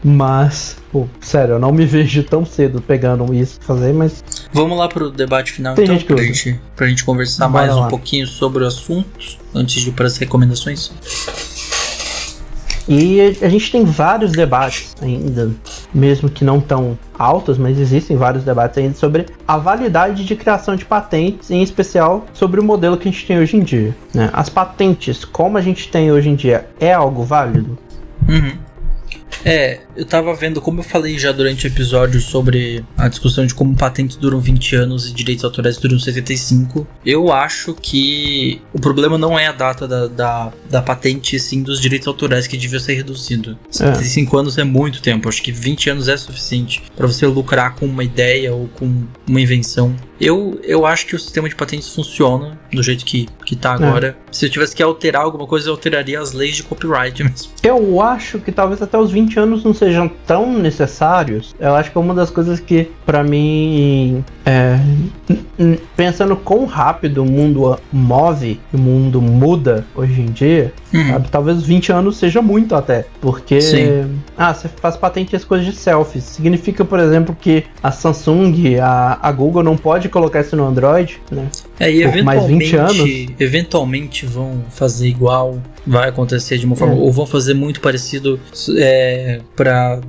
Mas, 0.04 0.78
pô, 0.92 1.08
sério, 1.20 1.56
eu 1.56 1.60
não 1.60 1.72
me 1.72 1.86
vejo 1.86 2.24
tão 2.24 2.46
cedo 2.46 2.82
pegando 2.82 3.34
isso 3.34 3.58
pra 3.58 3.68
fazer, 3.76 3.94
mas 3.94 4.24
Vamos 4.54 4.78
lá 4.78 4.88
pro 4.88 5.10
debate 5.10 5.52
final, 5.52 5.76
Tem 5.76 5.86
então, 5.86 5.96
gente 5.98 6.06
pra 6.06 6.24
gente, 6.24 6.60
pra 6.76 6.88
gente 6.88 7.04
conversar 7.04 7.48
Bora 7.50 7.66
mais 7.66 7.76
um 7.76 7.82
lá. 7.82 7.88
pouquinho 7.88 8.28
sobre 8.28 8.64
o 8.64 8.68
assunto, 8.68 9.10
antes 9.54 9.82
de 9.82 9.90
ir 9.90 9.94
para 9.94 10.06
as 10.06 10.16
recomendações. 10.18 10.92
E 12.88 13.38
a 13.42 13.50
gente 13.50 13.72
tem 13.72 13.84
vários 13.84 14.32
debates 14.32 14.96
ainda, 15.02 15.52
mesmo 15.94 16.30
que 16.30 16.46
não 16.46 16.62
tão 16.62 16.98
altos, 17.18 17.58
mas 17.58 17.78
existem 17.80 18.16
vários 18.16 18.44
debates 18.44 18.78
ainda 18.78 18.96
sobre 18.96 19.26
a 19.48 19.58
validade 19.58 20.24
de 20.24 20.36
criação 20.36 20.76
de 20.76 20.86
patentes, 20.86 21.52
em 21.52 21.62
especial 21.62 22.26
sobre 22.34 22.60
o 22.60 22.64
modelo 22.64 22.98
que 22.98 23.10
a 23.10 23.12
gente 23.12 23.26
tem 23.26 23.40
hoje 23.40 23.58
em 23.58 23.62
dia. 23.62 23.96
né? 24.14 24.30
As 24.32 24.48
patentes, 24.48 25.26
como 25.26 25.58
a 25.58 25.62
gente 25.62 25.90
tem 25.90 26.12
hoje 26.12 26.30
em 26.30 26.36
dia, 26.36 26.68
é 26.80 26.94
algo 26.94 27.24
válido? 27.24 27.78
Uhum. 28.28 28.67
É, 29.48 29.80
eu 29.96 30.04
tava 30.04 30.34
vendo, 30.36 30.60
como 30.60 30.82
eu 30.82 30.84
falei 30.84 31.18
já 31.18 31.32
durante 31.32 31.66
o 31.66 31.68
episódio 31.70 32.20
sobre 32.20 32.84
a 32.98 33.08
discussão 33.08 33.46
de 33.46 33.56
como 33.56 33.74
patentes 33.78 34.18
duram 34.18 34.42
20 34.42 34.76
anos 34.76 35.10
e 35.10 35.14
direitos 35.14 35.46
autorais 35.46 35.78
duram 35.78 35.98
75, 35.98 36.86
eu 37.06 37.32
acho 37.32 37.74
que 37.74 38.62
o 38.74 38.80
problema 38.80 39.18
não 39.18 39.40
é 39.40 39.48
a 39.48 39.54
data 39.54 39.88
da, 39.88 40.08
da, 40.08 40.52
da 40.70 40.82
patente, 40.82 41.40
sim 41.40 41.64
dos 41.64 41.80
direitos 41.80 42.10
autorais 42.10 42.46
que 42.46 42.58
devia 42.58 42.78
ser 42.78 42.96
reduzido. 42.96 43.58
75 43.72 44.38
anos 44.38 44.58
é 44.58 44.66
muito 44.66 45.02
tempo, 45.02 45.30
acho 45.30 45.42
que 45.42 45.54
20 45.54 45.92
anos 45.92 46.10
é 46.10 46.18
suficiente 46.18 46.84
para 46.94 47.08
você 47.08 47.26
lucrar 47.26 47.74
com 47.76 47.86
uma 47.86 48.04
ideia 48.04 48.54
ou 48.54 48.68
com 48.68 49.06
uma 49.26 49.40
invenção. 49.40 49.96
Eu, 50.20 50.60
eu 50.64 50.86
acho 50.86 51.06
que 51.06 51.16
o 51.16 51.20
sistema 51.20 51.48
de 51.48 51.56
patentes 51.56 51.90
funciona 51.90 52.60
do 52.74 52.82
jeito 52.82 53.06
que, 53.06 53.28
que 53.46 53.56
tá 53.56 53.74
agora. 53.74 54.18
Se 54.32 54.46
eu 54.46 54.50
tivesse 54.50 54.76
que 54.76 54.82
alterar 54.82 55.22
alguma 55.22 55.46
coisa, 55.46 55.70
eu 55.70 55.74
alteraria 55.74 56.20
as 56.20 56.34
leis 56.34 56.56
de 56.56 56.64
copyright 56.64 57.22
mesmo. 57.24 57.52
Eu 57.64 58.02
acho 58.02 58.40
que 58.40 58.52
talvez 58.52 58.82
até 58.82 58.98
os 58.98 59.12
20 59.12 59.37
anos 59.40 59.64
não 59.64 59.74
sejam 59.74 60.10
tão 60.26 60.52
necessários. 60.58 61.56
Eu 61.60 61.76
acho 61.76 61.92
que 61.92 61.98
é 61.98 62.02
uma 62.02 62.14
das 62.14 62.30
coisas 62.30 62.60
que, 62.60 62.90
pra 63.06 63.24
mim, 63.24 64.24
é, 64.46 64.78
pensando 65.96 66.36
quão 66.36 66.66
rápido 66.66 67.24
o 67.24 67.26
mundo 67.26 67.78
move, 67.92 68.60
o 68.74 68.78
mundo 68.78 69.22
muda 69.22 69.86
hoje 69.96 70.22
em 70.22 70.26
dia, 70.28 70.74
Uhum. 70.94 71.08
sabe? 71.10 71.30
Talvez 71.30 71.64
20 71.64 71.92
anos 71.92 72.18
seja 72.18 72.42
muito 72.42 72.74
até. 72.76 73.06
Porque, 73.20 73.60
Sim. 73.62 74.20
ah, 74.38 74.54
você 74.54 74.68
faz 74.68 74.96
patente 74.96 75.36
as 75.36 75.44
coisas 75.44 75.66
de 75.68 75.74
selfies. 75.74 76.24
Significa, 76.24 76.86
por 76.86 77.00
exemplo, 77.00 77.36
que 77.40 77.64
a 77.84 77.92
Samsung, 77.92 78.78
a, 78.82 79.18
a 79.22 79.32
Google 79.32 79.64
não 79.64 79.76
pode 79.76 80.08
colocar 80.10 80.42
isso 80.42 80.56
no 80.56 80.66
Android, 80.66 81.20
né? 81.32 81.48
É, 81.80 81.92
e 81.92 82.08
Pô, 82.10 82.24
mais 82.24 82.46
20 82.46 82.74
eventualmente, 82.76 83.36
eventualmente 83.40 84.26
vão 84.26 84.62
fazer 84.70 85.08
igual, 85.08 85.58
vai 85.88 86.10
acontecer 86.10 86.58
de 86.58 86.66
uma 86.66 86.76
forma, 86.76 86.94
É. 86.94 86.98
ou 86.98 87.12
vão 87.12 87.26
fazer 87.26 87.54
muito 87.54 87.80
parecido 87.82 88.40
é, 88.78 89.40
pra 89.56 90.00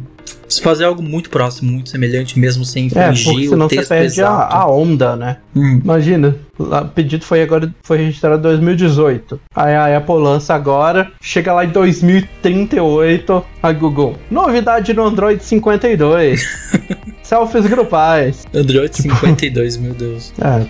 Se 0.46 0.62
fazer 0.62 0.84
algo 0.84 1.02
muito 1.02 1.28
próximo, 1.30 1.70
muito 1.70 1.90
semelhante, 1.90 2.38
mesmo 2.38 2.64
sem 2.64 2.84
É, 2.84 2.86
infringir 2.86 3.50
senão 3.50 3.66
o 3.66 3.68
você 3.68 3.76
texto 3.76 3.88
perde 3.90 4.04
a, 4.22 4.24
exato. 4.24 4.56
a 4.56 4.66
onda, 4.70 5.14
né? 5.16 5.36
Hum, 5.54 5.80
Imagina, 5.84 6.36
o 6.58 6.84
pedido 6.88 7.24
foi 7.24 7.42
agora 7.42 7.70
foi 7.82 7.98
registrado 7.98 8.38
em 8.38 8.42
2018. 8.42 9.38
Aí 9.54 9.74
a 9.74 9.96
Apple 9.98 10.14
lança 10.16 10.54
agora, 10.54 11.12
chega 11.20 11.52
lá 11.52 11.64
em 11.66 11.68
2038, 11.68 13.44
a 13.62 13.72
Google. 13.72 14.16
Novidade 14.30 14.92
no 14.94 15.04
Android 15.04 15.42
52. 15.44 16.42
Selfies 17.28 17.66
grupais. 17.66 18.46
Android 18.54 18.96
52, 18.96 19.76
meu 19.76 19.92
Deus. 19.92 20.32
É, 20.40 20.64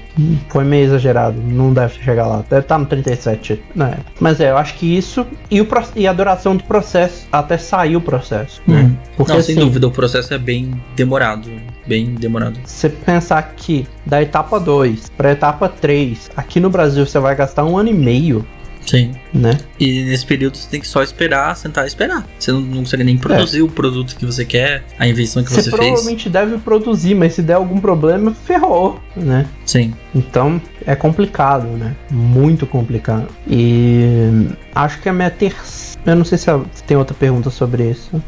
foi 0.49 0.65
meio 0.65 0.87
exagerado, 0.87 1.41
não 1.41 1.73
deve 1.73 2.03
chegar 2.03 2.27
lá. 2.27 2.45
Deve 2.51 2.63
estar 2.63 2.79
no 2.79 2.87
37, 2.87 3.63
né? 3.77 3.99
Mas 4.19 4.41
é, 4.41 4.51
eu 4.51 4.57
acho 4.57 4.75
que 4.75 4.85
isso 4.85 5.25
e, 5.49 5.61
o, 5.61 5.69
e 5.95 6.05
a 6.05 6.13
duração 6.13 6.57
do 6.57 6.65
processo, 6.65 7.29
até 7.31 7.57
sair 7.57 7.95
o 7.95 8.01
processo? 8.01 8.61
Hum. 8.69 8.97
Porque 9.17 9.33
Não, 9.33 9.41
sem 9.41 9.55
assim, 9.55 9.65
dúvida, 9.65 9.87
o 9.87 9.93
processo 9.93 10.35
é 10.35 10.39
bem 10.39 10.73
demorado. 10.97 11.49
Bem 11.87 12.17
demorado. 12.17 12.59
você 12.65 12.89
pensar 12.89 13.41
que 13.57 13.87
da 14.05 14.21
etapa 14.21 14.59
2 14.59 15.11
para 15.17 15.31
etapa 15.31 15.69
3, 15.69 16.33
aqui 16.37 16.59
no 16.59 16.71
Brasil 16.71 17.07
você 17.07 17.21
vai 17.21 17.37
gastar 17.37 17.65
um 17.67 17.79
ano 17.79 17.91
e 17.91 17.95
meio, 17.95 18.45
Sim. 18.89 19.13
né? 19.35 19.57
E 19.79 20.05
nesse 20.05 20.25
período 20.25 20.57
você 20.57 20.69
tem 20.69 20.81
que 20.81 20.89
só 20.89 21.03
esperar, 21.03 21.55
sentar 21.57 21.85
e 21.85 21.89
esperar. 21.89 22.27
Você 22.39 22.51
não, 22.53 22.61
não 22.61 22.79
consegue 22.79 23.05
nem 23.05 23.17
produzir 23.19 23.61
o 23.63 23.69
produto 23.69 24.17
que 24.17 24.25
você 24.25 24.45
quer, 24.45 24.83
a 24.99 25.07
invenção 25.07 25.45
que 25.45 25.51
Você, 25.51 25.63
você, 25.63 25.71
fez. 25.71 25.81
provavelmente 25.83 26.31
deve 26.31 26.59
produzir, 26.59 27.15
mas 27.15 27.35
se 27.35 27.43
der 27.43 27.55
algum 27.55 27.79
problema, 27.81 28.33
ferrou, 28.33 28.99
né? 29.15 29.47
Sim. 29.67 29.93
Então 30.15 30.61
é 30.87 30.95
complicado, 30.95 31.67
né? 31.67 31.95
Muito 32.11 32.67
complicado. 32.67 33.29
E 33.47 34.49
acho 34.75 35.01
que 35.01 35.09
a 35.09 35.13
minha 35.13 35.31
terceira. 35.31 35.89
Eu 36.07 36.17
não 36.17 36.25
sei 36.25 36.39
se 36.39 36.47
tem 36.87 36.97
outra 36.97 37.15
pergunta 37.15 37.51
sobre 37.51 37.91
isso. 37.91 38.23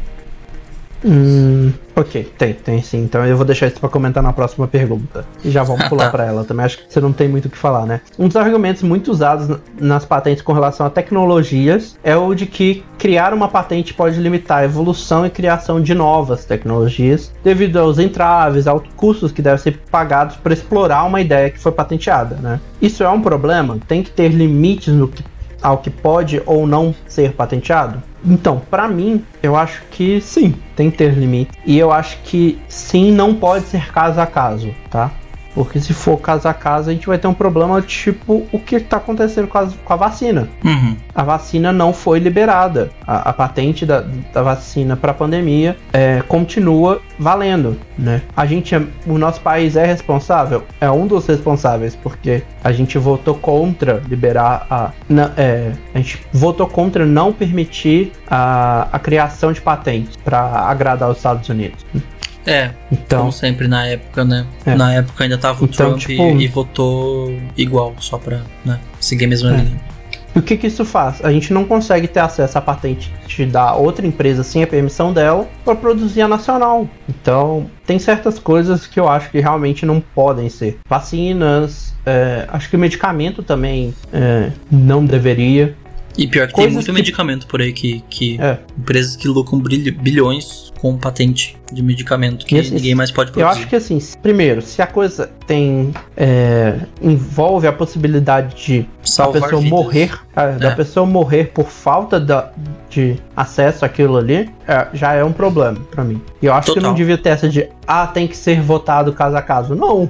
Hum, 1.03 1.73
ok, 1.95 2.31
tem, 2.37 2.53
tem 2.53 2.81
sim. 2.81 3.03
Então 3.03 3.25
eu 3.25 3.35
vou 3.35 3.45
deixar 3.45 3.67
isso 3.67 3.79
pra 3.79 3.89
comentar 3.89 4.21
na 4.21 4.33
próxima 4.33 4.67
pergunta. 4.67 5.25
E 5.43 5.49
já 5.49 5.63
vamos 5.63 5.85
pular 5.89 6.11
pra 6.11 6.25
ela 6.25 6.43
também. 6.43 6.65
Acho 6.65 6.77
que 6.77 6.93
você 6.93 6.99
não 6.99 7.11
tem 7.11 7.27
muito 7.27 7.45
o 7.45 7.49
que 7.49 7.57
falar, 7.57 7.85
né? 7.85 8.01
Um 8.17 8.27
dos 8.27 8.35
argumentos 8.35 8.83
muito 8.83 9.11
usados 9.11 9.57
nas 9.79 10.05
patentes 10.05 10.43
com 10.43 10.53
relação 10.53 10.85
a 10.85 10.89
tecnologias 10.89 11.97
é 12.03 12.15
o 12.15 12.33
de 12.33 12.45
que 12.45 12.83
criar 12.97 13.33
uma 13.33 13.47
patente 13.47 13.93
pode 13.93 14.19
limitar 14.19 14.59
a 14.59 14.65
evolução 14.65 15.25
e 15.25 15.29
criação 15.29 15.81
de 15.81 15.93
novas 15.93 16.45
tecnologias 16.45 17.31
devido 17.43 17.77
aos 17.77 17.97
entraves, 17.97 18.67
altos 18.67 18.91
custos 18.95 19.31
que 19.31 19.41
devem 19.41 19.59
ser 19.59 19.79
pagados 19.89 20.35
para 20.35 20.53
explorar 20.53 21.03
uma 21.03 21.19
ideia 21.19 21.49
que 21.49 21.59
foi 21.59 21.71
patenteada, 21.71 22.35
né? 22.35 22.59
Isso 22.81 23.03
é 23.03 23.09
um 23.09 23.21
problema? 23.21 23.77
Tem 23.87 24.03
que 24.03 24.11
ter 24.11 24.29
limites 24.29 24.93
no 24.93 25.07
que 25.07 25.23
ao 25.61 25.77
que 25.77 25.89
pode 25.89 26.41
ou 26.45 26.65
não 26.65 26.93
ser 27.07 27.33
patenteado? 27.33 28.01
Então, 28.23 28.61
pra 28.69 28.87
mim, 28.87 29.23
eu 29.41 29.55
acho 29.55 29.81
que 29.91 30.21
sim, 30.21 30.55
tem 30.75 30.91
que 30.91 30.97
ter 30.97 31.13
limite. 31.13 31.51
E 31.65 31.77
eu 31.77 31.91
acho 31.91 32.17
que 32.23 32.59
sim, 32.67 33.11
não 33.11 33.33
pode 33.33 33.65
ser 33.65 33.91
caso 33.91 34.19
a 34.19 34.27
caso, 34.27 34.73
tá? 34.89 35.11
Porque 35.53 35.79
se 35.79 35.93
for 35.93 36.17
caso 36.17 36.47
a 36.47 36.53
caso, 36.53 36.89
a 36.89 36.93
gente 36.93 37.07
vai 37.07 37.17
ter 37.17 37.27
um 37.27 37.33
problema 37.33 37.81
tipo 37.81 38.47
o 38.51 38.59
que 38.59 38.79
tá 38.79 38.97
acontecendo 38.97 39.47
com 39.47 39.57
a, 39.57 39.67
com 39.83 39.93
a 39.93 39.95
vacina. 39.95 40.47
Uhum. 40.63 40.95
A 41.13 41.23
vacina 41.23 41.71
não 41.73 41.91
foi 41.93 42.19
liberada. 42.19 42.89
A, 43.05 43.29
a 43.29 43.33
patente 43.33 43.85
da, 43.85 44.01
da 44.33 44.41
vacina 44.41 44.95
para 44.95 45.13
pandemia 45.13 45.75
é, 45.91 46.21
continua 46.27 47.01
valendo, 47.19 47.77
né? 47.97 48.21
A 48.35 48.45
gente, 48.45 48.73
é- 48.75 48.81
o 49.05 49.17
nosso 49.17 49.41
país 49.41 49.75
é 49.75 49.85
responsável, 49.85 50.63
é 50.79 50.89
um 50.89 51.05
dos 51.05 51.25
responsáveis 51.27 51.95
porque 51.95 52.43
a 52.63 52.71
gente 52.71 52.97
votou 52.97 53.35
contra 53.35 54.01
liberar 54.07 54.65
a, 54.69 54.91
na- 55.09 55.31
é, 55.35 55.71
a 55.93 55.97
gente 55.97 56.25
votou 56.31 56.65
contra 56.67 57.05
não 57.05 57.33
permitir 57.33 58.11
a, 58.29 58.87
a 58.91 58.99
criação 58.99 59.51
de 59.51 59.59
patentes 59.61 60.15
para 60.15 60.39
agradar 60.39 61.09
os 61.09 61.17
Estados 61.17 61.47
Unidos. 61.49 61.85
É, 62.45 62.71
Então, 62.91 63.19
como 63.19 63.31
sempre 63.31 63.67
na 63.67 63.85
época, 63.85 64.25
né? 64.25 64.45
É. 64.65 64.75
Na 64.75 64.93
época 64.93 65.23
ainda 65.23 65.37
tava 65.37 65.61
o 65.63 65.65
Então, 65.65 65.89
Trump 65.91 65.99
tipo- 65.99 66.21
e, 66.39 66.43
e 66.43 66.47
votou 66.47 67.37
igual, 67.55 67.93
só 67.99 68.17
pra 68.17 68.39
né, 68.65 68.79
seguir 68.99 69.25
a 69.25 69.27
mesma 69.27 69.51
É. 69.53 69.57
linha. 69.57 69.91
E 70.33 70.39
o 70.39 70.41
que, 70.41 70.55
que 70.55 70.67
isso 70.67 70.85
faz? 70.85 71.23
A 71.25 71.31
gente 71.31 71.51
não 71.51 71.65
consegue 71.65 72.07
ter 72.07 72.21
acesso 72.21 72.57
à 72.57 72.61
patente 72.61 73.11
da 73.51 73.75
outra 73.75 74.07
empresa 74.07 74.43
sem 74.43 74.63
a 74.63 74.67
permissão 74.67 75.11
dela 75.11 75.45
para 75.65 75.75
produzir 75.75 76.21
a 76.21 76.27
nacional. 76.27 76.87
Então, 77.09 77.69
tem 77.85 77.99
certas 77.99 78.39
coisas 78.39 78.87
que 78.87 78.97
eu 78.97 79.09
acho 79.09 79.29
que 79.29 79.41
realmente 79.41 79.85
não 79.85 79.99
podem 79.99 80.47
ser. 80.47 80.79
Vacinas, 80.87 81.93
é, 82.05 82.45
acho 82.47 82.69
que 82.69 82.77
medicamento 82.77 83.43
também 83.43 83.93
é, 84.13 84.51
não 84.71 85.05
deveria. 85.05 85.75
E 86.17 86.27
pior 86.27 86.47
que 86.47 86.53
tem 86.53 86.63
Coisas 86.65 86.73
muito 86.73 86.85
que- 86.85 86.91
medicamento 86.91 87.47
por 87.47 87.61
aí 87.61 87.71
que, 87.71 88.03
que 88.09 88.39
É. 88.41 88.57
empresas 88.77 89.15
que 89.15 89.27
lucram 89.27 89.59
bilhões 89.59 90.71
com 90.79 90.97
patente 90.97 91.57
de 91.71 91.81
medicamento 91.81 92.45
que 92.45 92.55
esse- 92.57 92.73
ninguém 92.73 92.93
mais 92.95 93.11
pode 93.11 93.29
Eu 93.29 93.33
produzir. 93.33 93.59
acho 93.59 93.67
que 93.69 93.75
assim, 93.75 93.99
primeiro, 94.21 94.61
se 94.61 94.81
a 94.81 94.87
coisa 94.87 95.29
tem 95.47 95.93
é, 96.17 96.79
envolve 97.01 97.65
a 97.67 97.71
possibilidade 97.71 98.55
de 98.65 98.79
a 99.03 99.07
Salvar 99.07 99.43
pessoa 99.43 99.61
vidas. 99.61 99.77
morrer, 99.79 100.11
é, 100.35 100.51
da 100.53 100.71
pessoa 100.75 101.05
morrer 101.05 101.51
por 101.53 101.67
falta 101.69 102.19
da- 102.19 102.51
de 102.89 103.15
acesso 103.35 103.85
àquilo 103.85 104.17
ali, 104.17 104.49
é, 104.67 104.87
já 104.93 105.13
é 105.13 105.23
um 105.23 105.31
problema 105.31 105.77
pra 105.91 106.03
mim. 106.03 106.21
E 106.41 106.45
eu 106.45 106.53
acho 106.53 106.67
que 106.67 106.73
Total. 106.73 106.89
não 106.89 106.95
devia 106.95 107.17
ter 107.17 107.29
essa 107.29 107.47
de 107.47 107.67
ah, 107.87 108.05
tem 108.07 108.27
que 108.27 108.35
ser 108.35 108.59
votado 108.61 109.13
caso 109.13 109.37
a 109.37 109.41
caso. 109.41 109.75
Não. 109.75 110.09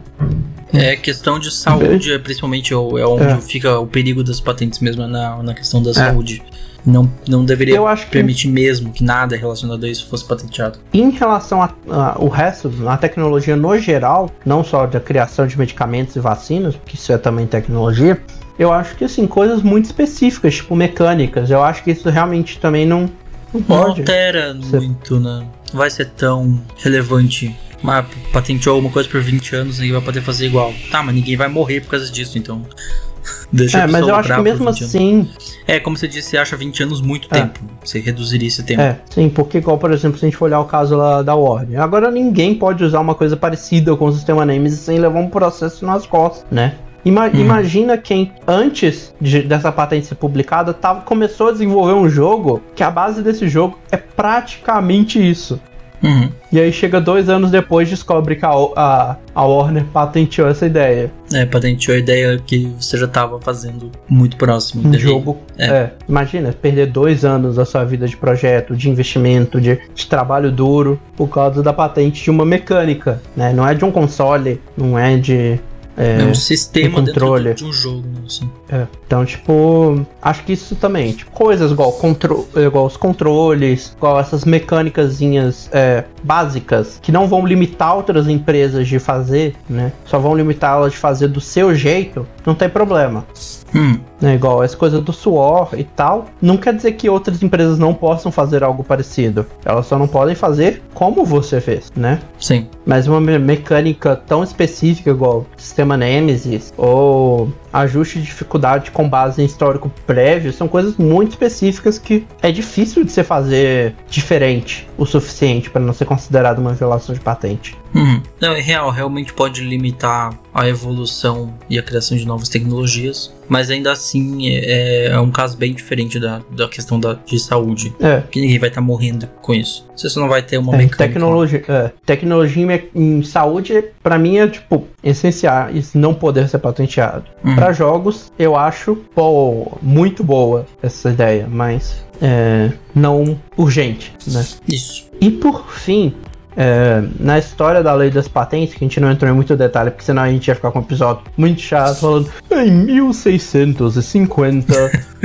É 0.74 0.96
questão 0.96 1.40
de 1.40 1.52
saúde, 1.52 2.14
é 2.14 2.18
principalmente 2.20 2.74
é 2.74 2.78
onde 2.78 3.24
É. 3.24 3.38
fica 3.38 3.78
o 3.80 3.86
perigo 3.88 4.24
das 4.24 4.40
patentes 4.40 4.80
mesmo, 4.80 5.04
é 5.04 5.08
na, 5.08 5.44
na 5.44 5.54
questão 5.54 5.82
da 5.84 5.92
É. 5.92 5.94
saúde. 5.94 6.42
Não, 6.84 7.08
não 7.28 7.46
deveria 7.46 7.76
Eu 7.76 7.86
acho 7.88 8.06
que 8.06 8.12
permitir 8.12 8.48
mesmo 8.48 8.92
que 8.92 9.04
nada 9.04 9.36
relacionado 9.36 9.86
a 9.86 9.88
isso 9.90 10.08
fosse 10.08 10.26
patenteado. 10.26 10.80
em 10.92 11.12
relação 11.12 11.62
ao 11.88 12.28
resto, 12.28 12.72
a 12.88 12.98
tecnologia 12.98 13.56
no 13.56 13.78
geral, 13.78 14.32
não 14.44 14.64
só 14.64 14.88
da 14.88 15.00
criação 15.00 15.46
de 15.46 15.60
medicamentos 15.60 16.16
e 16.16 16.20
vacinas, 16.20 16.76
porque 16.76 16.96
isso 16.96 17.12
é 17.14 17.20
também 17.20 17.46
tecnologia, 17.46 18.20
eu 18.58 18.74
acho 18.74 18.96
que 18.96 19.04
assim, 19.04 19.28
coisas 19.28 19.62
muito 19.62 19.86
específicas, 19.86 20.56
tipo 20.56 20.76
mecânicas, 20.76 21.52
eu 21.52 21.62
acho 21.62 21.84
que 21.84 21.92
isso 21.92 22.10
realmente 22.10 22.58
também 22.58 22.86
não, 22.88 23.08
não 23.54 23.62
Não 23.68 23.84
altera 23.90 24.56
Você- 24.60 24.80
muito, 24.80 25.20
né? 25.20 25.46
Não 25.72 25.78
vai 25.80 25.90
ser 25.92 26.06
tão 26.10 26.60
relevante. 26.78 27.56
Mas 27.82 28.06
patenteou 28.32 28.76
alguma 28.76 28.94
coisa 28.94 29.10
por 29.10 29.22
20 29.22 29.56
anos 29.56 29.80
e 29.82 29.92
vai 29.92 30.02
poder 30.02 30.22
fazer 30.22 30.46
igual. 30.48 30.74
Tá, 30.92 31.02
mas 31.02 31.16
ninguém 31.16 31.36
vai 31.36 31.48
morrer 31.48 31.82
por 31.82 31.90
causa 31.92 32.12
disso, 32.12 32.38
então. 32.38 32.62
Deixa 33.54 33.80
É, 33.80 33.88
mas 33.88 34.08
eu 34.08 34.16
acho 34.16 34.34
que 34.34 34.42
mesmo 34.42 34.60
20 34.60 34.68
anos. 34.68 34.82
assim, 34.82 35.30
É, 35.68 35.80
como 35.80 35.96
você 35.98 36.08
disse, 36.08 36.30
você 36.30 36.38
acha 36.38 36.56
20 36.56 36.84
anos 36.84 37.02
muito 37.02 37.28
É. 37.32 37.40
tempo. 37.42 37.60
Você 37.84 38.00
reduziria 38.00 38.48
esse 38.48 38.64
tempo. 38.64 38.82
É, 38.82 38.98
sim, 39.10 39.30
porque 39.30 39.58
igual, 39.60 39.78
por 39.78 39.92
exemplo, 39.92 40.18
se 40.18 40.26
a 40.26 40.28
gente 40.28 40.38
for 40.38 40.46
olhar 40.46 40.60
o 40.60 40.66
caso 40.66 40.96
lá 40.96 41.22
da 41.22 41.36
Warner, 41.36 41.80
agora 41.82 42.10
ninguém 42.10 42.56
pode 42.56 42.84
usar 42.84 43.00
uma 43.00 43.14
coisa 43.14 43.36
parecida 43.38 43.96
com 43.96 44.06
o 44.06 44.12
sistema 44.14 44.46
Nemesis 44.46 44.80
sem 44.80 44.98
levar 45.00 45.20
um 45.20 45.30
processo 45.30 45.86
nas 45.86 46.06
costas, 46.08 46.46
né? 46.50 46.76
Ima- 47.04 47.28
Uhum. 47.28 47.40
Imagina 47.42 47.98
quem, 47.98 48.32
antes 48.48 49.14
de- 49.20 49.42
dessa 49.44 49.72
patente 49.72 50.06
ser 50.08 50.16
publicada, 50.16 50.72
tava, 50.74 51.02
começou 51.02 51.50
a 51.50 51.52
desenvolver 51.52 51.94
um 51.94 52.08
jogo 52.10 52.62
que 52.76 52.84
a 52.84 52.90
base 52.92 53.22
desse 53.22 53.48
jogo 53.50 53.78
é 53.92 53.98
praticamente 53.98 55.20
isso. 55.20 55.60
Uhum. 56.04 56.30
E 56.52 56.60
aí 56.60 56.72
chega 56.74 57.00
dois 57.00 57.30
anos 57.30 57.52
depois 57.52 57.90
descobre 57.90 58.36
que 58.36 58.46
a, 58.46 58.50
a, 58.50 59.16
a 59.34 59.46
Warner 59.46 59.86
patenteou 59.86 60.50
essa 60.50 60.66
ideia. 60.66 61.12
É, 61.34 61.46
patenteou 61.46 61.96
a 61.96 62.00
ideia 62.00 62.38
que 62.46 62.72
você 62.80 62.98
já 62.98 63.08
tava 63.08 63.40
fazendo 63.40 63.92
muito 64.10 64.36
próximo. 64.36 64.88
Um 64.88 64.94
jogo. 64.94 65.38
é. 65.58 65.66
É. 65.66 65.94
Imagina, 66.10 66.52
perder 66.52 66.88
dois 66.88 67.24
anos 67.24 67.56
da 67.56 67.66
sua 67.66 67.84
vida 67.86 68.08
de 68.08 68.18
projeto, 68.18 68.76
de 68.76 68.90
investimento, 68.90 69.62
de, 69.62 69.80
de 69.94 70.08
trabalho 70.08 70.52
duro, 70.52 71.00
por 71.16 71.30
causa 71.30 71.64
da 71.64 71.72
patente 71.72 72.24
de 72.24 72.30
uma 72.30 72.46
mecânica. 72.46 73.22
Né? 73.36 73.54
Não 73.54 73.68
é 73.68 73.74
de 73.74 73.86
um 73.86 73.92
console, 73.92 74.60
não 74.76 74.98
é 74.98 75.18
de. 75.18 75.60
É, 76.02 76.24
um 76.24 76.34
sistema 76.34 77.00
um 77.00 77.04
dentro 77.04 77.28
controle. 77.28 77.54
de, 77.54 77.64
um 77.64 77.72
jogo, 77.72 78.08
né, 78.08 78.22
assim. 78.26 78.50
é. 78.70 78.88
Então, 79.06 79.24
tipo, 79.24 80.04
acho 80.22 80.44
que 80.44 80.54
isso 80.54 80.76
também, 80.76 81.12
tipo, 81.12 81.30
coisas 81.32 81.70
igual, 81.72 81.92
contro 81.92 82.48
igual 82.56 82.86
os 82.86 82.98
controles, 82.98 83.94
igual 83.96 84.20
essas 84.20 84.44
mecânicazinhas 84.44 85.70
é, 85.72 86.06
básicas, 86.24 86.98
que 87.02 87.12
não 87.12 87.28
vão 87.28 87.46
limitar 87.46 87.96
outras 87.96 88.28
empresas 88.28 88.88
de 88.88 88.98
fazer, 88.98 89.54
né? 89.70 89.92
Só 90.06 90.18
vão 90.18 90.36
limitar 90.36 90.78
elas 90.78 90.94
de 90.94 90.98
fazer 90.98 91.28
do 91.28 91.42
seu 91.42 91.76
jeito, 91.76 92.26
não 92.46 92.56
tem 92.56 92.70
problema. 92.70 93.26
Hum, 93.74 94.00
né, 94.20 94.36
igual 94.36 94.64
essa 94.64 94.76
coisa 94.76 95.00
do 95.00 95.14
suor 95.14 95.70
e 95.78 95.84
tal, 95.84 96.26
não 96.42 96.58
quer 96.58 96.74
dizer 96.76 96.92
que 96.94 97.10
outras 97.10 97.42
empresas 97.42 97.80
não 97.80 97.94
possam 97.94 98.32
fazer 98.32 98.64
algo 98.64 98.84
parecido. 98.84 99.46
Elas 99.64 99.86
só 99.86 99.98
não 99.98 100.08
podem 100.08 100.36
fazer 100.36 100.82
como 100.94 101.24
você 101.24 101.62
fez, 101.62 101.92
né? 101.96 102.20
sim. 102.38 102.68
Mas 102.86 103.08
uma 103.08 103.22
me- 103.22 103.40
mecânica 103.40 104.16
tão 104.16 104.44
específica 104.44 105.10
igual 105.12 105.46
sistema 105.56 105.96
Nemesis 105.96 106.74
ou 106.76 107.52
ajuste 107.72 108.20
de 108.20 108.26
dificuldade 108.26 108.92
com 108.92 109.08
base 109.08 109.42
em 109.42 109.46
histórico 109.46 109.92
prévio 110.06 110.52
são 110.52 110.68
coisas 110.68 110.98
muito 110.98 111.32
específicas 111.32 111.98
que 111.98 112.26
é 112.42 112.52
difícil 112.52 113.06
de 113.06 113.12
você 113.12 113.24
fazer 113.24 113.96
diferente 114.10 114.88
o 114.98 115.06
suficiente 115.06 115.70
para 115.70 115.82
não 115.82 115.94
ser 115.94 116.06
considerado 116.06 116.60
uma 116.60 116.74
violação 116.74 117.14
de 117.14 117.22
patente. 117.22 117.78
Uhum. 117.94 118.22
Não, 118.40 118.54
é 118.54 118.62
real, 118.62 118.90
realmente 118.90 119.34
pode 119.34 119.62
limitar 119.62 120.38
a 120.54 120.68
evolução 120.68 121.54
e 121.70 121.78
a 121.78 121.84
criação 121.84 122.18
de 122.18 122.26
novas 122.26 122.50
tecnologias, 122.50 123.34
mas 123.48 123.70
ainda 123.70 123.92
assim 123.92 124.48
é, 124.50 125.08
é 125.08 125.20
um 125.20 125.30
caso 125.32 125.58
bem 125.58 125.74
diferente 125.74 126.20
da, 126.20 126.42
da 126.52 126.68
questão 126.68 127.00
da, 127.00 127.14
de 127.14 127.40
saúde. 127.40 127.94
É. 128.00 128.22
Que 128.32 128.42
ninguém 128.42 128.60
vai 128.60 128.70
estar 128.70 128.82
morrendo 128.82 129.28
com 129.42 129.54
isso. 129.54 129.86
Você 129.96 130.20
não 130.20 130.28
vai 130.28 130.42
ter 130.42 130.58
uma 130.58 130.74
É, 130.74 130.78
mecânica. 130.78 130.98
tecnologia, 130.98 131.64
é, 131.68 131.92
tecnologia 132.06 132.90
em, 132.96 133.20
em 133.20 133.24
saúde, 133.24 133.84
pra 134.02 134.18
mim, 134.18 134.38
é 134.38 134.48
tipo 134.48 134.88
essencial 135.04 135.70
isso 135.72 135.98
não 135.98 136.14
poder 136.14 136.48
ser 136.50 136.60
patenteado. 136.60 137.26
Uhum. 137.44 137.56
Pra 137.56 137.72
jogos, 137.74 138.32
eu 138.40 138.56
acho 138.56 138.96
pô, 139.14 139.78
muito 139.82 140.24
boa 140.24 140.66
essa 140.82 141.10
ideia, 141.10 141.48
mas 141.50 142.04
é, 142.22 142.72
não 142.96 143.40
urgente, 143.58 144.14
né? 144.28 144.46
Isso. 144.68 145.10
E 145.20 145.30
por 145.30 145.72
fim, 145.72 146.14
é, 146.56 147.04
na 147.20 147.40
história 147.40 147.84
da 147.84 147.94
lei 147.94 148.10
das 148.10 148.28
patentes, 148.28 148.76
que 148.76 148.84
a 148.84 148.88
gente 148.88 149.00
não 149.00 149.12
entrou 149.12 149.32
em 149.32 149.34
muito 149.34 149.56
detalhe, 149.56 149.92
porque 149.92 150.04
senão 150.04 150.24
a 150.24 150.30
gente 150.30 150.48
ia 150.48 150.56
ficar 150.56 150.72
com 150.72 150.80
um 150.80 150.82
episódio 150.82 151.22
muito 151.38 151.62
chato 151.62 152.00
falando 152.00 152.32
em 152.52 152.72
1650, 152.72 154.74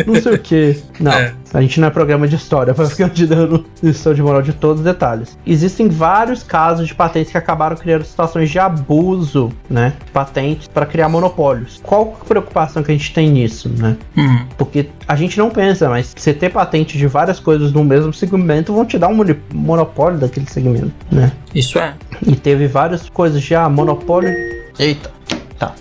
não 0.07 0.15
sei 0.21 0.35
o 0.35 0.39
que. 0.39 0.77
Não, 1.01 1.13
É. 1.13 1.33
a 1.53 1.61
gente 1.61 1.81
não 1.81 1.89
é 1.89 1.91
programa 1.91 2.27
de 2.27 2.37
história 2.37 2.75
pra 2.75 2.87
ficar 2.87 3.09
te 3.11 3.27
dando 3.27 3.65
lição 3.83 4.15
de 4.15 4.23
moral 4.23 4.43
de 4.43 4.53
todos 4.53 4.81
os 4.81 4.85
detalhes. 4.85 5.37
Existem 5.47 5.89
vários 5.89 6.43
casos 6.43 6.87
de 6.89 6.95
patentes 6.95 7.31
que 7.33 7.39
acabaram 7.39 7.77
criando 7.77 8.05
situações 8.05 8.51
de 8.51 8.59
abuso, 8.59 9.51
né? 9.69 9.93
Patentes 10.13 10.69
para 10.69 10.87
criar 10.87 11.09
monopólios. 11.09 11.81
Qual 11.83 12.17
a 12.21 12.25
preocupação 12.25 12.83
que 12.83 12.91
a 12.91 12.95
gente 12.95 13.13
tem 13.13 13.31
nisso, 13.31 13.69
né? 13.69 13.97
Uhum. 14.17 14.47
Porque 14.57 14.89
a 15.07 15.17
gente 15.17 15.39
não 15.39 15.51
pensa, 15.51 15.89
mas 15.89 16.13
você 16.17 16.33
ter 16.33 16.51
patente 16.51 16.97
de 16.99 17.07
várias 17.07 17.39
coisas 17.41 17.73
no 17.73 17.85
mesmo 17.85 18.13
segmento 18.13 18.73
vão 18.73 18.85
te 18.85 18.99
dar 18.99 19.09
um 19.09 19.25
monopólio 19.53 20.19
daquele 20.19 20.47
segmento, 20.51 20.93
né? 21.11 21.33
Isso 21.55 21.79
é. 21.79 21.95
E 22.27 22.35
teve 22.37 22.67
várias 22.67 23.09
coisas 23.09 23.43
já, 23.43 23.69
monopólio. 23.69 24.31
Eita, 24.79 25.11
tá. 25.59 25.75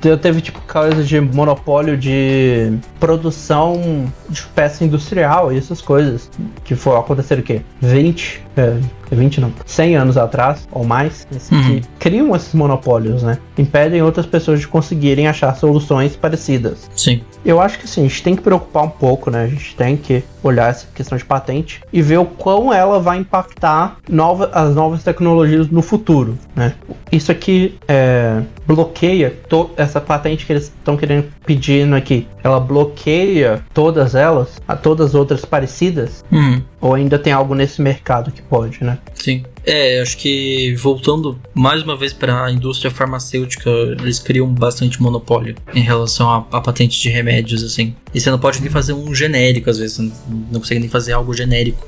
Te- 0.00 0.16
Teve 0.16 0.40
tipo 0.40 0.60
coisa 0.62 1.02
de 1.02 1.20
monopólio 1.20 1.96
de 1.96 2.72
produção 3.00 4.10
de 4.28 4.42
peça 4.54 4.84
industrial 4.84 5.52
e 5.52 5.58
essas 5.58 5.80
coisas. 5.80 6.30
Que 6.64 6.74
foi 6.74 6.96
acontecer 6.96 7.38
o 7.38 7.42
quê? 7.42 7.62
20, 7.80 8.42
é, 8.56 8.76
20 9.16 9.40
não, 9.40 9.52
100 9.66 9.96
anos 9.96 10.16
atrás 10.16 10.66
ou 10.72 10.84
mais, 10.84 11.26
Uhum. 11.50 11.62
que 11.80 11.82
criam 11.98 12.34
esses 12.34 12.54
monopólios, 12.54 13.22
né? 13.22 13.38
Impedem 13.58 14.02
outras 14.02 14.26
pessoas 14.26 14.60
de 14.60 14.68
conseguirem 14.68 15.26
achar 15.28 15.54
soluções 15.56 16.16
parecidas. 16.16 16.88
Sim. 16.96 17.20
Eu 17.44 17.60
acho 17.60 17.78
que 17.78 17.88
sim, 17.88 18.00
a 18.04 18.08
gente 18.08 18.22
tem 18.22 18.36
que 18.36 18.42
preocupar 18.42 18.84
um 18.84 18.88
pouco, 18.88 19.30
né? 19.30 19.44
A 19.44 19.46
gente 19.48 19.74
tem 19.76 19.96
que 19.96 20.22
olhar 20.42 20.70
essa 20.70 20.86
questão 20.94 21.16
de 21.18 21.24
patente 21.24 21.80
e 21.92 22.00
ver 22.02 22.18
o 22.18 22.24
quão 22.24 22.72
ela 22.72 22.98
vai 23.00 23.18
impactar 23.18 23.96
nova, 24.08 24.50
as 24.52 24.74
novas 24.74 25.02
tecnologias 25.02 25.68
no 25.68 25.82
futuro, 25.82 26.38
né? 26.54 26.74
Isso 27.10 27.30
aqui 27.30 27.78
é, 27.88 28.40
bloqueia 28.66 29.34
essa 29.76 30.00
patente 30.00 30.46
que 30.46 30.52
eles 30.52 30.64
estão 30.64 30.96
querendo 30.96 31.26
pedindo 31.44 31.94
aqui. 31.94 32.26
Ela 32.42 32.58
bloqueia 32.60 33.60
todas 33.74 34.14
elas, 34.14 34.60
a 34.66 34.76
todas 34.76 35.08
as 35.08 35.14
outras 35.14 35.44
parecidas, 35.44 36.24
Uhum. 36.30 36.62
Ou 36.82 36.94
ainda 36.94 37.16
tem 37.16 37.32
algo 37.32 37.54
nesse 37.54 37.80
mercado 37.80 38.32
que 38.32 38.42
pode, 38.42 38.82
né? 38.82 38.98
Sim. 39.14 39.44
É, 39.64 40.00
acho 40.00 40.16
que 40.18 40.74
voltando 40.74 41.38
mais 41.54 41.80
uma 41.80 41.96
vez 41.96 42.12
para 42.12 42.44
a 42.44 42.50
indústria 42.50 42.90
farmacêutica, 42.90 43.70
eles 43.70 44.18
criam 44.18 44.48
bastante 44.48 45.00
monopólio 45.00 45.54
em 45.72 45.82
relação 45.82 46.44
a 46.50 46.60
patente 46.60 47.00
de 47.00 47.08
remédios, 47.08 47.62
assim. 47.62 47.94
E 48.12 48.20
você 48.20 48.28
não 48.28 48.38
pode 48.40 48.60
nem 48.60 48.68
fazer 48.68 48.92
um 48.92 49.14
genérico, 49.14 49.70
às 49.70 49.78
vezes, 49.78 49.96
não 49.96 50.58
consegue 50.58 50.80
nem 50.80 50.88
fazer 50.88 51.12
algo 51.12 51.32
genérico, 51.32 51.86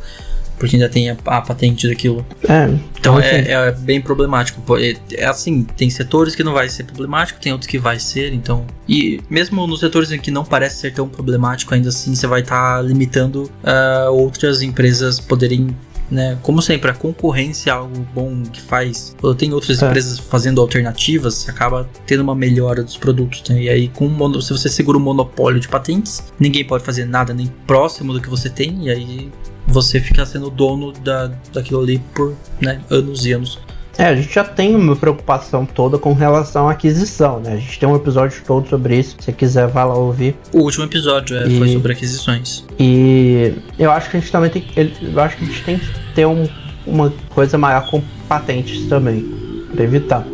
porque 0.58 0.76
ainda 0.76 0.88
tem 0.88 1.10
a, 1.10 1.16
a 1.26 1.40
patente 1.40 1.88
daquilo. 1.88 2.24
É, 2.48 2.68
Então 2.98 3.16
assim, 3.18 3.26
é, 3.26 3.52
é 3.52 3.72
bem 3.72 4.00
problemático. 4.00 4.62
É, 4.78 4.96
é 5.12 5.24
assim, 5.26 5.62
tem 5.64 5.90
setores 5.90 6.34
que 6.34 6.42
não 6.44 6.52
vai 6.52 6.68
ser 6.68 6.84
problemático, 6.84 7.40
tem 7.40 7.52
outros 7.52 7.68
que 7.70 7.78
vai 7.78 7.98
ser, 7.98 8.32
então. 8.32 8.66
E 8.88 9.20
mesmo 9.28 9.66
nos 9.66 9.80
setores 9.80 10.10
em 10.12 10.18
que 10.18 10.30
não 10.30 10.44
parece 10.44 10.76
ser 10.76 10.92
tão 10.92 11.08
problemático, 11.08 11.74
ainda 11.74 11.88
assim 11.88 12.14
você 12.14 12.26
vai 12.26 12.40
estar 12.40 12.82
limitando 12.84 13.50
ah, 13.62 14.08
outras 14.10 14.62
empresas 14.62 15.20
poderem. 15.20 15.74
Né? 16.10 16.36
Como 16.42 16.60
sempre, 16.60 16.90
a 16.90 16.94
concorrência 16.94 17.70
é 17.70 17.72
algo 17.72 18.06
bom 18.14 18.42
que 18.52 18.60
faz. 18.60 19.16
Quando 19.18 19.34
tem 19.36 19.54
outras 19.54 19.82
É. 19.82 19.86
empresas 19.86 20.18
fazendo 20.18 20.60
alternativas, 20.60 21.34
você 21.34 21.50
acaba 21.50 21.88
tendo 22.06 22.22
uma 22.22 22.34
melhora 22.34 22.82
dos 22.82 22.96
produtos. 22.96 23.42
Né? 23.48 23.62
E 23.62 23.68
aí, 23.70 23.88
com 23.88 24.06
mono- 24.06 24.40
se 24.42 24.52
você 24.52 24.68
segura 24.68 24.98
o 24.98 25.00
monopólio 25.00 25.58
de 25.58 25.66
patentes, 25.66 26.22
ninguém 26.38 26.62
pode 26.62 26.84
fazer 26.84 27.06
nada 27.06 27.32
nem 27.32 27.46
próximo 27.66 28.12
do 28.12 28.20
que 28.20 28.28
você 28.28 28.50
tem, 28.50 28.84
e 28.86 28.90
aí 28.90 29.32
você 29.74 30.00
fica 30.00 30.24
sendo 30.24 30.48
dono 30.50 30.92
da, 30.92 31.30
daquilo 31.52 31.80
ali 31.80 31.98
por 32.14 32.34
né, 32.60 32.80
anos 32.88 33.26
e 33.26 33.32
anos. 33.32 33.58
É, 33.96 34.06
a 34.06 34.16
gente 34.16 34.34
já 34.34 34.42
tem 34.42 34.74
uma 34.74 34.96
preocupação 34.96 35.64
toda 35.64 35.98
com 35.98 36.12
relação 36.14 36.68
à 36.68 36.72
aquisição, 36.72 37.38
né? 37.38 37.52
A 37.52 37.56
gente 37.56 37.78
tem 37.78 37.88
um 37.88 37.94
episódio 37.94 38.42
todo 38.44 38.68
sobre 38.68 38.98
isso. 38.98 39.10
Se 39.20 39.26
você 39.26 39.32
quiser, 39.32 39.68
vai 39.68 39.84
lá 39.84 39.94
ouvir. 39.94 40.34
O 40.52 40.60
último 40.62 40.84
episódio 40.84 41.36
é, 41.36 41.46
E- 41.46 41.58
foi 41.58 41.68
sobre 41.72 41.92
aquisições. 41.92 42.64
E 42.78 43.52
eu 43.78 43.92
acho 43.92 44.10
que 44.10 44.16
a 44.16 44.20
gente 44.20 44.32
também 44.32 44.50
tem 44.50 44.62
que. 44.62 44.80
Eu 45.02 45.20
acho 45.20 45.36
que 45.36 45.44
a 45.44 45.46
gente 45.46 45.62
tem 45.64 45.78
que 45.78 45.86
ter 46.14 46.26
um- 46.26 46.48
uma 46.84 47.12
coisa 47.30 47.56
maior 47.56 47.86
com 47.88 48.02
patentes 48.28 48.86
também. 48.88 49.24
Pra 49.72 49.84
evitar. 49.84 50.24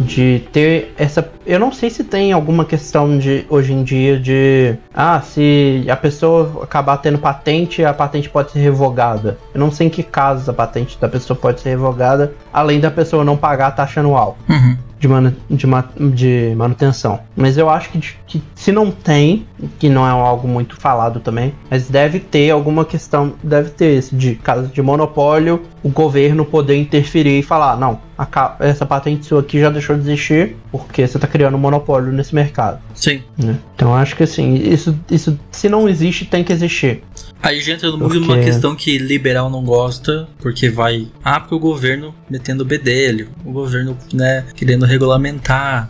De 0.00 0.42
ter 0.52 0.94
essa. 0.96 1.30
Eu 1.46 1.60
não 1.60 1.72
sei 1.72 1.90
se 1.90 2.02
tem 2.04 2.32
alguma 2.32 2.64
questão 2.64 3.18
de 3.18 3.44
hoje 3.48 3.72
em 3.72 3.82
dia 3.82 4.18
de. 4.18 4.74
Ah, 4.94 5.20
se 5.20 5.84
a 5.88 5.96
pessoa 5.96 6.62
acabar 6.62 6.96
tendo 6.96 7.18
patente, 7.18 7.84
a 7.84 7.92
patente 7.92 8.28
pode 8.28 8.50
ser 8.52 8.60
revogada. 8.60 9.38
Eu 9.54 9.60
não 9.60 9.70
sei 9.70 9.88
em 9.88 9.90
que 9.90 10.02
casos 10.02 10.48
a 10.48 10.52
patente 10.52 10.98
da 10.98 11.08
pessoa 11.08 11.38
pode 11.38 11.60
ser 11.60 11.70
revogada, 11.70 12.34
além 12.52 12.80
da 12.80 12.90
pessoa 12.90 13.24
não 13.24 13.36
pagar 13.36 13.68
a 13.68 13.72
taxa 13.72 14.00
anual 14.00 14.36
Uhum. 14.48 14.76
De, 15.00 15.08
manu- 15.08 15.34
de, 15.50 15.66
ma- 15.66 15.88
de 16.14 16.54
manutenção. 16.56 17.18
Mas 17.34 17.56
eu 17.56 17.68
acho 17.70 17.88
que, 17.90 17.98
que 18.26 18.42
se 18.54 18.70
não 18.70 18.90
tem, 18.90 19.46
que 19.78 19.88
não 19.88 20.06
é 20.06 20.10
algo 20.10 20.46
muito 20.46 20.76
falado 20.76 21.18
também, 21.20 21.54
mas 21.70 21.88
deve 21.88 22.20
ter 22.20 22.50
alguma 22.50 22.84
questão, 22.84 23.32
deve 23.42 23.70
ter 23.70 23.96
esse 23.96 24.14
de 24.14 24.34
caso 24.36 24.68
de 24.68 24.82
monopólio, 24.82 25.62
o 25.82 25.88
governo 25.88 26.44
poder 26.44 26.76
interferir 26.76 27.38
e 27.38 27.42
falar, 27.42 27.76
não, 27.78 27.98
a 28.18 28.56
essa 28.60 28.84
patente 28.84 29.24
sua 29.24 29.40
aqui 29.40 29.58
já 29.58 29.70
deixou 29.70 29.96
de 29.96 30.02
existir, 30.02 30.54
porque 30.70 31.06
você 31.06 31.16
está 31.16 31.26
criando 31.26 31.54
um 31.54 31.58
monopólio 31.60 32.12
nesse 32.12 32.34
mercado. 32.34 32.78
Sim. 32.94 33.22
né? 33.38 33.56
Então 33.74 33.88
eu 33.88 33.94
acho 33.94 34.14
que 34.14 34.22
assim, 34.24 34.52
isso, 34.54 34.94
isso 35.10 35.38
se 35.50 35.70
não 35.70 35.88
existe, 35.88 36.26
tem 36.26 36.44
que 36.44 36.52
existir. 36.52 37.02
Aí 37.42 37.60
já 37.60 37.72
entra 37.72 37.90
muito 37.90 38.02
Porque- 38.02 38.18
numa 38.20 38.38
questão 38.38 38.74
que 38.76 38.98
liberal 38.98 39.48
não 39.48 39.64
gosta, 39.64 40.28
porque 40.38 40.68
vai. 40.68 41.08
Ah, 41.24 41.40
porque 41.40 41.54
o 41.54 41.58
governo 41.58 42.14
metendo 42.28 42.64
bedelho, 42.64 43.28
o 43.44 43.50
governo, 43.52 43.96
né, 44.12 44.44
querendo 44.54 44.84
regulamentar. 44.84 45.88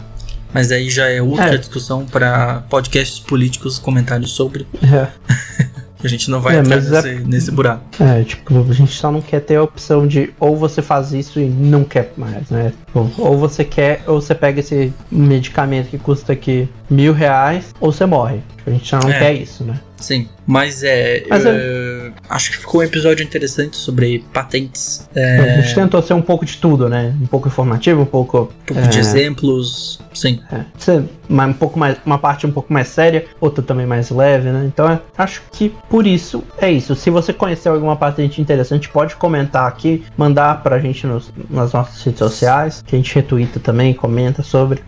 Mas 0.53 0.73
aí 0.73 0.91
já 0.91 1.09
é 1.09 1.23
outra 1.23 1.55
É. 1.55 1.57
discussão 1.59 2.05
para 2.07 2.65
podcasts 2.69 3.19
políticos 3.21 3.79
comentários 3.79 4.33
sobre. 4.33 4.67
É. 4.83 5.09
A 6.03 6.09
gente 6.09 6.31
não 6.31 6.41
vai 6.41 6.57
É, 6.57 6.61
entrar 6.61 6.77
é- 6.79 6.81
nesse, 6.81 7.25
nesse 7.27 7.51
buraco. 7.51 7.83
É, 8.03 8.25
tipo, 8.25 8.59
a 8.71 8.73
gente 8.73 8.91
só 8.91 9.13
não 9.13 9.21
quer 9.21 9.41
ter 9.41 9.57
a 9.57 9.63
opção 9.63 10.07
de 10.07 10.33
ou 10.41 10.57
você 10.57 10.81
faz 10.81 11.13
isso 11.13 11.39
e 11.39 11.45
não 11.45 11.85
quer 11.85 12.15
mais, 12.17 12.49
né? 12.49 12.73
Ou, 12.95 13.13
ou 13.19 13.39
você 13.39 13.65
quer, 13.67 14.03
ou 14.07 14.19
você 14.19 14.35
pega 14.35 14.61
esse 14.61 14.95
medicamento 15.13 15.89
que 15.91 15.99
custa 15.99 16.33
aqui 16.33 16.67
mil 16.89 17.13
reais, 17.13 17.75
ou 17.79 17.93
você 17.93 18.07
morre. 18.07 18.41
A 18.67 18.71
gente 18.71 18.89
só 18.89 18.99
não 18.99 19.11
É. 19.11 19.19
quer 19.19 19.35
isso, 19.35 19.63
né? 19.63 19.79
Sim. 20.01 20.29
Mas 20.47 20.83
é. 20.83 21.25
Mas 21.29 21.45
eh, 21.47 22.11
Acho 22.29 22.51
que 22.53 22.59
ficou 22.59 22.81
um 22.81 22.85
episódio 22.85 23.25
interessante 23.25 23.77
sobre 23.77 24.25
patentes. 24.33 25.09
A 25.15 25.21
É, 25.21 25.63
gente 25.63 25.75
tentou 25.75 26.03
ser 26.03 26.15
um 26.15 26.23
pouco 26.23 26.45
de 26.45 26.57
tudo, 26.57 26.89
né? 26.89 27.15
Um 27.21 27.27
pouco 27.27 27.49
informativo, 27.49 28.03
um 28.03 28.07
pouco. 28.07 28.53
um 28.71 28.75
pouco 28.75 28.89
de 28.89 28.99
é, 28.99 29.01
exemplos. 29.01 30.01
Sim. 30.15 30.41
é, 30.53 31.45
um 31.47 31.53
pouco 31.53 31.79
mais, 31.79 31.97
uma 32.05 32.19
parte 32.19 32.47
um 32.47 32.51
pouco 32.53 32.73
mais 32.73 32.89
séria, 32.89 33.27
outra 33.41 33.63
também 33.63 33.87
mais 33.87 34.11
leve, 34.11 34.51
né? 34.51 34.65
Então 34.67 34.91
é, 34.91 35.01
acho 35.17 35.43
que 35.53 35.73
por 35.89 36.07
isso 36.07 36.43
é 36.59 36.71
isso. 36.71 36.95
Se 36.95 37.11
você 37.11 37.33
conhecer 37.33 37.69
alguma 37.69 37.97
patente 37.97 38.41
interessante, 38.41 38.89
pode 38.89 39.17
comentar 39.17 39.67
aqui, 39.69 40.05
mandar 40.17 40.63
pra 40.63 40.79
gente 40.79 41.07
nos, 41.07 41.33
nas 41.49 41.73
nossas 41.73 42.03
redes 42.03 42.19
sociais, 42.19 42.83
que 42.85 42.97
a 42.97 42.99
gente 42.99 43.15
retuita 43.15 43.61
também, 43.61 43.95
comenta 43.95 44.43
sobre. 44.43 44.83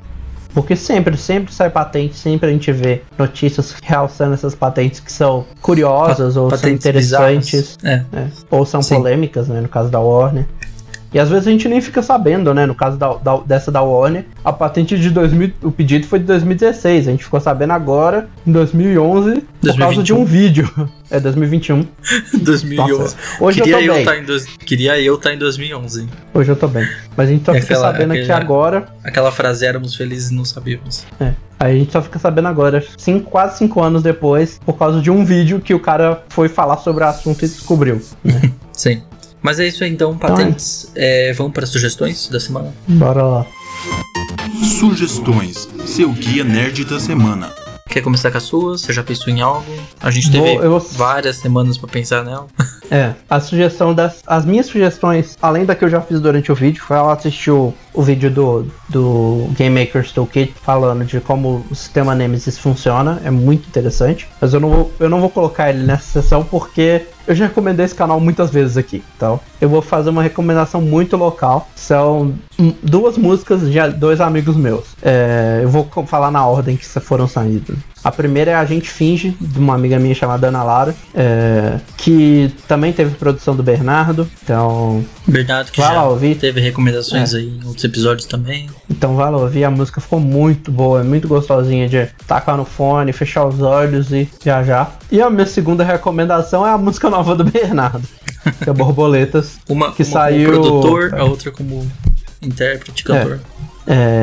Porque 0.55 0.77
sempre, 0.77 1.17
sempre 1.17 1.53
sai 1.53 1.71
patente, 1.71 2.17
sempre 2.17 2.49
a 2.49 2.53
gente 2.53 2.71
vê 2.73 3.03
notícias 3.19 3.75
realçando 3.83 4.35
essas 4.35 4.55
patentes 4.55 5.01
que 5.01 5.11
são 5.11 5.47
curiosas 5.61 6.37
ou 6.37 6.55
são 6.57 6.71
interessantes. 6.71 7.79
É. 7.83 8.05
É, 8.13 8.27
ou 8.51 8.67
são 8.67 8.83
Sim. 8.83 8.97
polêmicas, 8.97 9.49
né? 9.49 9.61
No 9.61 9.69
caso 9.69 9.91
da 9.91 10.01
Warner. 10.01 10.47
E 11.13 11.19
às 11.19 11.29
vezes 11.29 11.47
a 11.47 11.51
gente 11.51 11.69
nem 11.69 11.81
fica 11.81 12.01
sabendo, 12.03 12.55
né? 12.55 12.65
No 12.65 12.75
caso 12.75 12.97
da, 12.97 13.13
da- 13.15 13.41
dessa 13.45 13.71
da 13.71 13.83
Warner, 13.83 14.25
a 14.45 14.53
patente 14.53 14.99
de 14.99 15.11
2000, 15.11 15.53
o 15.63 15.71
pedido 15.71 16.07
foi 16.07 16.19
de 16.19 16.25
2016. 16.25 17.07
A 17.07 17.11
gente 17.11 17.25
ficou 17.25 17.39
sabendo 17.41 17.73
agora, 17.75 18.29
em 18.47 18.53
2011, 18.53 19.43
por 19.61 19.77
causa 19.77 20.03
de 20.03 20.13
2021. 20.13 20.19
um 20.21 20.25
vídeo. 20.25 20.89
É 21.11 21.21
2021. 21.21 21.87
2011. 22.43 22.93
Nossa, 23.03 23.17
hoje 23.41 23.61
Queria 23.61 23.75
eu 23.81 23.93
tô 23.93 23.99
eu 24.01 24.05
bem. 24.07 24.23
em 24.23 24.25
dois... 24.25 24.47
Queria 24.47 25.01
eu 25.01 25.15
estar 25.17 25.33
em 25.35 25.39
2011. 25.39 26.09
Hoje 26.33 26.51
eu 26.51 26.57
tô 26.57 26.67
bem. 26.69 26.89
Mas 27.17 27.29
a 27.29 27.33
gente 27.33 27.45
só 27.45 27.53
É 27.55 27.61
fica 27.61 27.75
aquela- 27.75 27.93
sabendo 27.93 28.13
aqui 28.15 28.33
agora. 28.33 28.87
Aquela 29.05 29.31
frase 29.31 29.67
éramos 29.67 29.95
felizes 29.95 30.31
e 30.31 30.35
não 30.35 30.45
sabíamos. 30.45 31.05
É. 31.21 31.33
Aí 31.61 31.77
a 31.77 31.79
gente 31.79 31.93
só 31.93 32.03
fica 32.03 32.19
sabendo 32.19 32.49
agora, 32.49 32.83
cinco, 32.99 33.31
quase 33.31 33.59
cinco 33.59 33.81
anos 33.83 34.03
depois, 34.03 34.59
por 34.65 34.77
causa 34.77 35.01
de 35.01 35.11
um 35.11 35.25
vídeo 35.25 35.61
que 35.61 35.73
o 35.75 35.79
cara 35.79 36.23
foi 36.31 36.49
falar 36.49 36.79
sobre 36.79 37.05
o 37.05 37.07
assunto 37.07 37.45
e 37.45 37.49
descobriu. 37.49 38.01
Né? 38.25 38.51
Sim. 38.73 39.03
Mas 39.43 39.59
é 39.59 39.67
isso 39.67 39.83
aí 39.85 39.91
então, 39.91 40.17
patentes. 40.17 40.91
É, 40.95 41.33
vamos 41.33 41.53
para 41.53 41.67
sugestões 41.67 42.29
da 42.29 42.39
semana? 42.39 42.73
Bora 42.89 43.23
lá. 43.23 43.47
Sugestões, 44.79 45.69
seu 45.87 46.11
guia 46.13 46.45
nerd 46.45 46.85
da 46.85 47.01
semana. 47.01 47.53
Quer 47.89 48.01
começar 48.01 48.31
com 48.31 48.39
a 48.39 48.41
sua? 48.41 48.79
Você 48.79 48.93
já 48.93 49.03
pensou 49.03 49.29
em 49.33 49.41
algo? 49.43 49.67
A 50.01 50.11
gente 50.11 50.31
teve 50.31 50.55
Vou- 50.55 50.63
eu- 50.63 50.79
várias 50.79 51.37
semanas 51.37 51.77
pra 51.77 51.89
pensar 51.89 52.25
nela. 52.25 52.47
É, 52.91 53.13
a 53.29 53.39
sugestão 53.41 53.93
das. 53.95 54.23
As 54.27 54.45
minhas 54.47 54.67
sugestões, 54.67 55.37
além 55.43 55.65
da 55.67 55.75
que 55.75 55.85
eu 55.85 55.91
já 55.91 56.01
fiz 56.01 56.21
durante 56.21 56.51
o 56.51 56.55
vídeo, 56.55 56.83
foi 56.83 56.97
ela 56.97 57.13
assistir 57.13 57.51
o, 57.95 58.03
vídeo 58.03 58.31
do, 58.31 58.67
do 58.89 59.49
Game 59.57 59.79
Maker's 59.79 60.13
Toolkit 60.13 60.55
falando 60.63 61.05
de 61.05 61.21
como 61.21 61.65
o 61.71 61.75
sistema 61.75 62.15
Nemesis 62.15 62.59
funciona. 62.59 63.21
É 63.25 63.31
muito 63.31 63.69
interessante. 63.69 64.29
Mas 64.41 64.55
eu 64.55 64.61
não 64.61 64.71
vou, 64.71 64.93
eu 64.99 65.09
não 65.09 65.21
vou 65.21 65.31
colocar 65.31 65.71
ele 65.71 65.85
nessa 65.85 66.23
sessão 66.23 66.45
porque 66.45 67.07
eu 67.27 67.35
já 67.35 67.47
recomendei 67.47 67.85
esse 67.85 67.95
canal 67.95 68.19
muitas 68.21 68.51
vezes 68.51 68.77
aqui. 68.77 69.03
Então, 69.17 69.39
eu 69.61 69.69
vou 69.69 69.83
fazer 69.83 70.11
uma 70.11 70.23
recomendação 70.23 70.81
muito 70.81 71.17
local. 71.17 71.69
São 71.75 72.35
duas 72.83 73.17
músicas 73.17 73.61
de 73.61 73.81
dois 73.91 74.21
amigos 74.21 74.57
meus. 74.57 74.85
É, 75.03 75.61
eu 75.63 75.69
vou 75.69 75.89
falar 76.07 76.31
na 76.31 76.47
ordem 76.47 76.77
que 76.77 76.85
foram 76.85 77.29
saídas. 77.29 77.77
A 78.05 78.11
primeira 78.11 78.51
é 78.51 78.55
A 78.55 78.65
Gente 78.65 78.91
Finge, 78.91 79.37
de 79.41 79.59
uma 79.59 79.75
amiga 79.75 79.99
minha 79.99 80.15
chamada 80.15 80.49
Ana 80.49 80.63
Lara, 80.63 80.95
é, 81.15 81.79
que 81.97 82.53
também 82.67 82.93
teve 82.93 83.15
produção 83.15 83.55
do 83.55 83.63
Bernardo. 83.63 84.29
Então, 84.43 85.05
Bernardo, 85.27 85.71
que 85.71 85.81
Vai 85.81 85.89
já 85.91 85.95
lá 86.03 86.09
ouvir. 86.09 86.35
teve 86.37 86.61
recomendações 86.61 87.33
É. 87.33 87.37
aí 87.39 87.49
em 87.63 87.65
outros 87.67 87.85
episódios 87.85 88.27
também. 88.27 88.69
então 88.91 89.15
vai 89.15 89.31
lá 89.31 89.39
ouvir. 89.39 89.63
A 89.65 89.71
música 89.71 90.01
ficou 90.01 90.19
muito 90.19 90.71
boa, 90.73 91.01
é 91.01 91.05
muito 91.05 91.29
gostosinha 91.29 91.89
de 91.89 92.07
tacar 92.27 92.57
no 92.57 92.65
fone, 92.65 93.13
fechar 93.13 93.47
os 93.47 93.61
olhos 93.63 94.11
e 94.13 94.29
viajar. 94.43 94.99
E 95.11 95.21
a 95.21 95.31
minha 95.31 95.47
segunda 95.47 95.85
recomendação 95.85 96.67
é 96.67 96.71
a 96.71 96.79
música 96.79 97.09
nova 97.09 97.37
do 97.37 97.45
Bernardo, 97.45 98.03
que 98.63 98.69
é 98.69 98.73
Borboletas. 98.73 99.61
Uma, 99.69 99.93
Que 99.93 100.03
uma 100.03 100.11
saiu- 100.13 100.51
como 100.61 100.81
produtor, 100.83 101.15
a 101.15 101.25
outra 101.25 101.51
como 101.53 101.87
intérprete, 102.41 103.05
cantor. 103.05 103.35
É, 103.35 103.63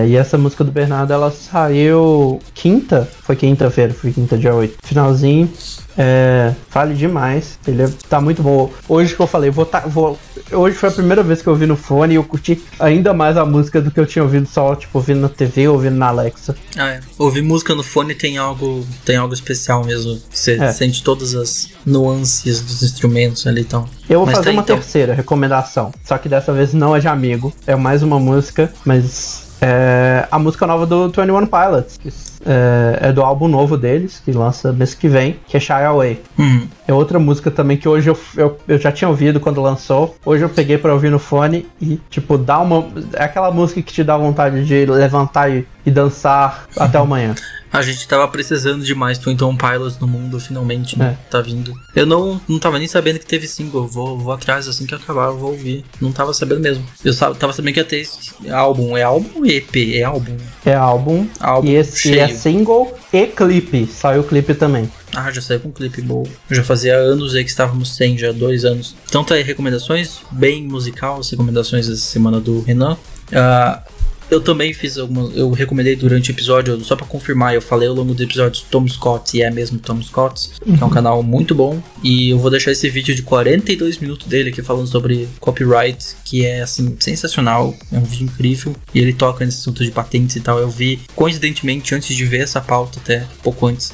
e 0.08 0.16
essa 0.16 0.38
música 0.38 0.64
do 0.64 0.72
Bernardo, 0.72 1.12
ela 1.14 1.32
saiu 1.32 2.40
quinta, 2.54 3.08
foi 3.24 3.36
quinta-feira, 3.36 3.94
foi 3.94 4.12
quinta 4.12 4.38
dia 4.38 4.54
8. 4.54 4.76
Finalzinho, 4.84 5.52
é, 5.98 6.54
vale 6.72 6.94
demais, 6.94 7.60
ele 7.68 7.84
é- 7.84 7.90
tá 8.10 8.22
muito 8.22 8.42
bom. 8.42 8.72
Hoje 8.88 9.14
que 9.16 9.20
eu 9.22 9.28
falei, 9.28 9.50
vou, 9.50 9.66
tá, 9.66 9.82
vou 9.82 10.18
hoje 10.52 10.76
foi 10.76 10.90
a 10.90 10.92
primeira 10.92 11.22
vez 11.22 11.42
que 11.42 11.48
eu 11.48 11.54
ouvi 11.54 11.66
no 11.68 11.76
fone 11.76 12.14
e 12.14 12.16
eu 12.16 12.24
curti 12.24 12.60
ainda 12.80 13.14
mais 13.14 13.36
a 13.38 13.46
música 13.46 13.82
do 13.82 13.92
que 13.92 14.00
eu 14.00 14.06
tinha 14.06 14.24
ouvido 14.24 14.48
só, 14.48 14.74
tipo, 14.76 14.98
ouvindo 14.98 15.20
na 15.20 15.30
TV, 15.30 15.68
ouvindo 15.68 15.96
na 15.98 16.08
Alexa. 16.08 16.56
Ah, 16.78 16.92
é. 16.92 17.00
Ouvir 17.18 17.42
música 17.44 17.76
no 17.76 17.84
fone 17.84 18.16
tem 18.16 18.38
algo, 18.38 18.86
tem 19.06 19.18
algo 19.18 19.34
especial 19.34 19.84
mesmo. 19.84 20.20
Você 20.32 20.54
É. 20.54 20.72
sente 20.72 21.04
todas 21.04 21.36
as 21.36 21.70
nuances 21.86 22.62
dos 22.62 22.82
instrumentos 22.82 23.46
ali 23.46 23.62
então. 23.62 23.86
Eu 24.10 24.20
vou 24.20 24.26
Mas 24.26 24.38
fazer 24.38 24.50
tá, 24.50 24.54
uma 24.54 24.62
então. 24.64 24.76
terceira 24.78 25.14
recomendação, 25.14 25.92
só 26.04 26.18
que 26.18 26.30
dessa 26.30 26.52
vez 26.54 26.74
não 26.74 26.96
é 26.96 27.00
de 27.00 27.08
amigo, 27.08 27.54
é 27.68 27.76
mais 27.76 28.02
uma 28.02 28.20
música, 28.20 28.72
mas 28.86 29.49
é 29.62 30.28
a 30.32 30.40
música 30.40 30.66
nova 30.66 30.86
do 30.86 31.08
21 31.10 31.46
Pilots, 31.46 31.98
que 31.98 32.10
é, 32.46 33.10
é 33.10 33.12
do 33.12 33.22
álbum 33.22 33.48
novo 33.48 33.78
deles, 33.78 34.22
que 34.24 34.32
lança 34.32 34.72
mês 34.72 34.94
que 34.94 35.08
vem, 35.08 35.38
que 35.48 35.58
é 35.58 35.60
Shy 35.60 35.74
Away. 35.74 36.22
Hum. 36.38 36.68
É 36.88 36.94
outra 36.94 37.20
música 37.20 37.52
também 37.52 37.78
que 37.78 37.88
hoje 37.88 38.10
eu, 38.10 38.18
eu, 38.36 38.58
eu 38.68 38.78
já 38.78 38.92
tinha 38.92 39.10
ouvido 39.10 39.40
quando 39.40 39.62
lançou. 39.62 40.16
Hoje 40.26 40.44
eu 40.44 40.50
peguei 40.50 40.78
pra 40.78 40.94
ouvir 40.94 41.12
no 41.12 41.20
fone 41.20 41.68
e, 41.82 42.00
tipo, 42.10 42.38
dá 42.38 42.60
uma. 42.60 42.88
É 43.14 43.24
aquela 43.24 43.52
música 43.52 43.82
que 43.82 43.94
te 43.94 44.04
dá 44.04 44.18
vontade 44.18 44.66
de 44.66 44.86
levantar 44.86 45.52
e, 45.52 45.68
e 45.90 45.92
dançar 45.92 46.68
até 46.78 46.98
amanhã. 47.00 47.36
A 47.72 47.84
gente 47.84 48.08
tava 48.08 48.28
precisando 48.28 48.84
de 48.84 48.96
mais 48.96 49.20
Twin 49.20 49.38
Tone 49.38 49.56
Pilots 49.56 50.00
no 50.00 50.08
mundo, 50.08 50.40
finalmente, 50.40 50.98
né? 50.98 51.16
É. 51.22 51.30
Tá 51.30 51.40
vindo. 51.40 51.72
Eu 51.96 52.04
não, 52.04 52.42
não 52.48 52.58
tava 52.58 52.80
nem 52.80 52.88
sabendo 52.88 53.20
que 53.20 53.28
teve 53.28 53.48
single. 53.48 53.88
Vou, 53.88 54.18
vou 54.18 54.34
atrás 54.34 54.68
assim 54.68 54.88
que 54.88 54.96
acabar, 54.96 55.28
eu 55.28 55.38
vou 55.38 55.52
ouvir. 55.52 55.86
Não 56.02 56.12
tava 56.12 56.34
sabendo 56.34 56.62
mesmo. 56.62 56.84
Eu 57.06 57.16
tava 57.16 57.54
sabendo 57.54 57.74
que 57.76 57.80
ia 57.80 57.86
ter 57.86 58.08
álbum. 58.52 58.98
É 58.98 59.04
álbum 59.04 59.30
ou 59.36 59.46
EP? 59.46 59.76
É 59.94 60.02
álbum. 60.04 60.36
É 60.66 60.74
álbum. 60.74 61.28
Álbum 61.40 61.68
E 61.68 61.76
esse 61.76 62.00
cheio. 62.00 62.20
é 62.20 62.28
single 62.30 62.98
e 63.14 63.28
clipe. 63.28 63.86
Saiu 63.86 64.22
o 64.22 64.24
clipe 64.24 64.56
também. 64.56 64.92
Ah, 65.16 65.32
já 65.32 65.40
saiu 65.40 65.60
com 65.60 65.70
um 65.70 65.72
clipe 65.72 66.02
bom. 66.02 66.24
Já 66.50 66.64
fazia 66.64 66.96
anos 66.96 67.36
aí 67.36 67.44
que 67.44 67.52
estávamos 67.52 67.96
sem, 67.96 68.18
já 68.18 68.32
dois 68.32 68.66
anos. 68.66 68.96
Então 69.08 69.24
tá 69.24 69.36
aí 69.36 69.44
recomendações, 69.44 70.22
bem 70.32 70.64
musical, 70.64 71.20
as 71.20 71.30
recomendações 71.30 71.88
dessa 71.88 72.02
semana 72.02 72.40
do 72.40 72.62
Renan. 72.62 72.98
Ah, 73.32 73.84
eu 74.30 74.40
também 74.42 74.74
fiz 74.74 74.98
algumas. 74.98 75.36
Eu 75.36 75.52
recomendei 75.52 75.96
durante 75.96 76.32
o 76.32 76.34
episódio, 76.34 76.80
só 76.84 76.96
pra 76.96 77.06
confirmar, 77.06 77.54
eu 77.56 77.62
falei 77.62 77.88
ao 77.88 77.96
longo 77.96 78.14
do 78.14 78.24
episódio 78.24 78.64
Tom 78.70 78.88
Scott, 78.88 79.36
e 79.38 79.42
é 79.42 79.50
mesmo 79.52 79.80
Tom 79.80 80.02
Scott, 80.02 80.50
que 80.64 80.82
é 80.82 80.86
um 80.86 80.90
canal 80.90 81.22
muito 81.24 81.54
bom. 81.56 81.82
E 82.04 82.30
eu 82.30 82.40
vou 82.40 82.50
deixar 82.52 82.72
esse 82.72 82.90
vídeo 82.90 83.14
de 83.16 83.22
42 83.24 83.98
minutos 84.00 84.28
dele 84.28 84.50
aqui 84.50 84.62
falando 84.62 84.88
sobre 84.88 85.28
copyright, 85.40 86.16
que 86.24 86.46
é 86.46 86.62
assim, 86.62 86.96
sensacional. 87.00 87.76
É 87.92 87.98
um 87.98 88.04
vídeo 88.04 88.26
incrível. 88.26 88.76
E 88.94 89.00
ele 89.00 89.14
toca 89.14 89.44
nesse 89.46 89.58
assunto 89.60 89.84
de 89.84 89.92
patentes 89.92 90.36
e 90.36 90.40
tal. 90.40 90.60
Eu 90.60 90.70
vi, 90.70 91.00
coincidentemente, 91.16 91.94
antes 91.96 92.16
de 92.16 92.26
ver 92.26 92.40
essa 92.42 92.62
pauta, 92.62 93.00
até 93.00 93.26
pouco 93.44 93.68
antes. 93.68 93.92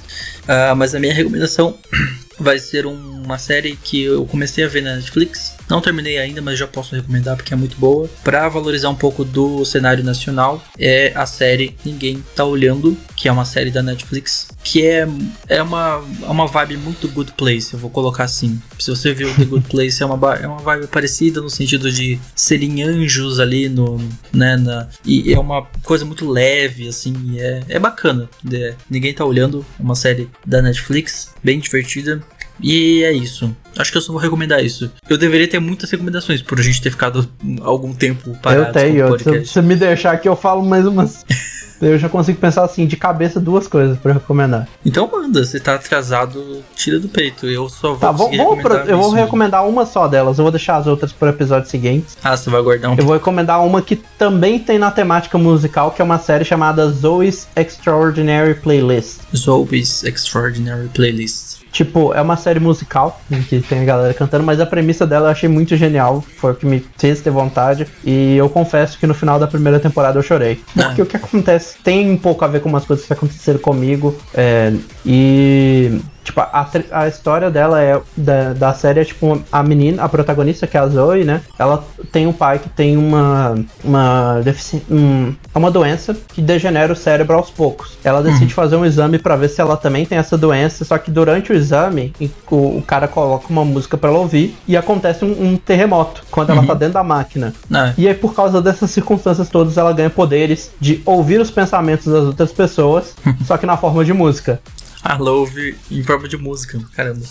Ah, 0.48 0.76
mas 0.76 0.94
a 0.94 1.00
minha 1.00 1.14
recomendação 1.14 1.76
vai 2.40 2.60
ser 2.60 2.86
um- 2.86 3.24
uma 3.24 3.38
série 3.40 3.76
que 3.82 4.02
eu 4.04 4.26
comecei 4.26 4.64
a 4.64 4.68
ver 4.68 4.82
na 4.84 4.96
Netflix. 4.98 5.55
Não 5.70 5.82
terminei 5.82 6.18
ainda, 6.18 6.42
mas 6.42 6.60
já 6.60 6.68
posso 6.68 6.96
recomendar 6.96 7.36
porque 7.36 7.54
é 7.54 7.58
muito 7.58 7.78
boa. 7.78 8.10
Pra 8.24 8.48
valorizar 8.50 8.90
um 8.90 8.96
pouco 8.96 9.24
do 9.24 9.66
cenário 9.66 10.04
nacional, 10.04 10.64
é 10.78 11.12
a 11.16 11.26
série 11.26 11.76
Ninguém 11.84 12.24
Tá 12.36 12.46
Olhando, 12.46 12.98
que 13.16 13.28
é 13.28 13.32
uma 13.32 13.46
série 13.46 13.72
da 13.72 13.82
Netflix, 13.82 14.48
que 14.64 14.86
é, 14.86 15.08
é 15.48 15.62
uma, 15.62 16.04
é 16.22 16.28
uma 16.28 16.48
vibe 16.48 16.78
muito 16.78 17.08
Good 17.08 17.34
Place, 17.34 17.74
eu 17.74 17.80
vou 17.80 17.90
colocar 17.90 18.26
assim. 18.26 18.62
Se 18.80 18.90
você 18.90 19.14
viu 19.14 19.34
The 19.36 19.46
Good 19.46 19.68
Place, 19.70 20.02
é 20.02 20.06
uma, 20.06 20.36
é 20.36 20.48
uma 20.48 20.60
vibe 20.60 20.88
parecida 20.88 21.42
no 21.42 21.50
sentido 21.50 21.92
de 21.92 22.20
serem 22.36 22.84
anjos 22.84 23.40
ali 23.40 23.70
no, 23.70 23.98
né, 24.32 24.58
na, 24.58 24.88
e 25.06 25.34
é 25.34 25.40
uma 25.40 25.64
coisa 25.84 26.06
muito 26.06 26.30
leve, 26.30 26.88
assim, 26.88 27.40
é, 27.40 27.62
é 27.70 27.80
bacana. 27.80 28.30
É, 28.52 28.76
Ninguém 28.90 29.14
Tá 29.14 29.26
Olhando, 29.26 29.66
uma 29.80 29.96
série 29.96 30.30
da 30.46 30.62
Netflix, 30.62 31.34
bem 31.44 31.60
divertida. 31.60 32.22
E 32.62 33.04
é 33.04 33.12
isso. 33.12 33.56
Acho 33.78 33.92
que 33.92 33.98
eu 33.98 34.02
só 34.02 34.14
vou 34.14 34.22
recomendar 34.22 34.64
isso. 34.64 34.92
Eu 35.10 35.18
deveria 35.18 35.48
ter 35.48 35.60
muitas 35.60 35.90
recomendações 35.92 36.42
por 36.42 36.60
a 36.60 36.64
gente 36.64 36.82
ter 36.82 36.92
ficado 36.92 37.28
algum 37.62 37.94
tempo 37.94 38.38
parado 38.42 38.68
eu 38.80 39.18
tenho. 39.18 39.46
Se 39.46 39.54
você 39.54 39.62
me 39.62 39.76
deixar 39.76 40.14
aqui, 40.14 40.28
eu 40.28 40.36
falo 40.36 40.64
mais 40.64 40.86
umas. 40.86 41.26
eu 41.82 41.98
já 41.98 42.08
consigo 42.08 42.40
pensar 42.40 42.64
assim, 42.64 42.86
de 42.86 42.96
cabeça, 42.96 43.40
duas 43.40 43.68
coisas 43.68 43.98
pra 43.98 44.14
recomendar. 44.14 44.68
Então 44.86 45.10
manda, 45.12 45.44
você 45.44 45.60
tá 45.60 45.76
atrasado, 45.76 46.64
tira 46.76 47.00
do 47.00 47.10
peito. 47.10 47.48
Eu 47.48 47.68
só 47.68 47.90
vou 47.90 48.00
Tá, 48.00 48.12
vou, 48.12 48.32
vou 48.32 48.58
eu 48.88 48.98
vou 48.98 49.12
recomendar 49.12 49.68
uma 49.68 49.86
só 49.86 50.08
delas. 50.08 50.38
Eu 50.38 50.46
vou 50.46 50.52
deixar 50.52 50.78
as 50.78 50.88
outras 50.88 51.12
pro 51.12 51.30
episódio 51.30 51.70
seguinte. 51.70 52.08
Ah, 52.24 52.36
você 52.36 52.50
vai 52.50 52.62
guardar 52.62 52.92
um 52.92 52.96
Eu 52.96 53.06
vou 53.06 53.14
recomendar 53.14 53.64
uma 53.66 53.82
que 53.82 53.98
também 54.18 54.60
tem 54.60 54.80
na 54.80 54.92
temática 54.92 55.38
musical, 55.38 55.92
que 55.92 56.02
é 56.02 56.06
uma 56.06 56.20
série 56.20 56.46
chamada 56.46 56.90
Zoe's 56.90 57.48
Extraordinary 57.56 58.56
Playlist. 58.56 59.20
Zoe's 59.36 60.04
Extraordinary 60.04 60.88
Playlist. 60.90 61.55
Tipo, 61.76 62.14
é 62.14 62.22
uma 62.22 62.38
série 62.38 62.62
musical, 62.62 63.20
em 63.30 63.44
que 63.44 63.60
tem 63.60 63.82
a 63.82 63.84
galera 63.84 64.14
cantando, 64.14 64.46
mas 64.46 64.62
a 64.62 64.66
premissa 64.66 65.06
dela 65.06 65.28
eu 65.28 65.32
achei 65.32 65.50
muito 65.50 65.76
genial. 65.76 66.24
Foi 66.38 66.54
o 66.54 66.56
que 66.56 66.66
me 66.66 66.82
fez 66.98 67.20
ter 67.20 67.32
vontade. 67.32 67.86
E 68.02 68.38
eu 68.38 68.48
confesso 68.48 68.98
que 68.98 69.06
no 69.06 69.14
final 69.14 69.38
da 69.38 69.46
primeira 69.46 69.78
temporada 69.78 70.18
eu 70.18 70.24
chorei. 70.24 70.64
Porque 70.74 71.02
o 71.02 71.06
que 71.06 71.18
acontece 71.18 71.76
tem 71.84 72.10
um 72.10 72.16
pouco 72.18 72.46
a 72.46 72.48
ver 72.48 72.62
com 72.62 72.70
umas 72.70 72.86
coisas 72.86 73.06
que 73.06 73.12
aconteceram 73.12 73.60
comigo. 73.60 74.16
é, 74.34 74.72
e. 75.06 76.00
Tipo, 76.26 76.42
a, 76.42 76.68
a 76.92 77.08
história 77.08 77.50
dela 77.52 77.82
é. 77.82 78.02
Da, 78.18 78.52
da 78.54 78.74
série 78.74 79.00
é 79.00 79.06
tipo 79.06 79.42
a 79.52 79.62
menina, 79.64 80.04
a 80.04 80.10
protagonista, 80.10 80.66
que 80.66 80.76
é 80.76 80.80
a 80.80 80.88
Zoe, 80.88 81.24
né? 81.24 81.42
Ela 81.58 81.84
tem 82.12 82.26
um 82.28 82.34
pai 82.34 82.58
que 82.60 82.68
tem 82.68 82.98
uma. 82.98 83.56
Uma 83.84 84.42
defici- 84.44 84.82
um, 84.90 85.34
é 85.54 85.58
uma 85.58 85.70
doença 85.70 86.18
que 86.34 86.42
degenera 86.42 86.92
o 86.92 86.96
cérebro 86.96 87.36
aos 87.38 87.50
poucos. 87.52 87.98
Ela 88.04 88.24
decide 88.24 88.54
fazer 88.54 88.76
um 88.76 88.84
exame 88.86 89.20
pra 89.20 89.36
ver 89.36 89.50
se 89.50 89.62
ela 89.62 89.78
também 89.78 90.04
tem 90.06 90.18
essa 90.18 90.36
doença. 90.38 90.84
Só 90.84 90.98
que 90.98 91.12
durante 91.12 91.52
o 91.52 91.56
exame, 91.56 92.12
o, 92.50 92.56
o 92.78 92.82
cara 92.86 93.08
coloca 93.08 93.46
uma 93.50 93.64
música 93.64 93.96
pra 93.96 94.10
ela 94.10 94.18
ouvir 94.20 94.58
e 94.68 94.76
acontece 94.76 95.24
um, 95.24 95.30
um 95.54 95.58
terremoto 95.58 96.24
quando 96.32 96.50
ela 96.50 96.66
tá 96.66 96.74
dentro 96.74 96.96
da 96.96 97.04
máquina. 97.04 97.54
Ah, 97.72 97.94
E 97.98 98.08
aí, 98.08 98.14
por 98.16 98.34
causa 98.34 98.62
dessas 98.62 98.90
circunstâncias 98.90 99.48
todas, 99.48 99.78
ela 99.78 99.94
ganha 99.94 100.10
poderes 100.10 100.72
de 100.80 101.02
ouvir 101.06 101.40
os 101.40 101.52
pensamentos 101.52 102.08
das 102.12 102.24
outras 102.24 102.52
pessoas, 102.52 103.16
só 103.46 103.58
que 103.58 103.66
na 103.68 103.78
forma 103.78 104.04
de 104.04 104.12
música. 104.14 104.60
A 105.08 105.18
Love 105.18 105.78
em 105.92 106.02
forma 106.02 106.28
de 106.28 106.36
música. 106.36 106.80
Caramba. 106.96 107.22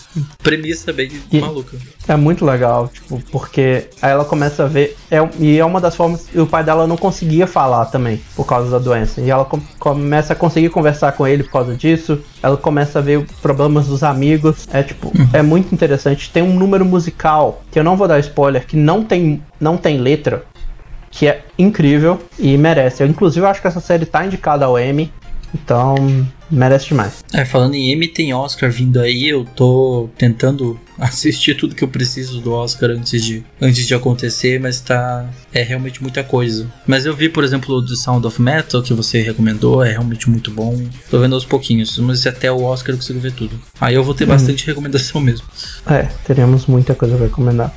Premissa 0.43 0.93
bem 0.93 1.11
E- 1.33 1.41
maluca. 1.41 1.77
É 2.07 2.15
muito 2.15 2.45
legal, 2.45 2.87
tipo, 2.89 3.21
porque 3.33 3.89
aí 4.01 4.13
ela 4.13 4.25
começa 4.25 4.63
a 4.65 4.67
ver. 4.69 4.97
É, 5.11 5.17
e 5.41 5.59
é 5.59 5.65
uma 5.65 5.81
das 5.81 5.97
formas. 5.97 6.27
E 6.33 6.39
o 6.39 6.47
pai 6.47 6.63
dela 6.63 6.87
não 6.87 6.97
conseguia 6.97 7.47
falar 7.49 7.87
também, 7.87 8.21
por 8.37 8.47
causa 8.47 8.71
da 8.71 8.79
doença. 8.79 9.21
E 9.21 9.29
ela 9.29 9.45
com- 9.45 9.61
começa 9.79 10.33
a 10.35 10.37
conseguir 10.37 10.69
conversar 10.71 11.13
com 11.13 11.27
ele 11.27 11.43
por 11.43 11.51
causa 11.51 11.75
disso. 11.75 12.21
Ela 12.41 12.57
começa 12.57 13.01
a 13.01 13.03
ver 13.03 13.27
problemas 13.43 13.89
dos 13.89 14.05
amigos. 14.05 14.69
É 14.73 14.83
tipo, 14.83 15.11
é 15.33 15.43
muito 15.43 15.75
interessante. 15.75 16.31
Tem 16.31 16.43
um 16.43 16.55
número 16.55 16.85
musical, 16.85 17.63
que 17.73 17.79
eu 17.79 17.83
não 17.85 17.97
vou 17.97 18.07
dar 18.07 18.21
spoiler, 18.21 18.65
que 18.67 18.77
não 18.77 19.03
tem, 19.03 19.43
não 19.59 19.77
tem 19.77 19.99
letra. 19.99 20.45
Que 21.11 21.29
é 21.29 21.45
incrível 21.59 22.21
e 22.39 22.57
merece. 22.59 23.03
Eu, 23.03 23.07
inclusive, 23.07 23.47
acho 23.47 23.61
que 23.61 23.69
essa 23.69 23.81
série 23.81 24.05
tá 24.05 24.25
indicada 24.27 24.65
ao 24.65 24.79
Emmy. 24.79 25.13
Então, 25.55 25.95
merece 26.51 26.89
demais. 26.89 27.25
É, 27.33 27.45
falando 27.45 27.75
em 27.75 27.93
M, 27.93 28.09
tem 28.09 28.35
Oscar 28.35 28.71
vindo 28.71 29.01
aí. 29.01 29.29
Eu 29.29 29.45
tô 29.45 30.11
tentando 30.19 30.79
assistir 30.99 31.57
tudo 31.57 31.75
que 31.75 31.85
eu 31.85 31.89
preciso 31.89 32.41
do 32.41 32.53
Oscar 32.53 32.91
antes 32.91 33.25
de, 33.25 33.45
antes 33.61 33.87
de 33.87 33.95
acontecer, 33.95 34.61
mas 34.61 34.81
tá. 34.81 35.27
É 35.53 35.63
realmente 35.63 36.03
muita 36.03 36.25
coisa. 36.25 36.67
Mas 36.87 37.07
eu 37.07 37.15
vi, 37.15 37.29
por 37.29 37.45
exemplo, 37.45 37.77
o 37.77 37.87
The 37.87 37.95
Sound 37.95 38.27
of 38.27 38.43
Metal 38.43 38.83
que 38.83 38.93
você 38.93 39.23
recomendou, 39.23 39.85
é 39.85 39.93
realmente 39.93 40.29
muito 40.29 40.51
bom. 40.51 40.83
Tô 41.09 41.21
vendo 41.21 41.35
aos 41.35 41.45
pouquinhos, 41.45 41.97
mas 41.99 42.27
até 42.27 42.51
o 42.51 42.63
Oscar 42.63 42.95
eu 42.95 42.99
consigo 42.99 43.21
ver 43.21 43.33
tudo. 43.33 43.59
Aí 43.81 43.95
eu 43.95 44.03
vou 44.03 44.15
ter 44.15 44.27
bastante 44.27 44.67
recomendação 44.67 45.21
mesmo. 45.21 45.47
É, 45.87 46.09
teremos 46.27 46.67
muita 46.67 46.95
coisa 46.95 47.17
pra 47.17 47.27
recomendar. 47.27 47.73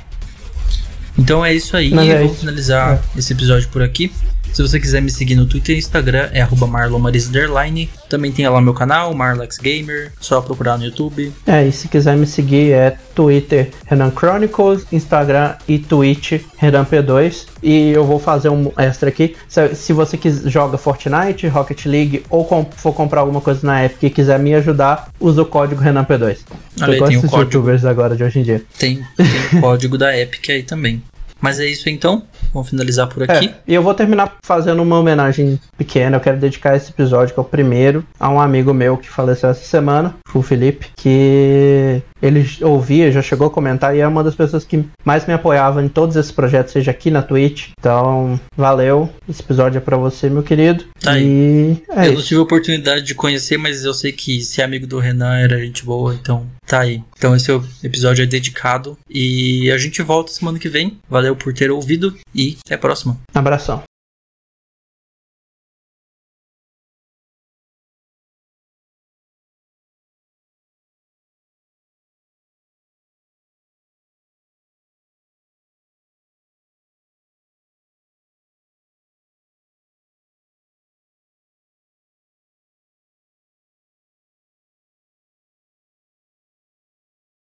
Então 1.16 1.44
é 1.44 1.52
isso 1.52 1.76
aí. 1.76 1.90
Mas 1.90 2.08
é 2.08 2.18
Vamos 2.18 2.32
isso. 2.32 2.40
finalizar 2.40 3.02
esse 3.16 3.32
episódio 3.32 3.68
por 3.68 3.82
aqui. 3.82 4.12
Se 4.52 4.62
você 4.62 4.80
quiser 4.80 5.00
me 5.00 5.10
seguir 5.10 5.36
no 5.36 5.46
Twitter 5.46 5.76
e 5.76 5.78
Instagram, 5.78 6.28
é 6.32 6.40
arroba 6.42 6.66
marlomarisderline. 6.66 7.88
Também 8.08 8.32
tem 8.32 8.48
lá 8.48 8.60
meu 8.60 8.74
canal, 8.74 9.14
Marlex 9.14 9.56
Gamer. 9.58 10.12
Só 10.20 10.40
procurar 10.40 10.76
no 10.78 10.84
YouTube. 10.84 11.32
É, 11.46 11.66
e 11.66 11.70
se 11.72 11.86
quiser 11.88 12.16
me 12.16 12.26
seguir 12.26 12.72
é 12.72 12.96
Twitter 13.14 13.70
Renan 13.86 14.10
Chronicles, 14.10 14.84
Instagram 14.90 15.54
e 15.68 15.78
Twitch 15.78 16.40
Renan 16.56 16.84
P2. 16.84 17.46
E 17.62 17.90
eu 17.90 18.04
vou 18.04 18.18
fazer 18.18 18.48
um 18.48 18.72
extra 18.76 19.08
aqui. 19.08 19.36
Se, 19.48 19.74
se 19.74 19.92
você 19.92 20.18
joga 20.46 20.76
Fortnite, 20.78 21.46
Rocket 21.46 21.86
League 21.86 22.24
ou 22.28 22.44
com- 22.44 22.68
for 22.76 22.92
comprar 22.92 23.20
alguma 23.20 23.40
coisa 23.40 23.60
na 23.66 23.84
Epic 23.84 24.02
e 24.04 24.10
quiser 24.10 24.38
me 24.38 24.54
ajudar, 24.54 25.08
usa 25.20 25.42
o 25.42 25.46
código 25.46 25.80
Renan 25.80 26.04
P2. 26.04 26.38
Olha 26.80 27.06
tem 27.06 27.16
o 27.18 27.20
código. 27.22 27.36
youtubers 27.42 27.84
agora 27.84 28.16
de 28.16 28.24
hoje 28.24 28.40
em 28.40 28.42
dia. 28.42 28.62
Tem, 28.78 28.96
tem 29.16 29.58
o 29.58 29.60
código 29.60 29.96
da 29.96 30.16
Epic 30.18 30.48
aí 30.50 30.62
também. 30.62 31.02
Mas 31.40 31.60
é 31.60 31.66
isso 31.66 31.88
então. 31.88 32.22
Vamos 32.52 32.70
finalizar 32.70 33.06
por 33.06 33.22
aqui. 33.22 33.48
É, 33.48 33.54
e 33.66 33.74
eu 33.74 33.82
vou 33.82 33.94
terminar 33.94 34.36
fazendo 34.44 34.82
uma 34.82 34.98
homenagem 34.98 35.58
pequena. 35.76 36.16
Eu 36.16 36.20
quero 36.20 36.38
dedicar 36.38 36.76
esse 36.76 36.90
episódio, 36.90 37.34
que 37.34 37.40
é 37.40 37.42
o 37.42 37.46
primeiro, 37.46 38.04
a 38.18 38.28
um 38.28 38.40
amigo 38.40 38.74
meu 38.74 38.96
que 38.96 39.08
faleceu 39.08 39.50
essa 39.50 39.64
semana, 39.64 40.14
o 40.34 40.42
Felipe, 40.42 40.88
que 40.96 42.02
ele 42.20 42.44
ouvia, 42.62 43.12
já 43.12 43.22
chegou 43.22 43.46
a 43.46 43.50
comentar 43.50 43.94
e 43.96 44.00
é 44.00 44.06
uma 44.06 44.24
das 44.24 44.34
pessoas 44.34 44.64
que 44.64 44.84
mais 45.04 45.26
me 45.26 45.34
apoiava 45.34 45.82
em 45.82 45.88
todos 45.88 46.16
esses 46.16 46.32
projetos, 46.32 46.72
seja 46.72 46.90
aqui 46.90 47.10
na 47.10 47.22
Twitch. 47.22 47.68
Então, 47.78 48.38
valeu. 48.56 49.08
Esse 49.28 49.42
episódio 49.42 49.78
é 49.78 49.80
pra 49.80 49.96
você, 49.96 50.28
meu 50.28 50.42
querido. 50.42 50.84
Tá 51.00 51.18
e 51.18 51.76
é 51.90 52.08
eu 52.08 52.12
não 52.12 52.18
isso. 52.18 52.28
tive 52.28 52.40
a 52.40 52.42
oportunidade 52.42 53.02
de 53.02 53.14
conhecer, 53.14 53.56
mas 53.56 53.84
eu 53.84 53.94
sei 53.94 54.12
que 54.12 54.40
ser 54.42 54.62
amigo 54.62 54.86
do 54.86 54.98
Renan 54.98 55.38
era 55.38 55.58
gente 55.58 55.84
boa, 55.84 56.14
então 56.14 56.46
tá 56.68 56.80
aí. 56.80 57.02
Então 57.16 57.34
esse 57.34 57.50
é 57.50 57.60
episódio 57.82 58.22
é 58.22 58.26
dedicado 58.26 58.96
e 59.08 59.70
a 59.70 59.78
gente 59.78 60.02
volta 60.02 60.32
semana 60.32 60.58
que 60.58 60.68
vem. 60.68 60.98
Valeu 61.08 61.34
por 61.34 61.52
ter 61.52 61.70
ouvido 61.70 62.16
e 62.34 62.56
até 62.64 62.74
a 62.74 62.78
próxima. 62.78 63.18
Abração. 63.34 63.82